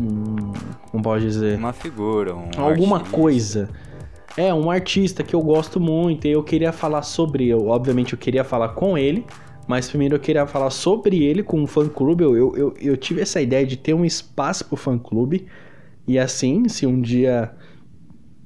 Um 0.00 0.52
como 0.90 1.02
pode 1.02 1.24
dizer? 1.24 1.58
Uma 1.58 1.72
figura, 1.72 2.36
um 2.36 2.48
Alguma 2.56 2.98
artista. 2.98 3.16
coisa. 3.16 3.68
É, 4.36 4.54
um 4.54 4.70
artista 4.70 5.22
que 5.22 5.34
eu 5.34 5.40
gosto 5.40 5.80
muito 5.80 6.26
e 6.26 6.30
eu 6.30 6.42
queria 6.42 6.72
falar 6.72 7.02
sobre. 7.02 7.48
Eu, 7.48 7.66
obviamente, 7.66 8.12
eu 8.12 8.18
queria 8.18 8.44
falar 8.44 8.70
com 8.70 8.96
ele, 8.96 9.26
mas 9.66 9.88
primeiro 9.88 10.16
eu 10.16 10.20
queria 10.20 10.46
falar 10.46 10.70
sobre 10.70 11.24
ele 11.24 11.42
com 11.42 11.60
um 11.60 11.66
fã-clube. 11.66 12.22
Eu, 12.22 12.56
eu, 12.56 12.74
eu 12.80 12.96
tive 12.96 13.20
essa 13.22 13.40
ideia 13.40 13.66
de 13.66 13.76
ter 13.76 13.92
um 13.92 14.04
espaço 14.04 14.64
pro 14.66 14.76
fã-clube. 14.76 15.46
E 16.06 16.18
assim, 16.18 16.68
se 16.68 16.86
um 16.86 17.00
dia 17.00 17.52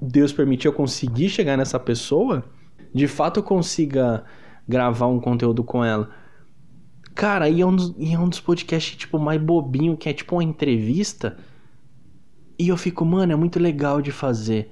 Deus 0.00 0.32
permitir 0.32 0.68
eu 0.68 0.72
conseguir 0.72 1.28
chegar 1.28 1.56
nessa 1.56 1.78
pessoa, 1.78 2.44
de 2.94 3.06
fato 3.06 3.40
eu 3.40 3.42
consiga 3.42 4.24
gravar 4.66 5.06
um 5.06 5.20
conteúdo 5.20 5.64
com 5.64 5.84
ela. 5.84 6.08
Cara, 7.18 7.48
e 7.48 7.60
é 7.60 7.66
um 7.66 7.74
dos, 7.74 7.92
é 7.98 8.16
um 8.16 8.28
dos 8.28 8.38
podcasts, 8.38 8.96
tipo, 8.96 9.18
mais 9.18 9.40
bobinho, 9.42 9.96
que 9.96 10.08
é 10.08 10.12
tipo 10.12 10.36
uma 10.36 10.44
entrevista. 10.44 11.36
E 12.56 12.68
eu 12.68 12.76
fico, 12.76 13.04
mano, 13.04 13.32
é 13.32 13.36
muito 13.36 13.58
legal 13.58 14.00
de 14.00 14.12
fazer. 14.12 14.70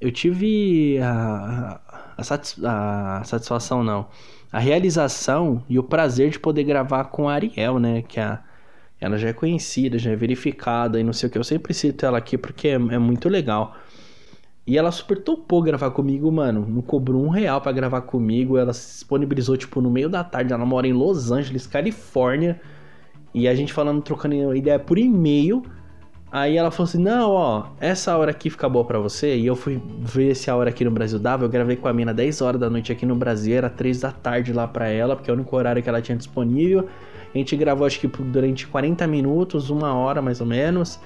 Eu 0.00 0.10
tive 0.10 0.98
a, 1.00 1.80
a, 2.16 2.24
satis, 2.24 2.58
a 2.64 3.22
satisfação, 3.24 3.84
não. 3.84 4.08
A 4.50 4.58
realização 4.58 5.62
e 5.68 5.78
o 5.78 5.82
prazer 5.84 6.30
de 6.30 6.40
poder 6.40 6.64
gravar 6.64 7.04
com 7.04 7.28
a 7.28 7.34
Ariel, 7.34 7.78
né? 7.78 8.02
Que 8.02 8.18
a, 8.18 8.42
ela 9.00 9.16
já 9.16 9.28
é 9.28 9.32
conhecida, 9.32 9.96
já 9.96 10.10
é 10.10 10.16
verificada 10.16 10.98
e 10.98 11.04
não 11.04 11.12
sei 11.12 11.28
o 11.28 11.32
que. 11.32 11.38
Eu 11.38 11.44
sempre 11.44 11.72
cito 11.72 12.04
ela 12.04 12.18
aqui 12.18 12.36
porque 12.36 12.66
é, 12.66 12.72
é 12.72 12.98
muito 12.98 13.28
legal. 13.28 13.76
E 14.66 14.76
ela 14.76 14.90
super 14.90 15.22
topou 15.22 15.62
gravar 15.62 15.90
comigo, 15.92 16.30
mano. 16.32 16.66
Não 16.68 16.82
cobrou 16.82 17.24
um 17.24 17.28
real 17.28 17.60
para 17.60 17.70
gravar 17.70 18.00
comigo. 18.00 18.58
Ela 18.58 18.72
se 18.72 18.94
disponibilizou, 18.94 19.56
tipo, 19.56 19.80
no 19.80 19.88
meio 19.88 20.08
da 20.08 20.24
tarde. 20.24 20.52
Ela 20.52 20.66
mora 20.66 20.88
em 20.88 20.92
Los 20.92 21.30
Angeles, 21.30 21.66
Califórnia. 21.66 22.60
E 23.32 23.46
a 23.46 23.54
gente 23.54 23.72
falando, 23.72 24.02
trocando 24.02 24.56
ideia 24.56 24.78
por 24.78 24.98
e-mail. 24.98 25.62
Aí 26.32 26.56
ela 26.56 26.72
falou 26.72 26.88
assim: 26.88 27.00
Não, 27.00 27.30
ó, 27.30 27.66
essa 27.80 28.16
hora 28.16 28.32
aqui 28.32 28.50
fica 28.50 28.68
boa 28.68 28.84
pra 28.84 28.98
você. 28.98 29.36
E 29.36 29.46
eu 29.46 29.54
fui 29.54 29.80
ver 30.00 30.34
se 30.34 30.50
a 30.50 30.56
hora 30.56 30.70
aqui 30.70 30.84
no 30.84 30.90
Brasil 30.90 31.18
dava. 31.18 31.44
Eu 31.44 31.48
gravei 31.48 31.76
com 31.76 31.86
a 31.86 31.92
mina 31.92 32.12
10 32.12 32.40
horas 32.42 32.60
da 32.60 32.68
noite 32.68 32.90
aqui 32.90 33.06
no 33.06 33.14
Brasil. 33.14 33.56
Era 33.56 33.70
3 33.70 34.00
da 34.00 34.10
tarde 34.10 34.52
lá 34.52 34.66
pra 34.66 34.88
ela, 34.88 35.14
porque 35.14 35.30
é 35.30 35.32
o 35.32 35.36
único 35.36 35.54
horário 35.56 35.80
que 35.82 35.88
ela 35.88 36.02
tinha 36.02 36.18
disponível. 36.18 36.88
A 37.32 37.38
gente 37.38 37.56
gravou 37.56 37.86
acho 37.86 38.00
que 38.00 38.08
durante 38.08 38.66
40 38.66 39.06
minutos, 39.06 39.70
uma 39.70 39.94
hora 39.94 40.20
mais 40.20 40.40
ou 40.40 40.46
menos. 40.46 40.98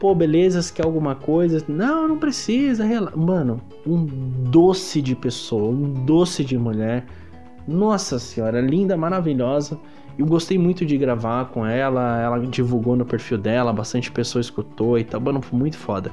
Pô, 0.00 0.14
beleza, 0.14 0.62
você 0.62 0.72
quer 0.72 0.86
alguma 0.86 1.14
coisa? 1.14 1.62
Não, 1.68 2.08
não 2.08 2.16
precisa. 2.16 2.86
Mano, 3.14 3.60
um 3.86 4.06
doce 4.48 5.02
de 5.02 5.14
pessoa, 5.14 5.68
um 5.68 5.92
doce 6.06 6.42
de 6.42 6.56
mulher. 6.56 7.04
Nossa 7.68 8.18
senhora, 8.18 8.62
linda, 8.62 8.96
maravilhosa. 8.96 9.78
Eu 10.18 10.24
gostei 10.24 10.58
muito 10.58 10.86
de 10.86 10.96
gravar 10.96 11.50
com 11.50 11.66
ela. 11.66 12.18
Ela 12.18 12.38
divulgou 12.46 12.96
no 12.96 13.04
perfil 13.04 13.36
dela, 13.36 13.74
bastante 13.74 14.10
pessoa 14.10 14.40
escutou 14.40 14.98
e 14.98 15.04
tal. 15.04 15.20
Mano, 15.20 15.42
muito 15.52 15.76
foda. 15.76 16.10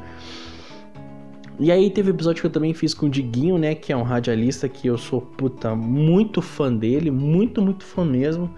E 1.57 1.71
aí 1.71 1.89
teve 1.89 2.11
episódio 2.11 2.41
que 2.41 2.47
eu 2.47 2.51
também 2.51 2.73
fiz 2.73 2.93
com 2.93 3.05
o 3.05 3.09
Diguinho, 3.09 3.57
né? 3.57 3.73
Que 3.73 3.93
é 3.93 3.95
um 3.95 4.03
radialista 4.03 4.67
que 4.67 4.87
eu 4.87 4.97
sou, 4.97 5.21
puta, 5.21 5.73
muito 5.73 6.41
fã 6.41 6.73
dele. 6.73 7.09
Muito, 7.09 7.61
muito 7.61 7.85
fã 7.85 8.03
mesmo. 8.03 8.53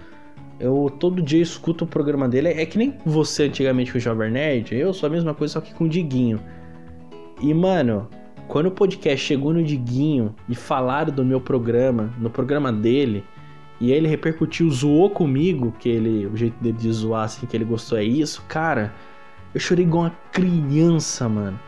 Eu 0.60 0.92
todo 1.00 1.22
dia 1.22 1.42
escuto 1.42 1.86
o 1.86 1.88
programa 1.88 2.28
dele. 2.28 2.50
É 2.50 2.66
que 2.66 2.78
nem 2.78 2.98
você 3.06 3.44
antigamente 3.44 3.92
com 3.92 3.98
o 3.98 4.02
Jovem 4.02 4.32
Nerd. 4.32 4.76
Eu 4.76 4.94
sou 4.94 5.08
a 5.08 5.10
mesma 5.10 5.34
coisa, 5.34 5.54
só 5.54 5.62
que 5.62 5.74
com 5.74 5.86
o 5.86 5.90
Diguinho. 5.90 6.40
E, 7.42 7.54
mano, 7.54 8.10
quando 8.48 8.66
o 8.66 8.72
podcast 8.72 9.26
chegou 9.26 9.54
no 9.54 9.64
Diguinho 9.64 10.36
e 10.50 10.56
falaram 10.56 11.14
do 11.14 11.24
meu 11.24 11.40
programa, 11.40 12.14
no 12.18 12.30
programa 12.30 12.74
dele, 12.74 13.24
e 13.80 13.92
ele 13.94 14.08
repercutiu, 14.08 14.70
zoou 14.70 15.10
comigo, 15.10 15.74
que 15.80 15.88
ele, 15.88 16.26
o 16.26 16.36
jeito 16.36 16.62
dele 16.62 16.78
de 16.78 16.92
zoar, 16.92 17.24
assim, 17.24 17.46
que 17.46 17.56
ele 17.56 17.64
gostou 17.64 17.98
é 17.98 18.04
isso, 18.04 18.44
cara, 18.48 18.94
eu 19.54 19.60
chorei 19.60 19.86
igual 19.86 20.04
uma 20.04 20.16
criança, 20.32 21.30
mano. 21.30 21.60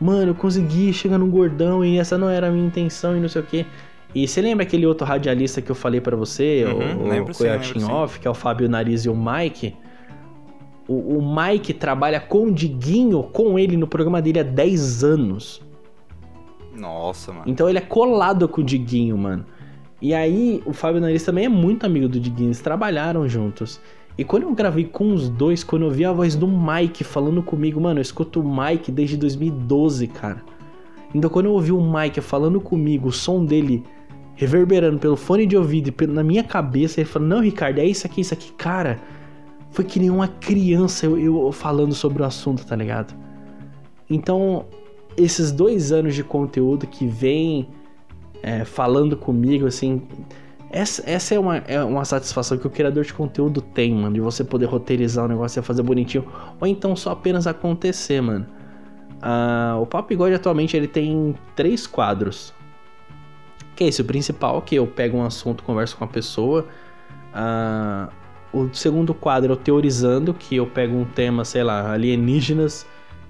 Mano, 0.00 0.30
eu 0.30 0.34
consegui 0.34 0.92
chegar 0.92 1.18
no 1.18 1.26
gordão 1.26 1.84
e 1.84 1.98
essa 1.98 2.16
não 2.16 2.28
era 2.28 2.48
a 2.48 2.50
minha 2.50 2.66
intenção 2.66 3.16
e 3.16 3.20
não 3.20 3.28
sei 3.28 3.42
o 3.42 3.44
que. 3.44 3.66
E 4.14 4.28
você 4.28 4.42
lembra 4.42 4.64
aquele 4.64 4.86
outro 4.86 5.06
radialista 5.06 5.62
que 5.62 5.70
eu 5.70 5.74
falei 5.74 6.00
para 6.00 6.16
você, 6.16 6.64
Uhum, 6.64 7.04
o, 7.04 7.08
lembro 7.08 7.30
o 7.30 7.34
sim. 7.34 7.84
Off, 7.84 8.20
que 8.20 8.28
é 8.28 8.30
o 8.30 8.34
Fábio 8.34 8.68
Nariz 8.68 9.04
e 9.04 9.08
o 9.08 9.16
Mike? 9.16 9.74
O, 10.86 11.18
o 11.18 11.34
Mike 11.34 11.72
trabalha 11.72 12.20
com 12.20 12.46
o 12.46 12.52
Diguinho, 12.52 13.22
com 13.22 13.58
ele 13.58 13.76
no 13.76 13.86
programa 13.86 14.20
dele 14.20 14.40
há 14.40 14.42
10 14.42 15.04
anos. 15.04 15.62
Nossa, 16.76 17.32
mano. 17.32 17.44
Então 17.46 17.68
ele 17.68 17.78
é 17.78 17.82
colado 17.82 18.48
com 18.48 18.60
o 18.60 18.64
Diguinho, 18.64 19.16
mano. 19.16 19.46
E 20.00 20.12
aí, 20.12 20.62
o 20.66 20.72
Fábio 20.72 21.00
Nariz 21.00 21.22
também 21.24 21.44
é 21.44 21.48
muito 21.48 21.86
amigo 21.86 22.08
do 22.08 22.18
Diguinho, 22.18 22.48
eles 22.48 22.60
trabalharam 22.60 23.28
juntos. 23.28 23.80
E 24.18 24.24
quando 24.24 24.42
eu 24.42 24.54
gravei 24.54 24.84
com 24.84 25.14
os 25.14 25.28
dois, 25.28 25.64
quando 25.64 25.86
eu 25.86 25.90
vi 25.90 26.04
a 26.04 26.12
voz 26.12 26.34
do 26.34 26.46
Mike 26.46 27.02
falando 27.02 27.42
comigo, 27.42 27.80
mano, 27.80 27.98
eu 27.98 28.02
escuto 28.02 28.40
o 28.40 28.56
Mike 28.56 28.92
desde 28.92 29.16
2012, 29.16 30.06
cara. 30.08 30.42
Então 31.14 31.30
quando 31.30 31.46
eu 31.46 31.52
ouvi 31.52 31.72
o 31.72 31.80
Mike 31.80 32.20
falando 32.20 32.60
comigo, 32.60 33.08
o 33.08 33.12
som 33.12 33.44
dele 33.44 33.84
reverberando 34.34 34.98
pelo 34.98 35.16
fone 35.16 35.46
de 35.46 35.56
ouvido 35.56 35.88
e 35.88 35.92
pelo- 35.92 36.12
na 36.12 36.22
minha 36.22 36.42
cabeça, 36.42 37.00
ele 37.00 37.08
falou, 37.08 37.28
não, 37.28 37.40
Ricardo, 37.40 37.78
é 37.78 37.84
isso 37.84 38.06
aqui, 38.06 38.20
isso 38.20 38.34
aqui, 38.34 38.52
cara. 38.52 38.98
Foi 39.70 39.84
que 39.84 39.98
nem 39.98 40.10
uma 40.10 40.28
criança 40.28 41.06
eu, 41.06 41.18
eu 41.18 41.52
falando 41.52 41.94
sobre 41.94 42.22
o 42.22 42.26
assunto, 42.26 42.66
tá 42.66 42.76
ligado? 42.76 43.14
Então, 44.08 44.66
esses 45.16 45.50
dois 45.50 45.92
anos 45.92 46.14
de 46.14 46.22
conteúdo 46.22 46.86
que 46.86 47.06
vem 47.06 47.68
é, 48.42 48.64
falando 48.64 49.16
comigo, 49.16 49.66
assim. 49.66 50.02
Essa, 50.70 51.02
essa 51.08 51.34
é, 51.34 51.38
uma, 51.38 51.56
é 51.58 51.82
uma 51.82 52.04
satisfação 52.04 52.56
que 52.58 52.66
o 52.66 52.70
criador 52.70 53.04
de 53.04 53.12
conteúdo 53.12 53.60
tem, 53.60 53.94
mano. 53.94 54.14
De 54.14 54.20
você 54.20 54.42
poder 54.42 54.66
roteirizar 54.66 55.24
o 55.24 55.28
negócio 55.28 55.60
e 55.60 55.62
fazer 55.62 55.82
bonitinho. 55.82 56.24
Ou 56.60 56.66
então 56.66 56.96
só 56.96 57.10
apenas 57.12 57.46
acontecer, 57.46 58.20
mano. 58.20 58.46
Ah, 59.20 59.78
o 59.80 59.86
Papo 59.86 60.08
Bigode 60.08 60.34
atualmente 60.34 60.76
ele 60.76 60.88
tem 60.88 61.34
três 61.54 61.86
quadros. 61.86 62.52
Que 63.74 63.84
é 63.84 63.88
esse, 63.88 64.02
o 64.02 64.04
principal, 64.04 64.60
que 64.62 64.74
eu 64.74 64.86
pego 64.86 65.16
um 65.18 65.24
assunto, 65.24 65.62
converso 65.62 65.96
com 65.96 66.04
a 66.04 66.08
pessoa. 66.08 66.66
Ah, 67.32 68.10
o 68.52 68.68
segundo 68.72 69.14
quadro 69.14 69.52
é 69.52 69.54
o 69.54 69.58
Teorizando, 69.58 70.34
que 70.34 70.56
eu 70.56 70.66
pego 70.66 70.94
um 70.94 71.04
tema, 71.04 71.44
sei 71.44 71.62
lá, 71.62 71.92
alienígenas 71.92 72.86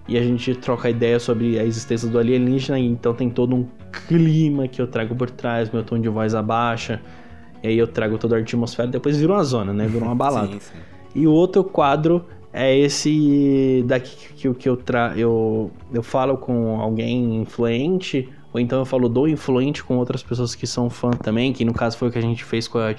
e 0.08 0.18
a 0.18 0.22
gente 0.22 0.54
troca 0.56 0.90
ideia 0.90 1.20
sobre 1.20 1.58
a 1.58 1.64
existência 1.64 2.08
do 2.08 2.18
alienígena, 2.18 2.78
e 2.78 2.86
então 2.86 3.14
tem 3.14 3.30
todo 3.30 3.54
um 3.54 3.66
clima 4.08 4.66
que 4.66 4.82
eu 4.82 4.86
trago 4.86 5.14
por 5.14 5.30
trás, 5.30 5.70
meu 5.70 5.84
tom 5.84 6.00
de 6.00 6.08
voz 6.08 6.34
abaixa, 6.34 7.00
e 7.62 7.68
aí 7.68 7.78
eu 7.78 7.86
trago 7.86 8.18
toda 8.18 8.36
a 8.36 8.40
atmosfera, 8.40 8.88
depois 8.88 9.16
vira 9.16 9.32
uma 9.32 9.44
zona, 9.44 9.72
né? 9.72 9.86
Vira 9.86 10.04
uma 10.04 10.14
balada. 10.16 10.48
Sim, 10.48 10.60
sim. 10.60 10.78
E 11.14 11.26
o 11.26 11.32
outro 11.32 11.62
quadro 11.62 12.24
é 12.52 12.76
esse 12.76 13.84
daqui 13.86 14.34
que, 14.34 14.54
que 14.54 14.68
eu, 14.68 14.76
tra 14.76 15.12
eu 15.16 15.70
eu 15.92 16.02
falo 16.02 16.36
com 16.36 16.80
alguém 16.80 17.40
influente, 17.40 18.28
ou 18.52 18.60
então 18.60 18.78
eu 18.78 18.84
falo 18.84 19.08
do 19.08 19.26
influente 19.26 19.82
com 19.82 19.96
outras 19.96 20.22
pessoas 20.22 20.54
que 20.54 20.66
são 20.66 20.90
fã 20.90 21.10
também, 21.10 21.52
que 21.52 21.64
no 21.64 21.72
caso 21.72 21.96
foi 21.96 22.08
o 22.08 22.10
que 22.12 22.18
a 22.18 22.22
gente 22.22 22.44
fez 22.44 22.68
com 22.68 22.78
a 22.78 22.94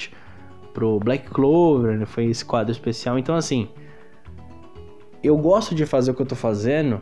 pro 0.74 1.00
Black 1.00 1.30
Clover, 1.30 1.98
né? 1.98 2.06
foi 2.06 2.26
esse 2.26 2.44
quadro 2.44 2.72
especial. 2.72 3.20
Então 3.20 3.36
assim, 3.36 3.70
eu 5.24 5.38
gosto 5.38 5.76
de 5.76 5.86
fazer 5.86 6.12
o 6.12 6.14
que 6.16 6.22
eu 6.22 6.26
tô 6.26 6.36
fazendo, 6.36 7.00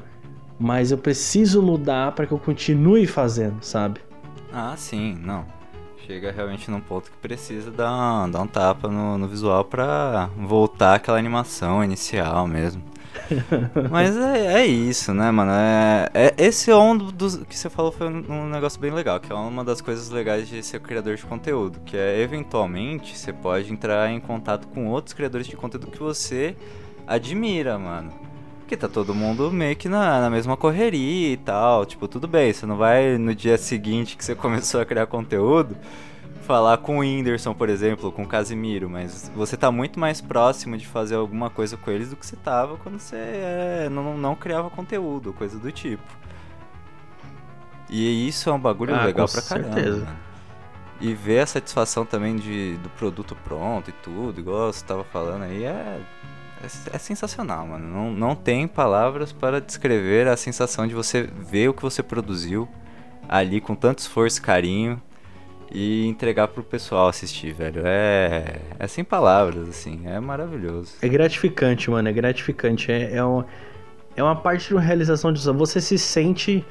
mas 0.59 0.91
eu 0.91 0.97
preciso 0.97 1.61
mudar 1.61 2.11
para 2.11 2.27
que 2.27 2.33
eu 2.33 2.37
continue 2.37 3.07
fazendo, 3.07 3.63
sabe? 3.63 4.01
Ah, 4.53 4.75
sim, 4.75 5.17
não. 5.23 5.45
Chega 6.05 6.31
realmente 6.31 6.69
num 6.69 6.81
ponto 6.81 7.09
que 7.09 7.17
precisa 7.17 7.71
dar, 7.71 8.27
dar 8.27 8.41
um 8.41 8.47
tapa 8.47 8.89
no, 8.89 9.17
no 9.17 9.27
visual 9.27 9.63
pra 9.63 10.29
voltar 10.37 10.95
aquela 10.95 11.17
animação 11.17 11.83
inicial 11.83 12.45
mesmo. 12.47 12.90
Mas 13.89 14.15
é, 14.17 14.61
é 14.61 14.65
isso, 14.65 15.13
né, 15.13 15.31
mano? 15.31 15.51
É, 15.51 16.09
é- 16.13 16.33
esse 16.37 16.71
é 16.71 16.73
dos 17.13 17.37
que 17.37 17.57
você 17.57 17.69
falou 17.69 17.91
foi 17.91 18.07
um, 18.07 18.23
um 18.29 18.49
negócio 18.49 18.79
bem 18.79 18.91
legal, 18.91 19.19
que 19.19 19.31
é 19.31 19.35
uma 19.35 19.63
das 19.63 19.81
coisas 19.81 20.09
legais 20.09 20.47
de 20.47 20.61
ser 20.63 20.79
criador 20.81 21.15
de 21.15 21.25
conteúdo, 21.25 21.79
que 21.85 21.95
é 21.95 22.19
eventualmente 22.21 23.17
você 23.17 23.31
pode 23.31 23.71
entrar 23.71 24.09
em 24.11 24.19
contato 24.19 24.67
com 24.67 24.87
outros 24.87 25.13
criadores 25.13 25.47
de 25.47 25.55
conteúdo 25.55 25.87
que 25.87 25.99
você 25.99 26.55
admira, 27.07 27.77
mano. 27.77 28.11
Porque 28.59 28.77
tá 28.77 28.87
todo 28.87 29.13
mundo 29.13 29.51
meio 29.51 29.75
que 29.75 29.89
na, 29.89 30.21
na 30.21 30.29
mesma 30.29 30.55
correria 30.55 31.33
e 31.33 31.37
tal. 31.37 31.85
Tipo, 31.85 32.07
tudo 32.07 32.27
bem, 32.27 32.53
você 32.53 32.65
não 32.65 32.77
vai 32.77 33.17
no 33.17 33.35
dia 33.35 33.57
seguinte 33.57 34.15
que 34.15 34.23
você 34.23 34.33
começou 34.35 34.79
a 34.81 34.85
criar 34.85 35.07
conteúdo 35.07 35.75
falar 36.41 36.77
com 36.79 36.97
o 36.97 36.99
Whindersson, 37.01 37.53
por 37.53 37.69
exemplo, 37.69 38.11
com 38.11 38.23
o 38.23 38.27
Casimiro, 38.27 38.89
mas 38.89 39.31
você 39.35 39.55
tá 39.55 39.71
muito 39.71 39.99
mais 39.99 40.19
próximo 40.21 40.77
de 40.77 40.85
fazer 40.87 41.15
alguma 41.15 41.49
coisa 41.49 41.77
com 41.77 41.89
eles 41.91 42.09
do 42.09 42.15
que 42.15 42.25
você 42.25 42.35
tava 42.35 42.77
quando 42.77 42.99
você 42.99 43.15
é, 43.15 43.89
não, 43.89 44.17
não 44.17 44.35
criava 44.35 44.69
conteúdo, 44.69 45.31
coisa 45.33 45.57
do 45.57 45.71
tipo. 45.71 46.03
E 47.89 48.27
isso 48.27 48.49
é 48.49 48.53
um 48.53 48.59
bagulho 48.59 48.95
Ah, 48.95 49.05
legal 49.05 49.27
pra 49.27 49.41
caramba. 49.41 49.73
certeza. 49.73 50.05
mano. 50.05 50.17
E 50.99 51.13
ver 51.13 51.39
a 51.39 51.45
satisfação 51.47 52.05
também 52.05 52.35
de, 52.35 52.77
do 52.77 52.89
produto 52.91 53.35
pronto 53.43 53.89
e 53.89 53.93
tudo, 53.93 54.39
igual 54.39 54.71
você 54.71 54.85
tava 54.85 55.03
falando 55.03 55.43
aí, 55.43 55.63
é, 55.63 55.99
é, 56.61 56.65
é 56.93 56.97
sensacional, 56.99 57.65
mano. 57.67 57.87
Não, 57.87 58.11
não 58.11 58.35
tem 58.35 58.67
palavras 58.67 59.33
para 59.33 59.59
descrever 59.59 60.27
a 60.27 60.37
sensação 60.37 60.87
de 60.87 60.93
você 60.93 61.23
ver 61.23 61.69
o 61.69 61.73
que 61.73 61.81
você 61.81 62.03
produziu 62.03 62.67
ali 63.27 63.59
com 63.59 63.75
tanto 63.75 63.99
esforço 63.99 64.39
e 64.39 64.41
carinho 64.41 65.01
e 65.71 66.05
entregar 66.05 66.49
pro 66.49 66.63
pessoal 66.63 67.07
assistir, 67.07 67.53
velho. 67.53 67.83
É, 67.85 68.59
é 68.77 68.87
sem 68.87 69.03
palavras, 69.03 69.69
assim, 69.69 70.01
é 70.05 70.19
maravilhoso. 70.19 70.93
É 71.01 71.07
gratificante, 71.07 71.89
mano, 71.89 72.09
é 72.09 72.11
gratificante. 72.11 72.91
É, 72.91 73.15
é, 73.15 73.25
um, 73.25 73.43
é 74.15 74.21
uma 74.21 74.35
parte 74.35 74.67
de 74.67 74.73
uma 74.73 74.81
realização 74.81 75.31
disso. 75.31 75.53
Você 75.53 75.79
se 75.79 75.97
sente 75.97 76.65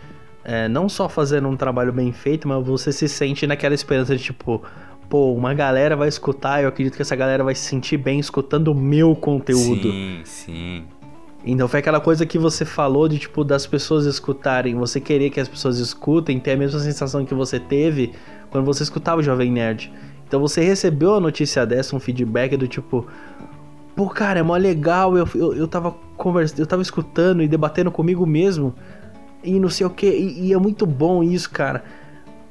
é, 0.44 0.68
não 0.68 0.88
só 0.88 1.08
fazendo 1.08 1.48
um 1.48 1.56
trabalho 1.56 1.92
bem 1.92 2.12
feito, 2.12 2.46
mas 2.46 2.64
você 2.64 2.92
se 2.92 3.08
sente 3.08 3.46
naquela 3.46 3.74
esperança 3.74 4.14
de 4.16 4.22
tipo, 4.22 4.62
pô, 5.08 5.32
uma 5.32 5.54
galera 5.54 5.96
vai 5.96 6.08
escutar, 6.08 6.62
eu 6.62 6.68
acredito 6.68 6.96
que 6.96 7.02
essa 7.02 7.16
galera 7.16 7.42
vai 7.42 7.54
se 7.54 7.62
sentir 7.62 7.96
bem 7.96 8.18
escutando 8.18 8.68
o 8.68 8.74
meu 8.74 9.14
conteúdo. 9.16 9.90
Sim, 9.90 10.20
sim. 10.24 10.84
Então 11.44 11.66
foi 11.66 11.80
aquela 11.80 12.00
coisa 12.00 12.26
que 12.26 12.38
você 12.38 12.66
falou 12.66 13.08
de 13.08 13.18
tipo 13.18 13.42
das 13.42 13.66
pessoas 13.66 14.04
escutarem, 14.04 14.74
você 14.74 15.00
querer 15.00 15.30
que 15.30 15.40
as 15.40 15.48
pessoas 15.48 15.78
escutem, 15.78 16.38
ter 16.38 16.52
a 16.52 16.56
mesma 16.56 16.78
sensação 16.80 17.24
que 17.24 17.32
você 17.32 17.58
teve 17.58 18.12
quando 18.50 18.64
você 18.64 18.82
escutava 18.82 19.20
o 19.20 19.22
Jovem 19.22 19.50
Nerd. 19.50 19.92
Então 20.26 20.40
você 20.40 20.62
recebeu 20.62 21.14
a 21.16 21.20
notícia 21.20 21.66
dessa, 21.66 21.96
um 21.96 22.00
feedback 22.00 22.56
do 22.56 22.68
tipo, 22.68 23.06
pô, 23.96 24.08
cara, 24.08 24.40
é 24.40 24.42
mó 24.42 24.56
legal, 24.56 25.16
eu, 25.16 25.28
eu, 25.34 25.54
eu 25.54 25.68
tava 25.68 25.94
conversando, 26.16 26.60
eu 26.60 26.66
tava 26.66 26.82
escutando 26.82 27.42
e 27.42 27.48
debatendo 27.48 27.90
comigo 27.90 28.24
mesmo, 28.26 28.74
e 29.42 29.58
não 29.58 29.68
sei 29.68 29.86
o 29.86 29.90
que, 29.90 30.06
e, 30.06 30.52
é 30.52 30.58
muito 30.58 30.86
bom 30.86 31.22
isso, 31.22 31.50
cara, 31.50 31.82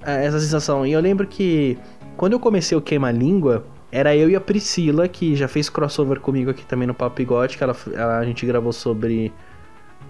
é, 0.04 0.26
essa 0.26 0.40
sensação. 0.40 0.86
E 0.86 0.92
eu 0.92 1.00
lembro 1.00 1.26
que 1.26 1.78
quando 2.18 2.34
eu 2.34 2.40
comecei 2.40 2.78
o 2.78 2.82
Queima 2.82 3.12
Língua, 3.12 3.66
era 3.92 4.16
eu 4.16 4.30
e 4.30 4.36
a 4.36 4.42
Priscila, 4.42 5.08
que 5.08 5.36
já 5.36 5.48
fez 5.48 5.70
crossover 5.70 6.20
comigo 6.20 6.52
aqui 6.52 6.66
também 6.66 6.88
no 6.88 6.94
Papo 6.94 7.16
que 7.16 7.64
ela, 7.64 7.76
a 8.20 8.26
gente 8.26 8.46
gravou 8.46 8.72
sobre 8.72 9.34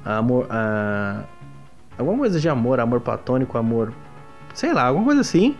amor. 0.03 0.47
A, 0.49 1.23
alguma 1.97 2.17
coisa 2.17 2.39
de 2.39 2.49
amor, 2.49 2.79
amor 2.79 2.99
platônico, 2.99 3.57
amor. 3.57 3.93
Sei 4.53 4.73
lá, 4.73 4.83
alguma 4.83 5.05
coisa 5.05 5.21
assim. 5.21 5.55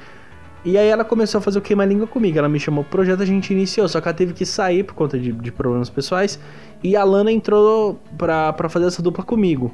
E 0.65 0.77
aí 0.77 0.87
ela 0.87 1.05
começou 1.05 1.39
a 1.39 1.41
fazer 1.41 1.59
o 1.59 1.61
queima-língua 1.61 2.05
comigo. 2.05 2.37
Ela 2.37 2.49
me 2.49 2.59
chamou 2.59 2.83
pro 2.83 2.91
projeto, 2.91 3.21
a 3.21 3.25
gente 3.25 3.53
iniciou. 3.53 3.87
Só 3.87 4.01
que 4.01 4.07
ela 4.07 4.15
teve 4.15 4.33
que 4.33 4.45
sair 4.45 4.83
por 4.83 4.93
conta 4.93 5.17
de, 5.17 5.31
de 5.31 5.51
problemas 5.51 5.89
pessoais. 5.89 6.39
E 6.83 6.95
a 6.95 7.03
Lana 7.03 7.31
entrou 7.31 7.99
pra, 8.17 8.51
pra 8.53 8.67
fazer 8.67 8.87
essa 8.87 9.01
dupla 9.01 9.23
comigo. 9.23 9.73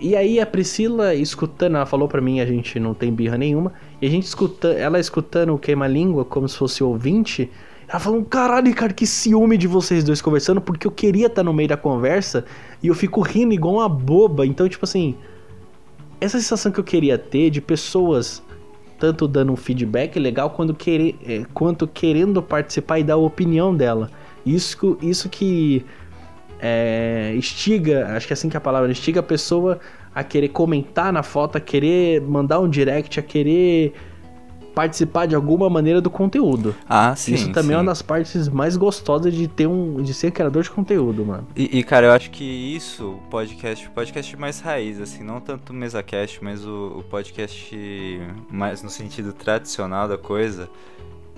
E 0.00 0.16
aí 0.16 0.40
a 0.40 0.46
Priscila 0.46 1.14
escutando, 1.14 1.76
ela 1.76 1.86
falou 1.86 2.08
pra 2.08 2.20
mim, 2.20 2.40
a 2.40 2.46
gente 2.46 2.80
não 2.80 2.94
tem 2.94 3.12
birra 3.12 3.38
nenhuma. 3.38 3.72
E 4.00 4.06
a 4.06 4.10
gente 4.10 4.24
escuta, 4.24 4.68
ela 4.68 4.98
escutando 4.98 5.54
o 5.54 5.58
queima-língua 5.58 6.24
como 6.24 6.48
se 6.48 6.56
fosse 6.56 6.82
ouvinte. 6.82 7.50
Ela 7.88 8.00
falou, 8.00 8.24
caralho, 8.24 8.74
cara, 8.74 8.92
que 8.92 9.06
ciúme 9.06 9.58
de 9.58 9.66
vocês 9.66 10.02
dois 10.02 10.22
conversando, 10.22 10.60
porque 10.60 10.86
eu 10.86 10.90
queria 10.90 11.26
estar 11.26 11.42
no 11.42 11.52
meio 11.52 11.68
da 11.68 11.76
conversa 11.76 12.44
e 12.82 12.88
eu 12.88 12.94
fico 12.94 13.20
rindo 13.20 13.52
igual 13.52 13.74
uma 13.74 13.88
boba. 13.88 14.46
Então, 14.46 14.68
tipo 14.68 14.84
assim, 14.84 15.16
essa 16.20 16.38
sensação 16.38 16.72
que 16.72 16.80
eu 16.80 16.84
queria 16.84 17.18
ter 17.18 17.50
de 17.50 17.60
pessoas 17.60 18.42
tanto 19.00 19.26
dando 19.26 19.52
um 19.52 19.56
feedback 19.56 20.18
legal 20.18 20.50
quanto, 20.50 20.74
querer, 20.74 21.16
é, 21.26 21.42
quanto 21.54 21.88
querendo 21.88 22.42
participar 22.42 22.98
e 22.98 23.02
dar 23.02 23.14
a 23.14 23.16
opinião 23.16 23.74
dela. 23.74 24.10
Isso, 24.44 24.98
isso 25.00 25.28
que 25.28 25.84
é, 26.60 27.32
instiga, 27.34 28.14
acho 28.14 28.26
que 28.26 28.32
é 28.32 28.34
assim 28.34 28.50
que 28.50 28.56
é 28.56 28.58
a 28.58 28.60
palavra, 28.60 28.90
instiga 28.90 29.20
a 29.20 29.22
pessoa 29.22 29.80
a 30.14 30.22
querer 30.22 30.48
comentar 30.48 31.12
na 31.12 31.22
foto, 31.22 31.56
a 31.56 31.60
querer 31.60 32.20
mandar 32.20 32.60
um 32.60 32.68
direct, 32.68 33.18
a 33.18 33.22
querer 33.22 33.94
participar 34.74 35.26
de 35.26 35.34
alguma 35.34 35.68
maneira 35.68 36.00
do 36.00 36.10
conteúdo. 36.10 36.74
Ah, 36.88 37.14
sim. 37.16 37.34
Isso 37.34 37.52
também 37.52 37.70
sim. 37.70 37.74
é 37.74 37.76
uma 37.78 37.84
das 37.84 38.02
partes 38.02 38.48
mais 38.48 38.76
gostosas 38.76 39.32
de 39.34 39.48
ter 39.48 39.66
um, 39.66 40.02
de 40.02 40.14
ser 40.14 40.30
criador 40.30 40.62
de 40.62 40.70
conteúdo, 40.70 41.24
mano. 41.24 41.46
E, 41.56 41.78
e 41.78 41.82
cara, 41.82 42.06
eu 42.06 42.12
acho 42.12 42.30
que 42.30 42.44
isso, 42.44 43.10
o 43.10 43.30
podcast, 43.30 43.88
podcast 43.90 44.36
mais 44.36 44.60
raiz, 44.60 45.00
assim, 45.00 45.22
não 45.22 45.40
tanto 45.40 45.70
o 45.70 45.74
MesaCast, 45.74 46.42
mas 46.42 46.64
o, 46.64 46.98
o 46.98 47.02
podcast 47.02 48.20
mais 48.50 48.82
no 48.82 48.90
sentido 48.90 49.32
tradicional 49.32 50.08
da 50.08 50.18
coisa, 50.18 50.68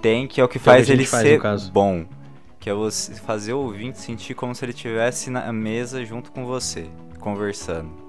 tem 0.01 0.27
que 0.27 0.41
é 0.41 0.45
o 0.45 0.49
que 0.49 0.59
faz 0.59 0.87
que 0.87 0.93
ele 0.93 1.07
faz, 1.07 1.23
ser 1.23 1.71
bom. 1.71 2.05
Que 2.59 2.71
é 2.71 2.75
você 2.75 3.15
fazer 3.15 3.53
o 3.53 3.59
ouvinte 3.59 3.99
sentir 3.99 4.35
como 4.35 4.55
se 4.55 4.65
ele 4.65 4.73
estivesse 4.73 5.31
na 5.31 5.53
mesa 5.53 6.05
junto 6.05 6.31
com 6.31 6.45
você, 6.45 6.87
conversando. 7.19 8.02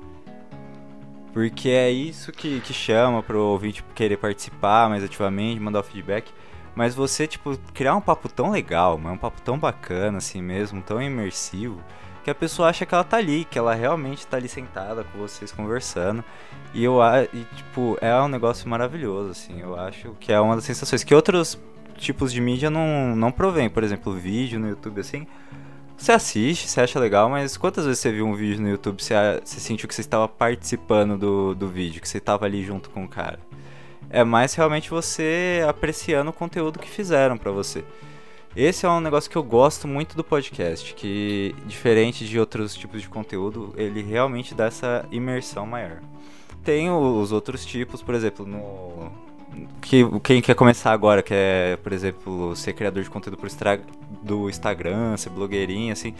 Porque 1.34 1.70
é 1.70 1.90
isso 1.90 2.32
que, 2.32 2.62
que 2.62 2.74
chama 2.74 3.24
pro 3.24 3.40
ouvinte 3.40 3.84
querer 3.96 4.18
participar 4.18 4.88
mais 4.88 5.04
ativamente, 5.04 5.60
mandar 5.60 5.80
o 5.80 5.84
feedback. 5.84 6.32
Mas 6.76 6.94
você, 6.94 7.28
tipo, 7.28 7.58
criar 7.74 7.96
um 7.96 8.02
papo 8.02 8.30
tão 8.30 8.52
legal, 8.52 8.98
um 8.98 9.18
papo 9.18 9.42
tão 9.42 9.58
bacana 9.58 10.20
assim 10.20 10.42
mesmo, 10.42 10.82
tão 10.82 11.02
imersivo, 11.02 11.82
que 12.24 12.30
a 12.30 12.36
pessoa 12.36 12.70
acha 12.70 12.86
que 12.86 12.94
ela 12.94 13.04
tá 13.04 13.18
ali, 13.18 13.46
que 13.46 13.60
ela 13.60 13.74
realmente 13.74 14.26
tá 14.26 14.38
ali 14.38 14.48
sentada 14.48 15.04
com 15.04 15.18
vocês 15.18 15.52
conversando. 15.52 16.24
E 16.74 16.84
eu 16.84 17.00
e, 17.34 17.44
tipo, 17.56 17.98
é 18.00 18.16
um 18.16 18.28
negócio 18.28 18.70
maravilhoso, 18.70 19.32
assim. 19.32 19.60
Eu 19.60 19.80
acho 19.80 20.16
que 20.20 20.32
é 20.32 20.40
uma 20.40 20.56
das 20.56 20.64
sensações 20.64 21.04
que 21.04 21.14
outros 21.14 21.60
tipos 21.98 22.32
de 22.32 22.42
mídia 22.42 22.70
não, 22.70 23.16
não 23.16 23.32
provém. 23.32 23.70
Por 23.70 23.84
exemplo, 23.84 24.14
vídeo 24.14 24.60
no 24.60 24.70
YouTube, 24.70 25.02
assim. 25.02 25.28
Você 26.04 26.12
assiste, 26.12 26.68
você 26.68 26.82
acha 26.82 27.00
legal, 27.00 27.30
mas 27.30 27.56
quantas 27.56 27.86
vezes 27.86 28.02
você 28.02 28.12
viu 28.12 28.26
um 28.26 28.36
vídeo 28.36 28.62
no 28.62 28.68
YouTube 28.68 29.02
você, 29.02 29.14
você 29.42 29.58
sentiu 29.62 29.88
que 29.88 29.96
você 29.96 30.02
estava 30.02 30.28
participando 30.28 31.18
do, 31.18 31.56
do 31.56 31.70
vídeo, 31.70 32.02
que 32.02 32.10
você 32.10 32.18
estava 32.18 32.44
ali 32.44 32.62
junto 32.62 32.90
com 32.90 33.06
o 33.06 33.08
cara? 33.08 33.40
É 34.10 34.22
mais 34.22 34.54
realmente 34.54 34.90
você 34.90 35.64
apreciando 35.66 36.30
o 36.30 36.34
conteúdo 36.34 36.78
que 36.78 36.90
fizeram 36.90 37.38
pra 37.38 37.52
você. 37.52 37.86
Esse 38.54 38.86
é 38.86 38.90
um 38.90 39.00
negócio 39.00 39.32
que 39.32 39.38
eu 39.38 39.44
gosto 39.44 39.88
muito 39.88 40.18
do 40.18 40.26
podcast, 40.26 40.94
que 40.94 41.56
diferente 41.66 42.28
de 42.28 42.38
outros 42.38 42.76
tipos 42.76 43.02
de 43.02 43.08
conteúdo, 43.08 43.74
ele 43.78 44.02
realmente 44.02 44.54
dá 44.54 44.66
essa 44.66 45.06
imersão 45.10 45.66
maior. 45.66 46.02
Tem 46.66 46.92
os 46.92 47.32
outros 47.32 47.66
tipos, 47.66 48.02
por 48.02 48.14
exemplo, 48.14 48.46
no 48.46 49.10
que 49.82 50.04
quem 50.22 50.42
quer 50.42 50.56
começar 50.56 50.92
agora, 50.92 51.22
que 51.22 51.34
é, 51.34 51.78
por 51.78 51.92
exemplo, 51.92 52.56
ser 52.56 52.74
criador 52.74 53.04
de 53.04 53.10
conteúdo 53.10 53.38
pro 53.38 53.50
do 54.24 54.50
Instagram, 54.50 55.18
ser 55.18 55.30
blogueirinho, 55.30 55.92
assim, 55.92 56.14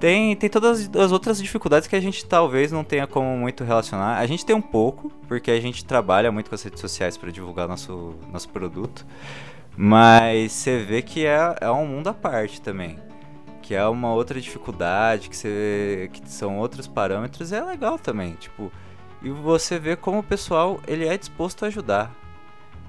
tem, 0.00 0.34
tem 0.36 0.50
todas 0.50 0.90
as 0.94 1.12
outras 1.12 1.38
dificuldades 1.40 1.88
que 1.88 1.96
a 1.96 2.00
gente 2.00 2.24
talvez 2.26 2.72
não 2.72 2.84
tenha 2.84 3.06
como 3.06 3.36
muito 3.36 3.64
relacionar. 3.64 4.18
A 4.18 4.26
gente 4.26 4.44
tem 4.44 4.54
um 4.54 4.60
pouco, 4.60 5.10
porque 5.28 5.50
a 5.50 5.60
gente 5.60 5.84
trabalha 5.84 6.30
muito 6.30 6.48
com 6.48 6.54
as 6.54 6.62
redes 6.62 6.80
sociais 6.80 7.16
para 7.16 7.30
divulgar 7.30 7.68
nosso, 7.68 8.14
nosso 8.32 8.48
produto. 8.48 9.06
Mas 9.76 10.52
você 10.52 10.78
vê 10.78 11.02
que 11.02 11.24
é, 11.24 11.56
é 11.60 11.70
um 11.70 11.86
mundo 11.86 12.08
à 12.08 12.14
parte 12.14 12.60
também. 12.60 12.98
Que 13.62 13.74
é 13.74 13.86
uma 13.86 14.12
outra 14.12 14.40
dificuldade, 14.40 15.30
que, 15.30 15.36
você, 15.36 16.10
que 16.12 16.28
são 16.28 16.58
outros 16.58 16.86
parâmetros, 16.86 17.50
é 17.52 17.62
legal 17.62 17.98
também. 17.98 18.34
Tipo, 18.34 18.70
e 19.22 19.30
você 19.30 19.78
vê 19.78 19.96
como 19.96 20.18
o 20.18 20.22
pessoal 20.22 20.80
ele 20.86 21.06
é 21.06 21.16
disposto 21.16 21.64
a 21.64 21.68
ajudar. 21.68 22.14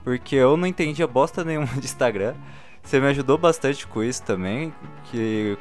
Porque 0.05 0.35
eu 0.35 0.55
não 0.55 0.67
entendia 0.67 1.07
bosta 1.07 1.43
nenhuma 1.43 1.65
de 1.65 1.85
Instagram. 1.85 2.35
Você 2.83 2.99
me 2.99 3.07
ajudou 3.07 3.39
bastante 3.39 3.87
com 3.87 4.03
isso 4.03 4.21
também. 4.21 4.71
Que, 5.05 5.57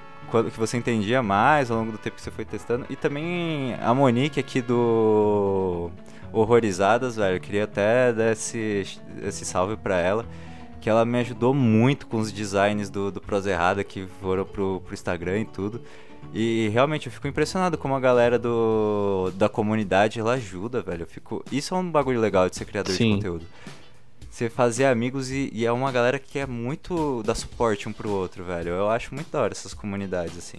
que 0.52 0.60
você 0.60 0.76
entendia 0.76 1.22
mais 1.22 1.70
ao 1.70 1.78
longo 1.78 1.92
do 1.92 1.98
tempo 1.98 2.16
que 2.16 2.22
você 2.22 2.30
foi 2.30 2.44
testando. 2.44 2.84
E 2.90 2.94
também 2.94 3.74
a 3.82 3.94
Monique 3.94 4.38
aqui 4.38 4.60
do 4.60 5.90
Horrorizadas, 6.30 7.16
velho. 7.16 7.36
Eu 7.36 7.40
queria 7.40 7.64
até 7.64 8.12
dar 8.12 8.32
esse, 8.32 8.86
esse 9.22 9.46
salve 9.46 9.78
pra 9.78 9.98
ela. 9.98 10.26
Que 10.78 10.90
ela 10.90 11.06
me 11.06 11.18
ajudou 11.20 11.54
muito 11.54 12.06
com 12.06 12.18
os 12.18 12.30
designs 12.30 12.90
do, 12.90 13.10
do 13.10 13.22
Prosa 13.22 13.50
Errada 13.50 13.82
que 13.82 14.06
foram 14.20 14.44
pro, 14.44 14.82
pro 14.84 14.92
Instagram 14.92 15.40
e 15.40 15.44
tudo. 15.46 15.80
E 16.34 16.68
realmente 16.68 17.06
eu 17.06 17.12
fico 17.12 17.26
impressionado 17.26 17.78
como 17.78 17.94
a 17.94 18.00
galera 18.00 18.38
do, 18.38 19.32
da 19.36 19.48
comunidade 19.48 20.20
ela 20.20 20.34
ajuda, 20.34 20.82
velho. 20.82 21.04
Eu 21.04 21.06
fico, 21.06 21.42
isso 21.50 21.74
é 21.74 21.78
um 21.78 21.90
bagulho 21.90 22.20
legal 22.20 22.50
de 22.50 22.56
ser 22.56 22.66
criador 22.66 22.94
Sim. 22.94 23.10
de 23.10 23.14
conteúdo. 23.16 23.46
Você 24.34 24.50
fazer 24.50 24.86
amigos 24.86 25.30
e, 25.30 25.48
e 25.52 25.64
é 25.64 25.70
uma 25.70 25.92
galera 25.92 26.18
que 26.18 26.40
é 26.40 26.44
muito 26.44 27.22
dar 27.22 27.36
suporte 27.36 27.88
um 27.88 27.92
pro 27.92 28.10
outro, 28.10 28.42
velho. 28.42 28.70
Eu 28.70 28.90
acho 28.90 29.14
muito 29.14 29.30
da 29.30 29.40
hora 29.40 29.52
essas 29.52 29.72
comunidades, 29.72 30.36
assim. 30.36 30.58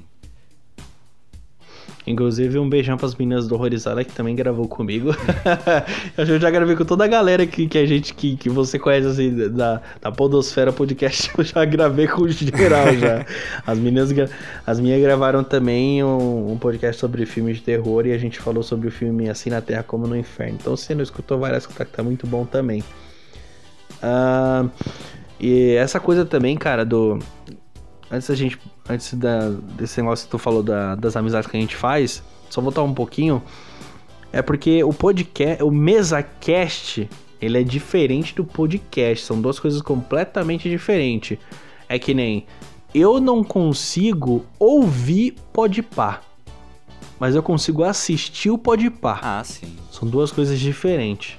Inclusive, 2.07 2.57
um 2.57 2.69
beijão 2.69 2.95
pras 2.95 3.13
meninas 3.15 3.49
do 3.49 3.55
Horrorizada 3.55 4.01
que 4.05 4.13
também 4.13 4.33
gravou 4.33 4.65
comigo. 4.65 5.09
eu 6.17 6.39
já 6.39 6.49
gravei 6.49 6.73
com 6.73 6.85
toda 6.85 7.03
a 7.03 7.07
galera 7.07 7.45
que, 7.45 7.67
que 7.67 7.77
a 7.77 7.85
gente, 7.85 8.13
que, 8.13 8.37
que 8.37 8.49
você 8.49 8.79
conhece, 8.79 9.07
assim, 9.07 9.49
da, 9.49 9.81
da 9.99 10.09
Podosfera 10.09 10.71
Podcast. 10.71 11.29
Eu 11.37 11.43
já 11.43 11.65
gravei 11.65 12.07
com 12.07 12.25
geral 12.29 12.95
já. 12.95 13.25
As 13.67 13.77
meninas, 13.77 14.09
as 14.65 14.79
minhas 14.79 15.01
gravaram 15.01 15.43
também 15.43 16.01
um, 16.01 16.53
um 16.53 16.57
podcast 16.57 16.97
sobre 16.97 17.25
filmes 17.25 17.57
de 17.57 17.63
terror 17.63 18.07
e 18.07 18.13
a 18.13 18.17
gente 18.17 18.39
falou 18.39 18.63
sobre 18.63 18.87
o 18.87 18.91
filme 18.91 19.27
Assim 19.27 19.49
na 19.49 19.59
Terra 19.59 19.83
como 19.83 20.07
no 20.07 20.15
Inferno. 20.15 20.59
Então, 20.61 20.77
se 20.77 20.95
não 20.95 21.03
escutou, 21.03 21.37
vai 21.37 21.51
lá 21.51 21.57
escutar 21.57 21.83
que 21.83 21.91
tá 21.91 22.01
muito 22.01 22.25
bom 22.25 22.45
também. 22.45 22.81
Ah, 24.01 24.65
e 25.39 25.71
essa 25.75 25.99
coisa 25.99 26.25
também, 26.25 26.55
cara, 26.57 26.85
do. 26.85 27.19
Antes 28.11 28.27
da 28.29 28.35
gente. 28.35 28.59
Antes 28.87 29.13
da, 29.15 29.49
desse 29.49 29.99
negócio 30.01 30.25
que 30.25 30.31
tu 30.31 30.37
falou 30.37 30.61
da- 30.61 30.95
das 30.95 31.15
amizades 31.15 31.49
que 31.49 31.57
a 31.57 31.59
gente 31.59 31.75
faz, 31.75 32.23
só 32.49 32.61
voltar 32.61 32.83
um 32.83 32.93
pouquinho. 32.93 33.41
É 34.31 34.41
porque 34.41 34.83
o 34.83 34.93
podcast. 34.93 35.63
O 35.63 35.71
MesaCast, 35.71 37.09
ele 37.41 37.59
é 37.59 37.63
diferente 37.63 38.35
do 38.35 38.43
podcast. 38.45 39.25
São 39.25 39.41
duas 39.41 39.59
coisas 39.59 39.81
completamente 39.81 40.69
diferentes. 40.69 41.37
É 41.89 41.97
que 41.97 42.13
nem. 42.13 42.45
Eu 42.93 43.19
não 43.19 43.43
consigo 43.43 44.45
ouvir 44.57 45.35
Podpah. 45.51 46.21
Mas 47.19 47.33
eu 47.35 47.41
consigo 47.43 47.83
assistir 47.83 48.49
o 48.49 48.57
Podpah. 48.57 49.19
Ah, 49.21 49.43
sim. 49.43 49.75
São 49.91 50.07
duas 50.07 50.31
coisas 50.31 50.59
diferentes. 50.59 51.37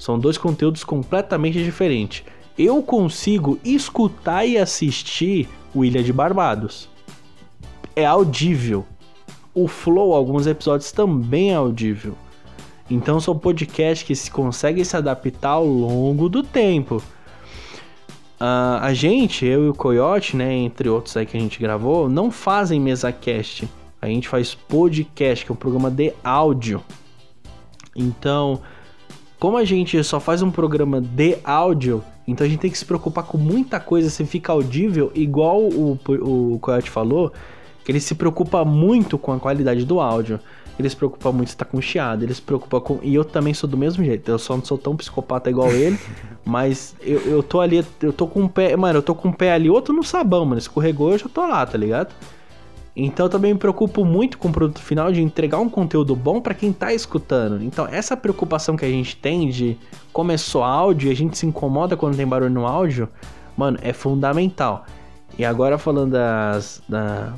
São 0.00 0.18
dois 0.18 0.38
conteúdos 0.38 0.82
completamente 0.82 1.62
diferentes. 1.62 2.24
eu 2.58 2.82
consigo 2.82 3.58
escutar 3.62 4.46
e 4.46 4.56
assistir 4.56 5.46
o 5.74 5.84
Ilha 5.84 6.02
de 6.02 6.10
Barbados. 6.10 6.88
É 7.94 8.06
audível. 8.06 8.86
O 9.54 9.68
Flow, 9.68 10.14
alguns 10.14 10.46
episódios 10.46 10.90
também 10.90 11.52
é 11.52 11.54
audível. 11.54 12.14
Então 12.90 13.20
são 13.20 13.38
podcasts 13.38 14.06
que 14.06 14.14
se 14.16 14.30
conseguem 14.30 14.84
se 14.84 14.96
adaptar 14.96 15.50
ao 15.50 15.66
longo 15.66 16.30
do 16.30 16.42
tempo. 16.42 17.02
Uh, 18.40 18.80
a 18.80 18.94
gente, 18.94 19.44
eu 19.44 19.66
e 19.66 19.68
o 19.68 19.74
Coyote, 19.74 20.34
né, 20.34 20.54
entre 20.54 20.88
outros 20.88 21.14
aí 21.14 21.26
que 21.26 21.36
a 21.36 21.40
gente 21.40 21.60
gravou, 21.60 22.08
não 22.08 22.30
fazem 22.30 22.80
mesa 22.80 23.12
cast. 23.12 23.68
A 24.00 24.06
gente 24.06 24.28
faz 24.28 24.54
podcast, 24.54 25.44
que 25.44 25.52
é 25.52 25.54
um 25.54 25.56
programa 25.56 25.90
de 25.90 26.14
áudio. 26.24 26.82
Então, 27.94 28.62
como 29.40 29.56
a 29.56 29.64
gente 29.64 30.04
só 30.04 30.20
faz 30.20 30.42
um 30.42 30.50
programa 30.50 31.00
de 31.00 31.38
áudio, 31.42 32.04
então 32.28 32.46
a 32.46 32.50
gente 32.50 32.60
tem 32.60 32.70
que 32.70 32.78
se 32.78 32.84
preocupar 32.84 33.24
com 33.24 33.38
muita 33.38 33.80
coisa 33.80 34.10
se 34.10 34.24
fica 34.26 34.52
audível, 34.52 35.10
igual 35.14 35.62
o, 35.62 35.98
o 36.06 36.58
Coyote 36.60 36.90
falou, 36.90 37.32
que 37.82 37.90
ele 37.90 38.00
se 38.00 38.14
preocupa 38.14 38.64
muito 38.64 39.16
com 39.16 39.32
a 39.32 39.40
qualidade 39.40 39.84
do 39.86 39.98
áudio. 39.98 40.38
Ele 40.78 40.88
se 40.88 40.96
preocupa 40.96 41.32
muito 41.32 41.50
se 41.50 41.56
tá 41.56 41.64
com 41.64 41.80
chiado, 41.80 42.22
ele 42.22 42.32
se 42.32 42.40
preocupa 42.40 42.80
com. 42.80 43.00
E 43.02 43.14
eu 43.14 43.24
também 43.24 43.52
sou 43.52 43.68
do 43.68 43.76
mesmo 43.76 44.02
jeito. 44.04 44.30
Eu 44.30 44.38
só 44.38 44.56
não 44.56 44.64
sou 44.64 44.78
tão 44.78 44.96
psicopata 44.96 45.50
igual 45.50 45.70
ele. 45.72 45.98
mas 46.44 46.94
eu, 47.02 47.20
eu 47.20 47.42
tô 47.42 47.60
ali, 47.60 47.84
eu 48.00 48.12
tô 48.12 48.26
com 48.26 48.42
um 48.42 48.48
pé. 48.48 48.74
Mano, 48.76 48.98
eu 48.98 49.02
tô 49.02 49.14
com 49.14 49.28
um 49.28 49.32
pé 49.32 49.52
ali, 49.52 49.68
outro 49.68 49.94
no 49.94 50.02
sabão, 50.02 50.44
mano. 50.46 50.58
Escorregou, 50.58 51.12
eu 51.12 51.18
já 51.18 51.28
tô 51.28 51.46
lá, 51.46 51.66
tá 51.66 51.76
ligado? 51.76 52.14
Então 52.94 53.26
eu 53.26 53.30
também 53.30 53.52
me 53.52 53.58
preocupo 53.58 54.04
muito 54.04 54.36
com 54.36 54.48
o 54.48 54.52
produto 54.52 54.80
final 54.80 55.12
de 55.12 55.22
entregar 55.22 55.58
um 55.58 55.68
conteúdo 55.68 56.16
bom 56.16 56.40
para 56.40 56.54
quem 56.54 56.72
tá 56.72 56.92
escutando. 56.92 57.62
Então 57.62 57.86
essa 57.86 58.16
preocupação 58.16 58.76
que 58.76 58.84
a 58.84 58.88
gente 58.88 59.16
tem 59.16 59.48
de 59.48 59.76
começou 60.12 60.62
áudio 60.62 61.08
e 61.08 61.12
a 61.12 61.16
gente 61.16 61.38
se 61.38 61.46
incomoda 61.46 61.96
quando 61.96 62.16
tem 62.16 62.26
barulho 62.26 62.50
no 62.50 62.66
áudio, 62.66 63.08
mano, 63.56 63.78
é 63.82 63.92
fundamental. 63.92 64.84
E 65.38 65.44
agora 65.44 65.78
falando 65.78 66.12
das, 66.12 66.82
da, 66.88 67.32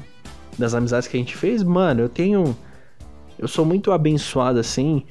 das 0.58 0.74
amizades 0.74 1.06
que 1.06 1.16
a 1.16 1.20
gente 1.20 1.36
fez, 1.36 1.62
mano, 1.62 2.00
eu 2.00 2.08
tenho 2.08 2.56
eu 3.38 3.48
sou 3.48 3.64
muito 3.64 3.90
abençoado 3.90 4.58
assim, 4.58 5.02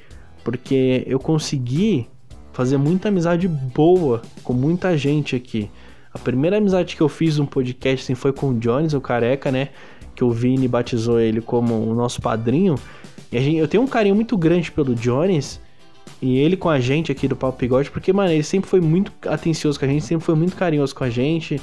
porque 0.42 1.04
eu 1.06 1.18
consegui 1.18 2.08
fazer 2.52 2.76
muita 2.76 3.08
amizade 3.08 3.46
boa 3.46 4.22
com 4.42 4.52
muita 4.52 4.96
gente 4.96 5.36
aqui. 5.36 5.70
A 6.12 6.18
primeira 6.18 6.58
amizade 6.58 6.96
que 6.96 7.02
eu 7.02 7.08
fiz 7.08 7.38
no 7.38 7.46
podcast 7.46 8.04
assim, 8.04 8.14
foi 8.14 8.32
com 8.32 8.50
o 8.50 8.58
Jones, 8.58 8.92
o 8.92 9.00
careca, 9.00 9.50
né? 9.50 9.68
Que 10.22 10.24
o 10.24 10.30
Vini 10.30 10.68
batizou 10.68 11.18
ele 11.18 11.40
como 11.40 11.74
o 11.74 11.94
nosso 11.94 12.22
padrinho. 12.22 12.76
E 13.32 13.40
gente, 13.40 13.56
eu 13.56 13.66
tenho 13.66 13.82
um 13.82 13.88
carinho 13.88 14.14
muito 14.14 14.36
grande 14.38 14.70
pelo 14.70 14.94
Jones 14.94 15.60
e 16.20 16.38
ele 16.38 16.56
com 16.56 16.70
a 16.70 16.78
gente 16.78 17.10
aqui 17.10 17.26
do 17.26 17.34
Papo 17.34 17.58
Bigode, 17.58 17.90
porque, 17.90 18.12
mano, 18.12 18.30
ele 18.30 18.44
sempre 18.44 18.70
foi 18.70 18.80
muito 18.80 19.12
atencioso 19.26 19.80
com 19.80 19.84
a 19.84 19.88
gente, 19.88 20.04
sempre 20.04 20.24
foi 20.24 20.36
muito 20.36 20.54
carinhoso 20.54 20.94
com 20.94 21.02
a 21.02 21.10
gente. 21.10 21.60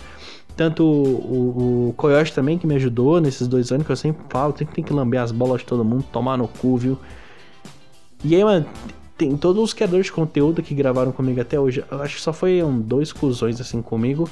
Tanto 0.58 0.84
o, 0.84 1.88
o, 1.90 1.94
Coyote 1.96 2.34
também, 2.34 2.58
que 2.58 2.68
me 2.68 2.76
ajudou 2.76 3.22
nesses 3.22 3.48
dois 3.48 3.72
anos, 3.72 3.86
que 3.86 3.92
eu 3.94 3.96
sempre 3.96 4.22
falo, 4.28 4.52
tem 4.52 4.84
que 4.84 4.92
lamber 4.92 5.22
as 5.22 5.32
bolas 5.32 5.62
de 5.62 5.66
todo 5.66 5.86
mundo, 5.86 6.04
tomar 6.12 6.38
no 6.38 6.50
cu, 6.50 6.76
viu? 6.76 6.98
E 8.26 8.36
aí, 8.36 8.44
mano, 8.44 8.66
tem 9.18 9.38
todos 9.38 9.64
os 9.64 9.74
criadores 9.74 10.08
de 10.08 10.12
conteúdo 10.12 10.62
que 10.62 10.76
gravaram 10.76 11.14
comigo 11.14 11.40
até 11.40 11.58
hoje. 11.58 11.82
Eu 11.90 12.02
acho 12.02 12.18
que 12.18 12.22
só 12.22 12.34
foi 12.34 12.62
um, 12.62 12.78
dois 12.78 13.14
cuzões 13.14 13.62
assim 13.62 13.82
comigo. 13.82 14.30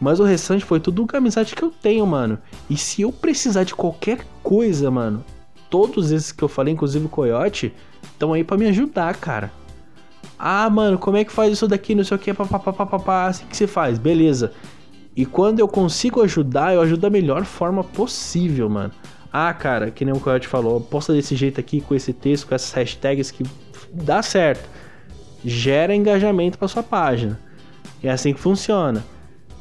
Mas 0.00 0.20
o 0.20 0.24
restante 0.24 0.64
foi 0.64 0.78
tudo 0.78 1.06
com 1.06 1.16
a 1.16 1.18
amizade 1.18 1.54
que 1.54 1.62
eu 1.62 1.70
tenho, 1.70 2.06
mano. 2.06 2.38
E 2.68 2.76
se 2.76 3.02
eu 3.02 3.10
precisar 3.10 3.64
de 3.64 3.74
qualquer 3.74 4.26
coisa, 4.42 4.90
mano, 4.90 5.24
todos 5.70 6.10
esses 6.10 6.32
que 6.32 6.42
eu 6.42 6.48
falei, 6.48 6.74
inclusive 6.74 7.06
o 7.06 7.08
Coyote, 7.08 7.74
estão 8.02 8.32
aí 8.32 8.44
para 8.44 8.58
me 8.58 8.66
ajudar, 8.68 9.16
cara. 9.16 9.50
Ah, 10.38 10.68
mano, 10.68 10.98
como 10.98 11.16
é 11.16 11.24
que 11.24 11.32
faz 11.32 11.52
isso 11.52 11.66
daqui? 11.66 11.94
Não 11.94 12.04
sei 12.04 12.16
o 12.16 12.20
que, 12.20 12.32
papapá, 12.34 13.26
assim 13.26 13.46
que 13.46 13.56
você 13.56 13.66
faz, 13.66 13.98
beleza. 13.98 14.52
E 15.16 15.24
quando 15.24 15.60
eu 15.60 15.66
consigo 15.66 16.22
ajudar, 16.22 16.74
eu 16.74 16.82
ajudo 16.82 17.00
da 17.00 17.10
melhor 17.10 17.44
forma 17.44 17.82
possível, 17.82 18.68
mano. 18.68 18.92
Ah, 19.32 19.52
cara, 19.54 19.90
que 19.90 20.04
nem 20.04 20.14
o 20.14 20.20
Coyote 20.20 20.46
falou, 20.46 20.80
posta 20.80 21.14
desse 21.14 21.34
jeito 21.34 21.58
aqui, 21.58 21.80
com 21.80 21.94
esse 21.94 22.12
texto, 22.12 22.46
com 22.46 22.54
essas 22.54 22.72
hashtags 22.72 23.30
que 23.30 23.44
dá 23.92 24.22
certo. 24.22 24.68
Gera 25.42 25.94
engajamento 25.94 26.58
para 26.58 26.68
sua 26.68 26.82
página. 26.82 27.40
É 28.02 28.10
assim 28.10 28.34
que 28.34 28.40
funciona. 28.40 29.02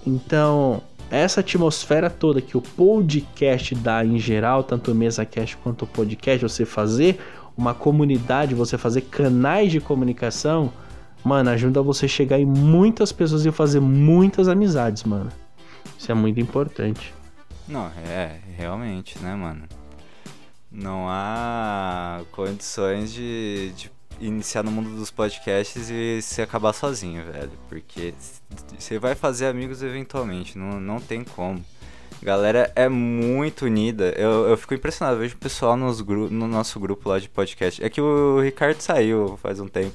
Então, 0.05 0.81
essa 1.09 1.39
atmosfera 1.39 2.09
toda 2.09 2.41
que 2.41 2.57
o 2.57 2.61
podcast 2.61 3.73
dá 3.75 4.03
em 4.03 4.19
geral, 4.19 4.63
tanto 4.63 4.91
o 4.91 4.95
MesaCast 4.95 5.57
quanto 5.57 5.83
o 5.83 5.87
podcast, 5.87 6.43
você 6.43 6.65
fazer 6.65 7.19
uma 7.57 7.73
comunidade, 7.73 8.53
você 8.53 8.77
fazer 8.77 9.01
canais 9.01 9.71
de 9.71 9.79
comunicação, 9.79 10.71
mano, 11.23 11.49
ajuda 11.49 11.81
você 11.81 12.07
chegar 12.07 12.39
em 12.39 12.45
muitas 12.45 13.11
pessoas 13.11 13.45
e 13.45 13.51
fazer 13.51 13.79
muitas 13.79 14.47
amizades, 14.47 15.03
mano. 15.03 15.31
Isso 15.97 16.11
é 16.11 16.15
muito 16.15 16.39
importante. 16.39 17.13
Não, 17.67 17.89
é, 18.07 18.39
realmente, 18.57 19.17
né, 19.19 19.33
mano? 19.33 19.63
Não 20.71 21.07
há 21.07 22.21
condições 22.31 23.13
de, 23.13 23.71
de 23.77 23.89
iniciar 24.19 24.63
no 24.63 24.71
mundo 24.71 24.95
dos 24.95 25.11
podcasts 25.11 25.89
e 25.89 26.21
se 26.21 26.41
acabar 26.41 26.73
sozinho, 26.73 27.23
velho. 27.31 27.51
Porque 27.69 28.13
você 28.77 28.99
vai 28.99 29.15
fazer 29.15 29.47
amigos 29.47 29.81
eventualmente, 29.83 30.57
não, 30.57 30.79
não 30.79 30.99
tem 30.99 31.23
como. 31.23 31.63
Galera 32.21 32.71
é 32.75 32.89
muito 32.89 33.65
unida. 33.65 34.13
Eu, 34.17 34.47
eu 34.47 34.57
fico 34.57 34.73
impressionado. 34.73 35.17
Eu 35.17 35.21
vejo 35.21 35.35
o 35.35 35.37
pessoal 35.37 35.77
nos 35.77 36.01
gru 36.01 36.29
no 36.29 36.47
nosso 36.47 36.79
grupo 36.79 37.09
lá 37.09 37.19
de 37.19 37.29
podcast. 37.29 37.83
É 37.83 37.89
que 37.89 38.01
o 38.01 38.39
Ricardo 38.41 38.79
saiu 38.81 39.37
faz 39.41 39.59
um 39.59 39.67
tempo. 39.67 39.93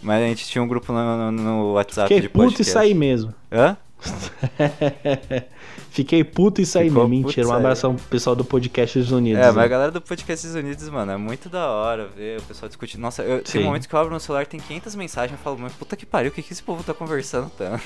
Mas 0.00 0.22
a 0.22 0.26
gente 0.26 0.46
tinha 0.46 0.62
um 0.62 0.68
grupo 0.68 0.92
no, 0.92 1.30
no 1.30 1.72
WhatsApp 1.72 2.08
Fiquei 2.08 2.22
de 2.22 2.28
podcast. 2.28 2.56
puto 2.56 2.62
e 2.62 2.64
saí 2.72 2.94
mesmo. 2.94 3.34
Hã? 3.52 3.76
Fiquei 5.90 6.22
puto 6.22 6.60
e 6.60 6.66
saí 6.66 6.88
mesmo. 6.88 7.08
Mentira, 7.08 7.48
um 7.48 7.52
abração 7.52 7.96
pro 7.96 8.04
pessoal 8.04 8.36
do 8.36 8.44
Podcasts 8.44 9.10
Unidos. 9.10 9.42
É, 9.42 9.46
né? 9.46 9.52
mas 9.52 9.64
a 9.64 9.68
galera 9.68 9.90
do 9.90 10.00
Podcasts 10.00 10.54
Unidos, 10.54 10.88
mano, 10.88 11.12
é 11.12 11.16
muito 11.16 11.48
da 11.48 11.68
hora 11.68 12.08
ver 12.16 12.38
o 12.38 12.42
pessoal 12.42 12.68
discutindo. 12.68 13.00
Nossa, 13.00 13.22
eu, 13.22 13.42
tem 13.42 13.64
momentos 13.64 13.86
que 13.86 13.94
eu 13.94 13.98
abro 13.98 14.14
no 14.14 14.20
celular 14.20 14.46
tem 14.46 14.60
500 14.60 14.94
mensagens 14.94 15.38
e 15.38 15.42
falo, 15.42 15.58
mas 15.58 15.72
puta 15.72 15.96
que 15.96 16.06
pariu, 16.06 16.30
o 16.30 16.34
que, 16.34 16.42
que 16.42 16.52
esse 16.52 16.62
povo 16.62 16.84
tá 16.84 16.94
conversando 16.94 17.50
tanto? 17.56 17.82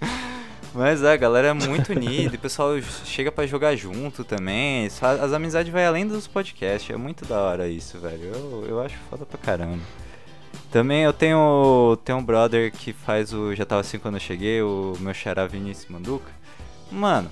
Mas 0.74 1.04
é, 1.04 1.12
a 1.12 1.16
galera 1.16 1.48
é 1.48 1.52
muito 1.52 1.92
unida, 1.92 2.34
o 2.34 2.38
pessoal 2.38 2.70
chega 3.04 3.30
para 3.30 3.46
jogar 3.46 3.76
junto 3.76 4.24
também. 4.24 4.86
As 4.86 5.32
amizades 5.32 5.72
vai 5.72 5.86
além 5.86 6.04
dos 6.04 6.26
podcasts, 6.26 6.90
é 6.92 6.96
muito 6.96 7.24
da 7.24 7.38
hora 7.38 7.68
isso, 7.68 7.96
velho. 8.00 8.32
Eu, 8.34 8.66
eu 8.68 8.80
acho 8.82 8.96
foda 9.08 9.24
pra 9.24 9.38
caramba. 9.38 9.78
Também 10.74 11.04
eu 11.04 11.12
tenho, 11.12 11.96
tenho 12.04 12.18
um 12.18 12.24
brother 12.24 12.72
que 12.72 12.92
faz 12.92 13.32
o. 13.32 13.54
Já 13.54 13.64
tava 13.64 13.80
assim 13.80 13.96
quando 13.96 14.14
eu 14.14 14.20
cheguei, 14.20 14.60
o 14.60 14.94
meu 14.98 15.14
xará 15.14 15.46
Vinícius 15.46 15.88
Manduca. 15.88 16.28
Mano, 16.90 17.30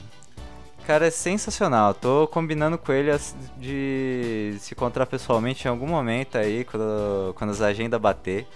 cara 0.86 1.08
é 1.08 1.10
sensacional. 1.10 1.92
Tô 1.92 2.28
combinando 2.28 2.78
com 2.78 2.92
ele 2.92 3.10
de 3.58 4.54
se 4.60 4.74
encontrar 4.74 5.06
pessoalmente 5.06 5.66
em 5.66 5.68
algum 5.68 5.88
momento 5.88 6.38
aí, 6.38 6.62
quando, 6.62 7.34
quando 7.34 7.50
as 7.50 7.60
agendas 7.60 8.00
bater. 8.00 8.46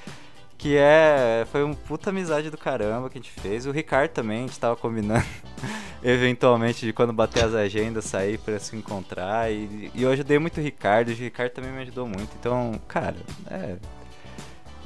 Que 0.57 0.77
é. 0.77 1.45
Foi 1.51 1.65
uma 1.65 1.75
puta 1.75 2.11
amizade 2.11 2.49
do 2.49 2.57
caramba 2.57 3.11
que 3.11 3.19
a 3.19 3.21
gente 3.21 3.33
fez. 3.41 3.67
O 3.67 3.73
Ricardo 3.73 4.13
também, 4.13 4.45
a 4.45 4.47
gente 4.47 4.61
tava 4.61 4.77
combinando 4.77 5.27
eventualmente 6.01 6.87
de 6.87 6.93
quando 6.93 7.13
bater 7.13 7.43
as 7.43 7.55
agendas 7.55 8.05
sair 8.05 8.39
para 8.39 8.61
se 8.61 8.77
encontrar. 8.77 9.51
E, 9.51 9.91
e 9.93 10.05
eu 10.05 10.13
ajudei 10.13 10.39
muito 10.39 10.61
o 10.61 10.63
Ricardo, 10.63 11.09
o 11.09 11.13
Ricardo 11.13 11.51
também 11.51 11.73
me 11.73 11.83
ajudou 11.83 12.07
muito. 12.07 12.31
Então, 12.39 12.81
cara, 12.87 13.17
é. 13.51 13.79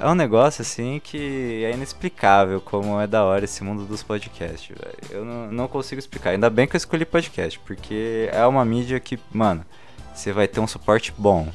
É 0.01 0.09
um 0.09 0.15
negócio 0.15 0.63
assim 0.63 0.99
que 1.05 1.63
é 1.63 1.75
inexplicável 1.75 2.59
como 2.59 2.99
é 2.99 3.07
da 3.07 3.23
hora 3.23 3.45
esse 3.45 3.63
mundo 3.63 3.85
dos 3.85 4.03
podcasts, 4.03 4.75
velho. 4.75 4.97
Eu 5.11 5.27
não, 5.27 5.53
não 5.53 5.69
consigo 5.69 5.99
explicar. 5.99 6.31
Ainda 6.31 6.49
bem 6.49 6.67
que 6.67 6.75
eu 6.75 6.79
escolhi 6.79 7.05
podcast, 7.05 7.61
porque 7.67 8.31
é 8.33 8.47
uma 8.47 8.65
mídia 8.65 8.99
que, 8.99 9.19
mano, 9.31 9.63
você 10.15 10.33
vai 10.33 10.49
ter 10.49 10.59
um 10.59 10.67
suporte 10.67 11.13
bom. 11.19 11.49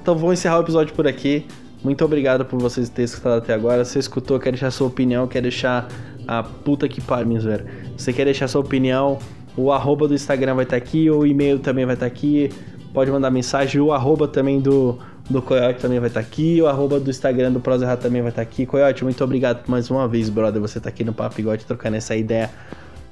Então 0.00 0.14
vamos 0.16 0.38
encerrar 0.38 0.58
o 0.58 0.62
episódio 0.62 0.94
por 0.94 1.08
aqui. 1.08 1.44
Muito 1.82 2.04
obrigado 2.04 2.44
por 2.44 2.60
vocês 2.60 2.88
terem 2.88 3.04
escutado 3.04 3.38
até 3.38 3.52
agora. 3.52 3.84
Se 3.84 3.94
você 3.94 3.98
escutou, 3.98 4.38
quer 4.38 4.52
deixar 4.52 4.70
sua 4.70 4.86
opinião, 4.86 5.26
quer 5.26 5.42
deixar 5.42 5.88
a 6.24 6.44
puta 6.44 6.88
que 6.88 7.00
pariu, 7.00 7.40
velho. 7.40 7.66
Você 7.96 8.12
quer 8.12 8.26
deixar 8.26 8.46
sua 8.46 8.60
opinião, 8.60 9.18
o 9.56 9.72
arroba 9.72 10.06
do 10.06 10.14
Instagram 10.14 10.54
vai 10.54 10.62
estar 10.62 10.78
tá 10.78 10.82
aqui, 10.84 11.10
o 11.10 11.26
e-mail 11.26 11.58
também 11.58 11.84
vai 11.84 11.94
estar 11.94 12.06
tá 12.06 12.12
aqui. 12.12 12.48
Pode 12.94 13.10
mandar 13.10 13.28
mensagem, 13.28 13.80
o 13.80 13.92
arroba 13.92 14.28
também 14.28 14.60
do, 14.60 15.00
do 15.28 15.42
Coyote 15.42 15.80
também 15.80 15.98
vai 15.98 16.08
estar 16.08 16.20
tá 16.20 16.26
aqui, 16.26 16.62
o 16.62 16.66
arroba 16.66 17.00
do 17.00 17.10
Instagram 17.10 17.52
do 17.52 17.60
Prosa 17.60 17.84
Errado 17.84 18.00
também 18.00 18.22
vai 18.22 18.30
estar 18.30 18.44
tá 18.44 18.48
aqui. 18.48 18.64
Coyote, 18.64 19.02
muito 19.02 19.22
obrigado 19.22 19.66
mais 19.66 19.90
uma 19.90 20.06
vez, 20.06 20.28
brother. 20.28 20.60
Você 20.60 20.80
tá 20.80 20.88
aqui 20.88 21.04
no 21.04 21.12
Papo 21.12 21.36
Bigode 21.36 21.64
trocando 21.64 21.96
essa 21.96 22.14
ideia 22.14 22.50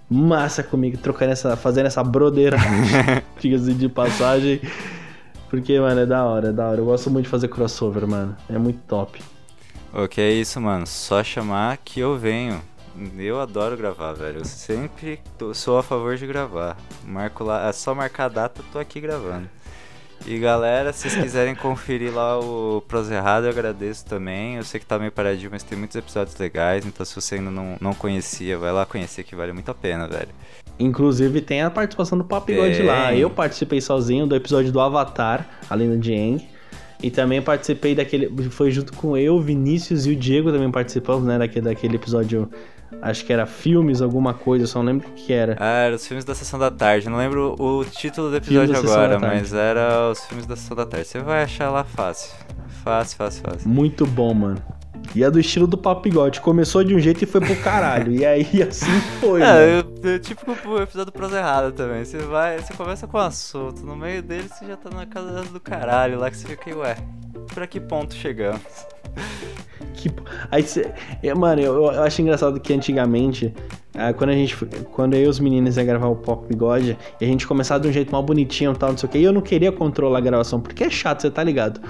massa 0.09 0.62
comigo, 0.62 0.97
trocando 0.99 1.33
essa, 1.33 1.57
fazendo 1.57 1.87
essa 1.87 2.05
brodeira, 2.05 2.57
diga-se 3.41 3.75
de 3.75 3.89
passagem. 3.89 4.61
Porque, 5.51 5.79
mano, 5.79 6.01
é 6.01 6.07
da 6.07 6.25
hora, 6.25 6.49
é 6.49 6.53
da 6.53 6.69
hora. 6.69 6.81
Eu 6.81 6.85
gosto 6.85 7.11
muito 7.11 7.25
de 7.25 7.31
fazer 7.31 7.49
crossover, 7.49 8.07
mano. 8.07 8.37
É 8.49 8.59
muito 8.59 8.81
top. 8.87 9.23
Ok, 9.93 10.23
é 10.23 10.33
isso, 10.33 10.61
mano. 10.61 10.87
Só 10.87 11.23
chamar 11.23 11.79
que 11.79 12.01
eu 12.01 12.17
venho. 12.17 12.61
Eu 13.17 13.41
adoro 13.41 13.77
gravar, 13.77 14.12
velho. 14.12 14.39
Eu 14.39 14.45
sempre 14.45 15.21
tô, 15.39 15.53
sou 15.55 15.79
a 15.79 15.83
favor 15.83 16.17
de 16.17 16.27
gravar. 16.27 16.77
Marco 17.05 17.45
lá, 17.45 17.69
é 17.69 17.73
só 17.73 17.95
marcar 17.95 18.27
a 18.27 18.29
data, 18.29 18.62
tô 18.73 18.79
aqui 18.79 19.01
gravando. 19.01 19.49
E 20.27 20.39
galera, 20.39 20.91
se 20.93 21.03
vocês 21.03 21.22
quiserem 21.22 21.55
conferir 21.55 22.14
lá 22.14 22.39
o 22.41 22.83
Pros 22.89 23.11
Errado, 23.11 23.45
eu 23.45 23.51
agradeço 23.51 24.07
também. 24.07 24.57
Eu 24.57 24.64
sei 24.64 24.81
que 24.81 24.87
tá 24.87 24.99
meio 24.99 25.12
paradinho, 25.12 25.51
mas 25.53 25.62
tem 25.62 25.77
muitos 25.77 25.97
episódios 25.97 26.35
legais. 26.39 26.87
Então 26.87 27.05
se 27.05 27.14
você 27.14 27.35
ainda 27.35 27.51
não, 27.51 27.77
não 27.79 27.93
conhecia, 27.93 28.57
vai 28.57 28.72
lá 28.72 28.87
conhecer 28.87 29.22
que 29.22 29.37
vale 29.37 29.53
muito 29.53 29.70
a 29.70 29.75
pena, 29.75 30.09
velho. 30.09 30.31
Inclusive 30.79 31.43
tem 31.43 31.61
a 31.61 31.70
participação 31.70 32.16
do 32.16 32.25
Papo 32.25 32.53
God 32.55 32.79
lá. 32.85 33.14
Eu 33.14 33.29
participei 33.29 33.83
sozinho 33.83 34.27
do 34.27 34.35
episódio 34.35 34.72
do 34.72 34.81
Avatar, 34.81 35.47
além 35.68 35.91
do 35.91 35.99
Dieng. 35.99 36.43
E 37.03 37.11
também 37.11 37.43
participei 37.43 37.95
daquele. 37.95 38.31
Foi 38.49 38.70
junto 38.70 38.95
com 38.95 39.14
eu, 39.14 39.39
Vinícius 39.39 40.07
e 40.07 40.12
o 40.12 40.16
Diego 40.16 40.51
também 40.51 40.70
participamos, 40.70 41.25
né? 41.25 41.39
Daquele, 41.39 41.66
daquele 41.66 41.97
episódio. 41.97 42.49
Acho 43.03 43.24
que 43.24 43.32
era 43.32 43.47
filmes, 43.47 44.01
alguma 44.01 44.32
coisa, 44.32 44.66
só 44.66 44.78
não 44.78 44.86
lembro 44.86 45.09
o 45.09 45.12
que 45.12 45.32
era. 45.32 45.57
Ah, 45.61 45.84
era 45.84 45.97
os 45.97 46.07
filmes 46.07 46.24
da 46.24 46.34
Sessão 46.34 46.59
da 46.59 46.70
Tarde. 46.70 47.09
Não 47.09 47.18
lembro 47.18 47.55
o 47.59 47.84
título 47.84 48.30
do 48.30 48.36
episódio 48.36 48.76
agora, 48.76 49.18
mas 49.18 49.53
era 49.53 50.11
os 50.11 50.24
filmes 50.24 50.47
da 50.47 50.57
Sessão 50.57 50.76
da 50.76 50.86
Tarde. 50.86 51.07
Você 51.07 51.18
vai 51.20 51.42
achar 51.42 51.70
lá 51.70 51.84
fácil. 51.84 52.32
Fácil, 52.82 53.16
fácil, 53.16 53.42
fácil. 53.42 53.68
Muito 53.68 54.07
bom, 54.07 54.32
mano. 54.34 54.62
E 55.14 55.22
é 55.22 55.30
do 55.30 55.38
estilo 55.38 55.66
do 55.66 55.78
Papigote. 55.78 56.40
Começou 56.40 56.82
de 56.82 56.95
um 56.95 56.99
jeito 56.99 57.22
e 57.22 57.26
foi 57.26 57.40
pro 57.40 57.57
caralho. 57.57 58.12
e 58.12 58.24
aí 58.24 58.47
assim 58.68 59.01
foi. 59.20 59.42
É, 59.42 59.80
eu, 59.80 60.11
eu, 60.11 60.18
tipo 60.18 60.51
o 60.51 60.82
episódio 60.82 61.07
do 61.07 61.12
Prosa 61.12 61.38
Errada 61.38 61.72
também. 61.72 62.05
Você 62.05 62.18
vai, 62.18 62.59
você 62.59 62.72
começa 62.74 63.07
com 63.07 63.18
um 63.18 63.20
assunto. 63.20 63.84
No 63.84 63.97
meio 63.97 64.22
dele 64.22 64.49
você 64.49 64.66
já 64.66 64.76
tá 64.76 64.90
na 64.90 65.07
casa 65.07 65.42
do 65.45 65.61
caralho 65.61 66.18
lá 66.18 66.30
que 66.30 66.36
você 66.36 66.49
fica, 66.49 66.76
ué, 66.76 66.97
pra 67.55 67.66
que 67.66 67.80
ponto 67.80 68.14
chegamos? 68.14 68.61
Que, 69.95 70.11
aí 70.51 70.62
cê, 70.62 70.93
é, 71.23 71.35
mano, 71.35 71.62
eu, 71.62 71.85
eu, 71.85 72.03
acho 72.03 72.21
engraçado 72.21 72.61
que 72.61 72.75
antigamente, 72.75 73.55
é, 73.95 74.12
quando 74.12 74.31
a 74.31 74.35
gente. 74.35 74.55
Quando 74.93 75.15
eu 75.15 75.23
e 75.23 75.27
os 75.29 75.41
meninos 75.41 75.77
ia 75.79 75.85
gravar 75.85 76.09
o 76.09 76.17
Pop 76.17 76.47
Bigode, 76.47 76.99
e 77.19 77.25
a 77.25 77.29
gente 77.29 77.47
começava 77.47 77.81
de 77.81 77.89
um 77.89 77.93
jeito 77.93 78.12
mal 78.12 78.23
bonitinho 78.23 78.73
e 78.73 78.77
tal, 78.77 78.91
não 78.91 78.99
sei 78.99 79.09
o 79.09 79.12
que, 79.12 79.19
e 79.19 79.25
eu 79.25 79.33
não 79.33 79.41
queria 79.41 79.73
controlar 79.73 80.19
a 80.19 80.21
gravação, 80.21 80.61
porque 80.61 80.85
é 80.85 80.91
chato, 80.91 81.23
você 81.23 81.31
tá 81.31 81.43
ligado? 81.43 81.81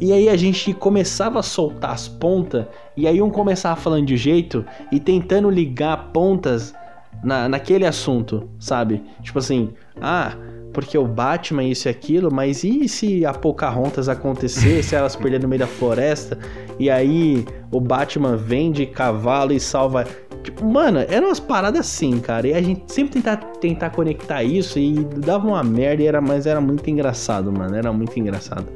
E 0.00 0.12
aí 0.12 0.28
a 0.28 0.36
gente 0.36 0.72
começava 0.72 1.40
a 1.40 1.42
soltar 1.42 1.90
as 1.90 2.08
pontas, 2.08 2.66
e 2.96 3.06
aí 3.06 3.20
um 3.20 3.30
começava 3.30 3.76
falando 3.76 4.06
de 4.06 4.16
jeito 4.16 4.64
e 4.90 4.98
tentando 4.98 5.50
ligar 5.50 6.12
pontas 6.12 6.74
na, 7.22 7.48
naquele 7.48 7.86
assunto, 7.86 8.48
sabe? 8.58 9.02
Tipo 9.22 9.38
assim, 9.38 9.70
ah, 10.00 10.34
porque 10.74 10.98
o 10.98 11.06
Batman 11.06 11.62
isso 11.62 11.88
e 11.88 11.90
aquilo, 11.90 12.34
mas 12.34 12.64
e 12.64 12.88
se 12.88 13.24
a 13.24 13.32
Pocahontas 13.32 14.08
acontecer, 14.08 14.82
se 14.82 14.96
elas 14.96 15.14
perderem 15.14 15.42
no 15.42 15.48
meio 15.48 15.60
da 15.60 15.68
floresta, 15.68 16.36
e 16.78 16.90
aí 16.90 17.46
o 17.70 17.80
Batman 17.80 18.36
vem 18.36 18.72
de 18.72 18.84
cavalo 18.84 19.52
e 19.52 19.60
salva. 19.60 20.04
Tipo, 20.42 20.66
mano, 20.66 20.98
eram 21.08 21.28
umas 21.28 21.40
paradas 21.40 21.80
assim, 21.80 22.18
cara. 22.18 22.48
E 22.48 22.52
a 22.52 22.60
gente 22.60 22.92
sempre 22.92 23.14
tentar, 23.14 23.36
tentar 23.36 23.90
conectar 23.90 24.42
isso 24.42 24.78
e 24.78 24.92
dava 25.24 25.46
uma 25.46 25.62
merda, 25.62 26.02
era, 26.02 26.20
mas 26.20 26.44
era 26.44 26.60
muito 26.60 26.90
engraçado, 26.90 27.50
mano. 27.52 27.74
Era 27.74 27.92
muito 27.92 28.18
engraçado. 28.18 28.66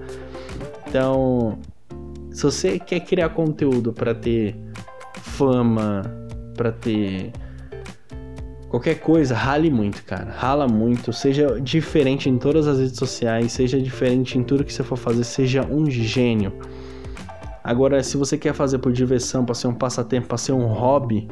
Então, 0.87 1.59
se 2.31 2.43
você 2.45 2.79
quer 2.79 3.01
criar 3.01 3.31
conteúdo 3.31 3.93
para 3.93 4.15
ter 4.15 4.57
fama, 5.21 6.03
para 6.57 6.71
ter 6.73 7.33
qualquer 8.69 8.97
coisa, 8.97 9.35
rale 9.35 9.71
muito, 9.71 10.03
cara. 10.05 10.31
Rala 10.31 10.69
muito, 10.69 11.13
seja 11.13 11.61
diferente 11.61 12.29
em 12.29 12.39
todas 12.39 12.67
as 12.67 12.79
redes 12.79 12.97
sociais, 12.97 13.53
seja 13.53 13.81
diferente 13.81 14.39
em 14.39 14.43
tudo 14.43 14.65
que 14.65 14.73
você 14.73 14.83
for 14.83 14.97
fazer, 14.97 15.25
seja 15.25 15.65
um 15.65 15.91
gênio. 15.91 16.53
Agora, 17.63 18.03
se 18.03 18.17
você 18.17 18.39
quer 18.39 18.55
fazer 18.55 18.79
por 18.79 18.93
diversão, 18.93 19.45
para 19.45 19.55
ser 19.55 19.69
um 19.69 19.75
passatempo, 19.75 20.29
para 20.29 20.39
ser 20.39 20.53
um 20.53 20.67
hobby, 20.67 21.29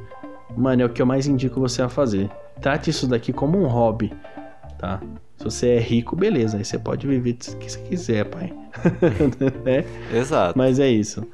mano, 0.56 0.82
é 0.82 0.84
o 0.84 0.90
que 0.90 1.00
eu 1.00 1.06
mais 1.06 1.26
indico 1.26 1.60
você 1.60 1.82
a 1.82 1.88
fazer. 1.88 2.28
Trate 2.60 2.90
isso 2.90 3.06
daqui 3.06 3.32
como 3.32 3.58
um 3.58 3.66
hobby, 3.66 4.12
tá? 4.78 5.00
Se 5.36 5.44
você 5.44 5.68
é 5.70 5.78
rico, 5.78 6.16
beleza, 6.16 6.56
aí 6.56 6.64
você 6.64 6.78
pode 6.78 7.06
viver 7.06 7.30
o 7.30 7.56
que 7.56 7.70
você 7.70 7.78
quiser, 7.80 8.24
pai. 8.24 8.52
né? 9.64 9.84
Exato. 10.12 10.56
Mas 10.56 10.78
é 10.78 10.88
isso. 10.88 11.26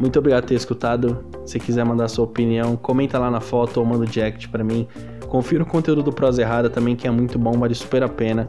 Muito 0.00 0.18
obrigado 0.18 0.44
por 0.44 0.48
ter 0.48 0.54
escutado. 0.54 1.22
Se 1.44 1.60
quiser 1.60 1.84
mandar 1.84 2.08
sua 2.08 2.24
opinião, 2.24 2.74
comenta 2.74 3.18
lá 3.18 3.30
na 3.30 3.38
foto 3.38 3.80
ou 3.80 3.84
manda 3.84 4.04
o 4.04 4.06
direct 4.06 4.48
para 4.48 4.64
mim. 4.64 4.88
Confira 5.28 5.62
o 5.62 5.66
conteúdo 5.66 6.02
do 6.02 6.10
Prosa 6.10 6.40
Errada 6.40 6.70
também, 6.70 6.96
que 6.96 7.06
é 7.06 7.10
muito 7.10 7.38
bom, 7.38 7.52
vale 7.52 7.74
super 7.74 8.02
a 8.02 8.08
pena. 8.08 8.48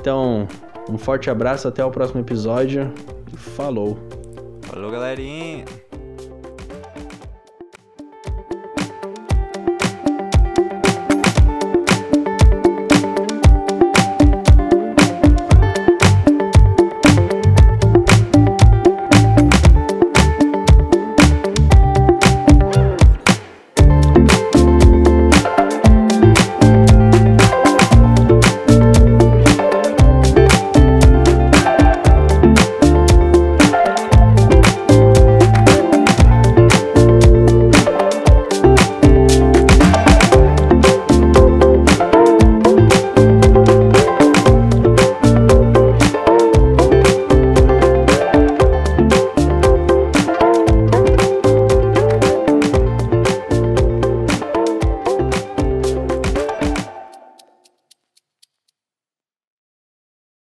Então, 0.00 0.46
um 0.88 0.96
forte 0.96 1.28
abraço, 1.28 1.66
até 1.66 1.84
o 1.84 1.90
próximo 1.90 2.20
episódio. 2.20 2.92
Falou. 3.34 3.98
Falou, 4.62 4.92
galerinha. 4.92 5.64